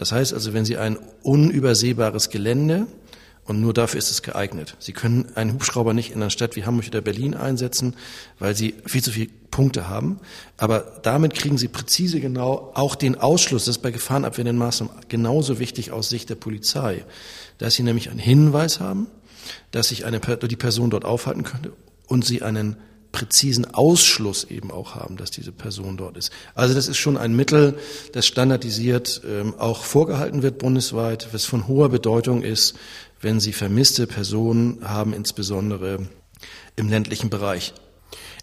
Das 0.01 0.11
heißt 0.11 0.33
also, 0.33 0.53
wenn 0.53 0.65
Sie 0.65 0.77
ein 0.77 0.97
unübersehbares 1.21 2.31
Gelände 2.31 2.87
und 3.45 3.61
nur 3.61 3.71
dafür 3.71 3.99
ist 3.99 4.09
es 4.09 4.23
geeignet. 4.23 4.75
Sie 4.79 4.93
können 4.93 5.27
einen 5.35 5.53
Hubschrauber 5.53 5.93
nicht 5.93 6.09
in 6.09 6.15
einer 6.15 6.31
Stadt 6.31 6.55
wie 6.55 6.65
Hamburg 6.65 6.87
oder 6.87 7.01
Berlin 7.01 7.35
einsetzen, 7.35 7.95
weil 8.39 8.55
Sie 8.55 8.73
viel 8.87 9.03
zu 9.03 9.11
viele 9.11 9.29
Punkte 9.51 9.89
haben. 9.89 10.19
Aber 10.57 10.99
damit 11.03 11.35
kriegen 11.35 11.59
Sie 11.59 11.67
präzise 11.67 12.19
genau 12.19 12.71
auch 12.73 12.95
den 12.95 13.15
Ausschluss, 13.15 13.65
das 13.65 13.75
ist 13.75 13.83
bei 13.83 13.91
gefahrenabwehrenden 13.91 14.57
Maßnahmen 14.57 14.91
genauso 15.07 15.59
wichtig 15.59 15.91
aus 15.91 16.09
Sicht 16.09 16.31
der 16.31 16.35
Polizei, 16.35 17.05
dass 17.59 17.75
Sie 17.75 17.83
nämlich 17.83 18.09
einen 18.09 18.17
Hinweis 18.17 18.79
haben, 18.79 19.05
dass 19.69 19.89
sich 19.89 20.05
eine, 20.05 20.19
die 20.19 20.55
Person 20.55 20.89
dort 20.89 21.05
aufhalten 21.05 21.43
könnte 21.43 21.73
und 22.07 22.25
Sie 22.25 22.41
einen 22.41 22.75
präzisen 23.11 23.73
Ausschluss 23.73 24.43
eben 24.45 24.71
auch 24.71 24.95
haben, 24.95 25.17
dass 25.17 25.31
diese 25.31 25.51
Person 25.51 25.97
dort 25.97 26.17
ist. 26.17 26.31
Also 26.55 26.73
das 26.73 26.87
ist 26.87 26.97
schon 26.97 27.17
ein 27.17 27.35
Mittel, 27.35 27.77
das 28.13 28.25
standardisiert 28.25 29.21
ähm, 29.27 29.55
auch 29.57 29.83
vorgehalten 29.83 30.43
wird 30.43 30.57
bundesweit, 30.57 31.29
was 31.31 31.45
von 31.45 31.67
hoher 31.67 31.89
Bedeutung 31.89 32.43
ist, 32.43 32.75
wenn 33.19 33.39
Sie 33.39 33.53
vermisste 33.53 34.07
Personen 34.07 34.79
haben, 34.83 35.13
insbesondere 35.13 36.07
im 36.75 36.89
ländlichen 36.89 37.29
Bereich. 37.29 37.73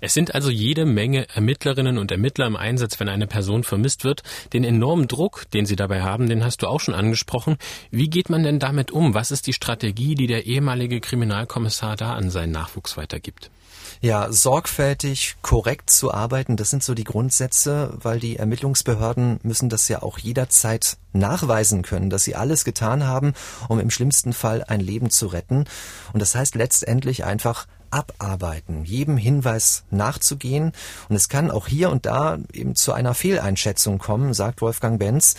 Es 0.00 0.14
sind 0.14 0.34
also 0.34 0.50
jede 0.50 0.84
Menge 0.84 1.28
Ermittlerinnen 1.28 1.98
und 1.98 2.12
Ermittler 2.12 2.46
im 2.46 2.56
Einsatz, 2.56 3.00
wenn 3.00 3.08
eine 3.08 3.26
Person 3.26 3.64
vermisst 3.64 4.04
wird. 4.04 4.22
Den 4.52 4.62
enormen 4.62 5.08
Druck, 5.08 5.50
den 5.52 5.66
sie 5.66 5.74
dabei 5.74 6.02
haben, 6.02 6.28
den 6.28 6.44
hast 6.44 6.62
du 6.62 6.68
auch 6.68 6.80
schon 6.80 6.94
angesprochen. 6.94 7.56
Wie 7.90 8.08
geht 8.08 8.30
man 8.30 8.44
denn 8.44 8.60
damit 8.60 8.92
um? 8.92 9.14
Was 9.14 9.32
ist 9.32 9.48
die 9.48 9.52
Strategie, 9.52 10.14
die 10.14 10.28
der 10.28 10.46
ehemalige 10.46 11.00
Kriminalkommissar 11.00 11.96
da 11.96 12.14
an 12.14 12.30
seinen 12.30 12.52
Nachwuchs 12.52 12.96
weitergibt? 12.96 13.50
Ja, 14.00 14.30
sorgfältig, 14.30 15.36
korrekt 15.42 15.90
zu 15.90 16.14
arbeiten, 16.14 16.56
das 16.56 16.70
sind 16.70 16.84
so 16.84 16.94
die 16.94 17.02
Grundsätze, 17.02 17.94
weil 18.00 18.20
die 18.20 18.36
Ermittlungsbehörden 18.36 19.40
müssen 19.42 19.68
das 19.68 19.88
ja 19.88 20.02
auch 20.02 20.18
jederzeit 20.18 20.98
nachweisen 21.12 21.82
können, 21.82 22.08
dass 22.08 22.22
sie 22.22 22.36
alles 22.36 22.64
getan 22.64 23.04
haben, 23.04 23.34
um 23.68 23.80
im 23.80 23.90
schlimmsten 23.90 24.32
Fall 24.32 24.62
ein 24.62 24.80
Leben 24.80 25.10
zu 25.10 25.26
retten. 25.26 25.64
Und 26.12 26.20
das 26.20 26.36
heißt 26.36 26.54
letztendlich 26.54 27.24
einfach 27.24 27.66
abarbeiten, 27.90 28.84
jedem 28.84 29.16
Hinweis 29.16 29.84
nachzugehen. 29.90 30.72
Und 31.08 31.16
es 31.16 31.28
kann 31.28 31.50
auch 31.50 31.66
hier 31.66 31.90
und 31.90 32.06
da 32.06 32.38
eben 32.52 32.74
zu 32.74 32.92
einer 32.92 33.14
Fehleinschätzung 33.14 33.98
kommen, 33.98 34.34
sagt 34.34 34.60
Wolfgang 34.60 34.98
Benz. 34.98 35.36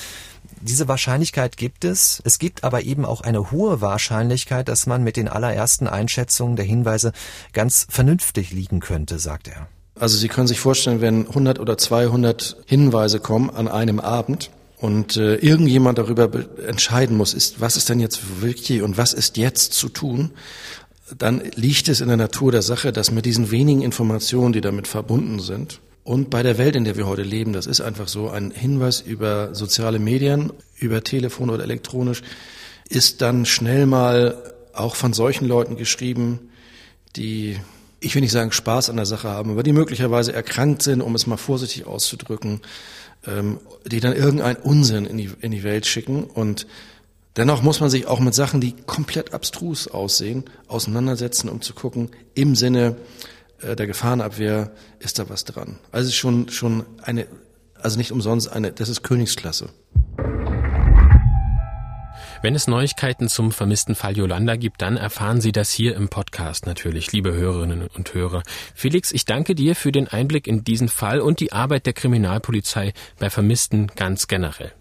Diese 0.61 0.87
Wahrscheinlichkeit 0.87 1.57
gibt 1.57 1.85
es. 1.85 2.21
Es 2.25 2.39
gibt 2.39 2.63
aber 2.63 2.83
eben 2.83 3.05
auch 3.05 3.21
eine 3.21 3.51
hohe 3.51 3.81
Wahrscheinlichkeit, 3.81 4.67
dass 4.67 4.87
man 4.87 5.03
mit 5.03 5.15
den 5.15 5.27
allerersten 5.27 5.87
Einschätzungen 5.87 6.55
der 6.55 6.65
Hinweise 6.65 7.13
ganz 7.53 7.87
vernünftig 7.89 8.51
liegen 8.51 8.79
könnte, 8.79 9.19
sagt 9.19 9.47
er. 9.47 9.67
Also 9.95 10.17
Sie 10.17 10.29
können 10.29 10.47
sich 10.47 10.59
vorstellen, 10.59 11.01
wenn 11.01 11.27
100 11.27 11.59
oder 11.59 11.77
200 11.77 12.57
Hinweise 12.65 13.19
kommen 13.19 13.49
an 13.49 13.67
einem 13.67 13.99
Abend 13.99 14.49
und 14.77 15.17
äh, 15.17 15.35
irgendjemand 15.35 15.97
darüber 15.97 16.29
entscheiden 16.65 17.17
muss, 17.17 17.33
ist, 17.33 17.59
was 17.59 17.75
ist 17.75 17.89
denn 17.89 17.99
jetzt 17.99 18.41
wirklich 18.41 18.81
und 18.81 18.97
was 18.97 19.13
ist 19.13 19.35
jetzt 19.35 19.73
zu 19.73 19.89
tun, 19.89 20.31
dann 21.17 21.41
liegt 21.55 21.89
es 21.89 22.01
in 22.01 22.07
der 22.07 22.17
Natur 22.17 22.51
der 22.51 22.61
Sache, 22.61 22.91
dass 22.91 23.11
mit 23.11 23.25
diesen 23.25 23.51
wenigen 23.51 23.81
Informationen, 23.81 24.53
die 24.53 24.61
damit 24.61 24.87
verbunden 24.87 25.39
sind, 25.39 25.81
und 26.03 26.31
bei 26.31 26.41
der 26.41 26.57
Welt, 26.57 26.75
in 26.75 26.85
der 26.85 26.97
wir 26.97 27.05
heute 27.05 27.21
leben, 27.21 27.53
das 27.53 27.67
ist 27.67 27.81
einfach 27.81 28.07
so, 28.07 28.29
ein 28.29 28.49
Hinweis 28.49 28.99
über 29.01 29.53
soziale 29.53 29.99
Medien, 29.99 30.51
über 30.79 31.03
Telefon 31.03 31.51
oder 31.51 31.63
elektronisch, 31.63 32.23
ist 32.89 33.21
dann 33.21 33.45
schnell 33.45 33.85
mal 33.85 34.35
auch 34.73 34.95
von 34.95 35.13
solchen 35.13 35.47
Leuten 35.47 35.75
geschrieben, 35.75 36.49
die, 37.15 37.57
ich 37.99 38.15
will 38.15 38.21
nicht 38.21 38.31
sagen 38.31 38.51
Spaß 38.51 38.89
an 38.89 38.95
der 38.95 39.05
Sache 39.05 39.29
haben, 39.29 39.51
aber 39.51 39.61
die 39.61 39.73
möglicherweise 39.73 40.33
erkrankt 40.33 40.81
sind, 40.81 41.01
um 41.01 41.13
es 41.13 41.27
mal 41.27 41.37
vorsichtig 41.37 41.85
auszudrücken, 41.85 42.61
ähm, 43.27 43.59
die 43.85 43.99
dann 43.99 44.15
irgendeinen 44.15 44.57
Unsinn 44.57 45.05
in 45.05 45.17
die, 45.17 45.29
in 45.41 45.51
die 45.51 45.63
Welt 45.63 45.85
schicken 45.85 46.23
und 46.23 46.65
Dennoch 47.37 47.61
muss 47.61 47.79
man 47.79 47.89
sich 47.89 48.07
auch 48.07 48.19
mit 48.19 48.33
Sachen, 48.33 48.59
die 48.59 48.73
komplett 48.73 49.33
abstrus 49.33 49.87
aussehen, 49.87 50.45
auseinandersetzen, 50.67 51.49
um 51.49 51.61
zu 51.61 51.73
gucken, 51.73 52.09
im 52.33 52.55
Sinne 52.55 52.95
äh, 53.61 53.75
der 53.75 53.87
Gefahrenabwehr 53.87 54.71
ist 54.99 55.19
da 55.19 55.29
was 55.29 55.45
dran. 55.45 55.79
Also 55.91 56.11
schon, 56.11 56.49
schon 56.49 56.85
eine, 57.01 57.27
also 57.75 57.97
nicht 57.97 58.11
umsonst 58.11 58.51
eine, 58.51 58.71
das 58.71 58.89
ist 58.89 59.03
Königsklasse. 59.03 59.69
Wenn 62.41 62.55
es 62.55 62.67
Neuigkeiten 62.67 63.27
zum 63.27 63.51
vermissten 63.51 63.95
Fall 63.95 64.17
Yolanda 64.17 64.55
gibt, 64.55 64.81
dann 64.81 64.95
erfahren 64.95 65.41
Sie 65.41 65.51
das 65.51 65.71
hier 65.71 65.95
im 65.95 66.07
Podcast 66.07 66.65
natürlich, 66.65 67.11
liebe 67.11 67.33
Hörerinnen 67.33 67.87
und 67.87 68.13
Hörer. 68.13 68.43
Felix, 68.73 69.11
ich 69.11 69.25
danke 69.25 69.55
dir 69.55 69.75
für 69.75 69.91
den 69.91 70.07
Einblick 70.07 70.47
in 70.47 70.63
diesen 70.63 70.87
Fall 70.87 71.19
und 71.19 71.41
die 71.41 71.51
Arbeit 71.51 71.85
der 71.85 71.93
Kriminalpolizei 71.93 72.93
bei 73.19 73.29
Vermissten 73.29 73.87
ganz 73.95 74.27
generell. 74.27 74.71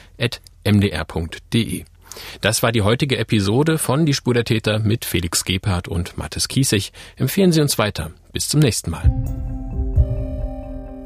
Das 2.41 2.63
war 2.63 2.73
die 2.73 2.83
heutige 2.83 3.19
Episode 3.19 3.79
von 3.79 4.07
Die 4.07 4.15
Spur 4.15 4.35
der 4.35 4.45
Täter 4.45 4.79
mit 4.79 5.05
Felix 5.05 5.45
Gebhardt 5.45 5.89
und 5.89 6.17
Mathis 6.17 6.49
Kiesig. 6.49 6.93
Empfehlen 7.17 7.53
Sie 7.53 7.61
uns 7.61 7.79
weiter. 7.79 8.11
Bis 8.33 8.49
zum 8.49 8.61
nächsten 8.61 8.91
Mal. 8.91 9.11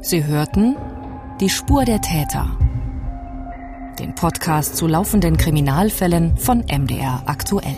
Sie 0.01 0.25
hörten 0.25 0.75
Die 1.39 1.49
Spur 1.49 1.85
der 1.85 2.01
Täter. 2.01 2.57
Den 3.99 4.15
Podcast 4.15 4.77
zu 4.77 4.87
laufenden 4.87 5.37
Kriminalfällen 5.37 6.37
von 6.37 6.59
MDR 6.59 7.23
aktuell. 7.25 7.77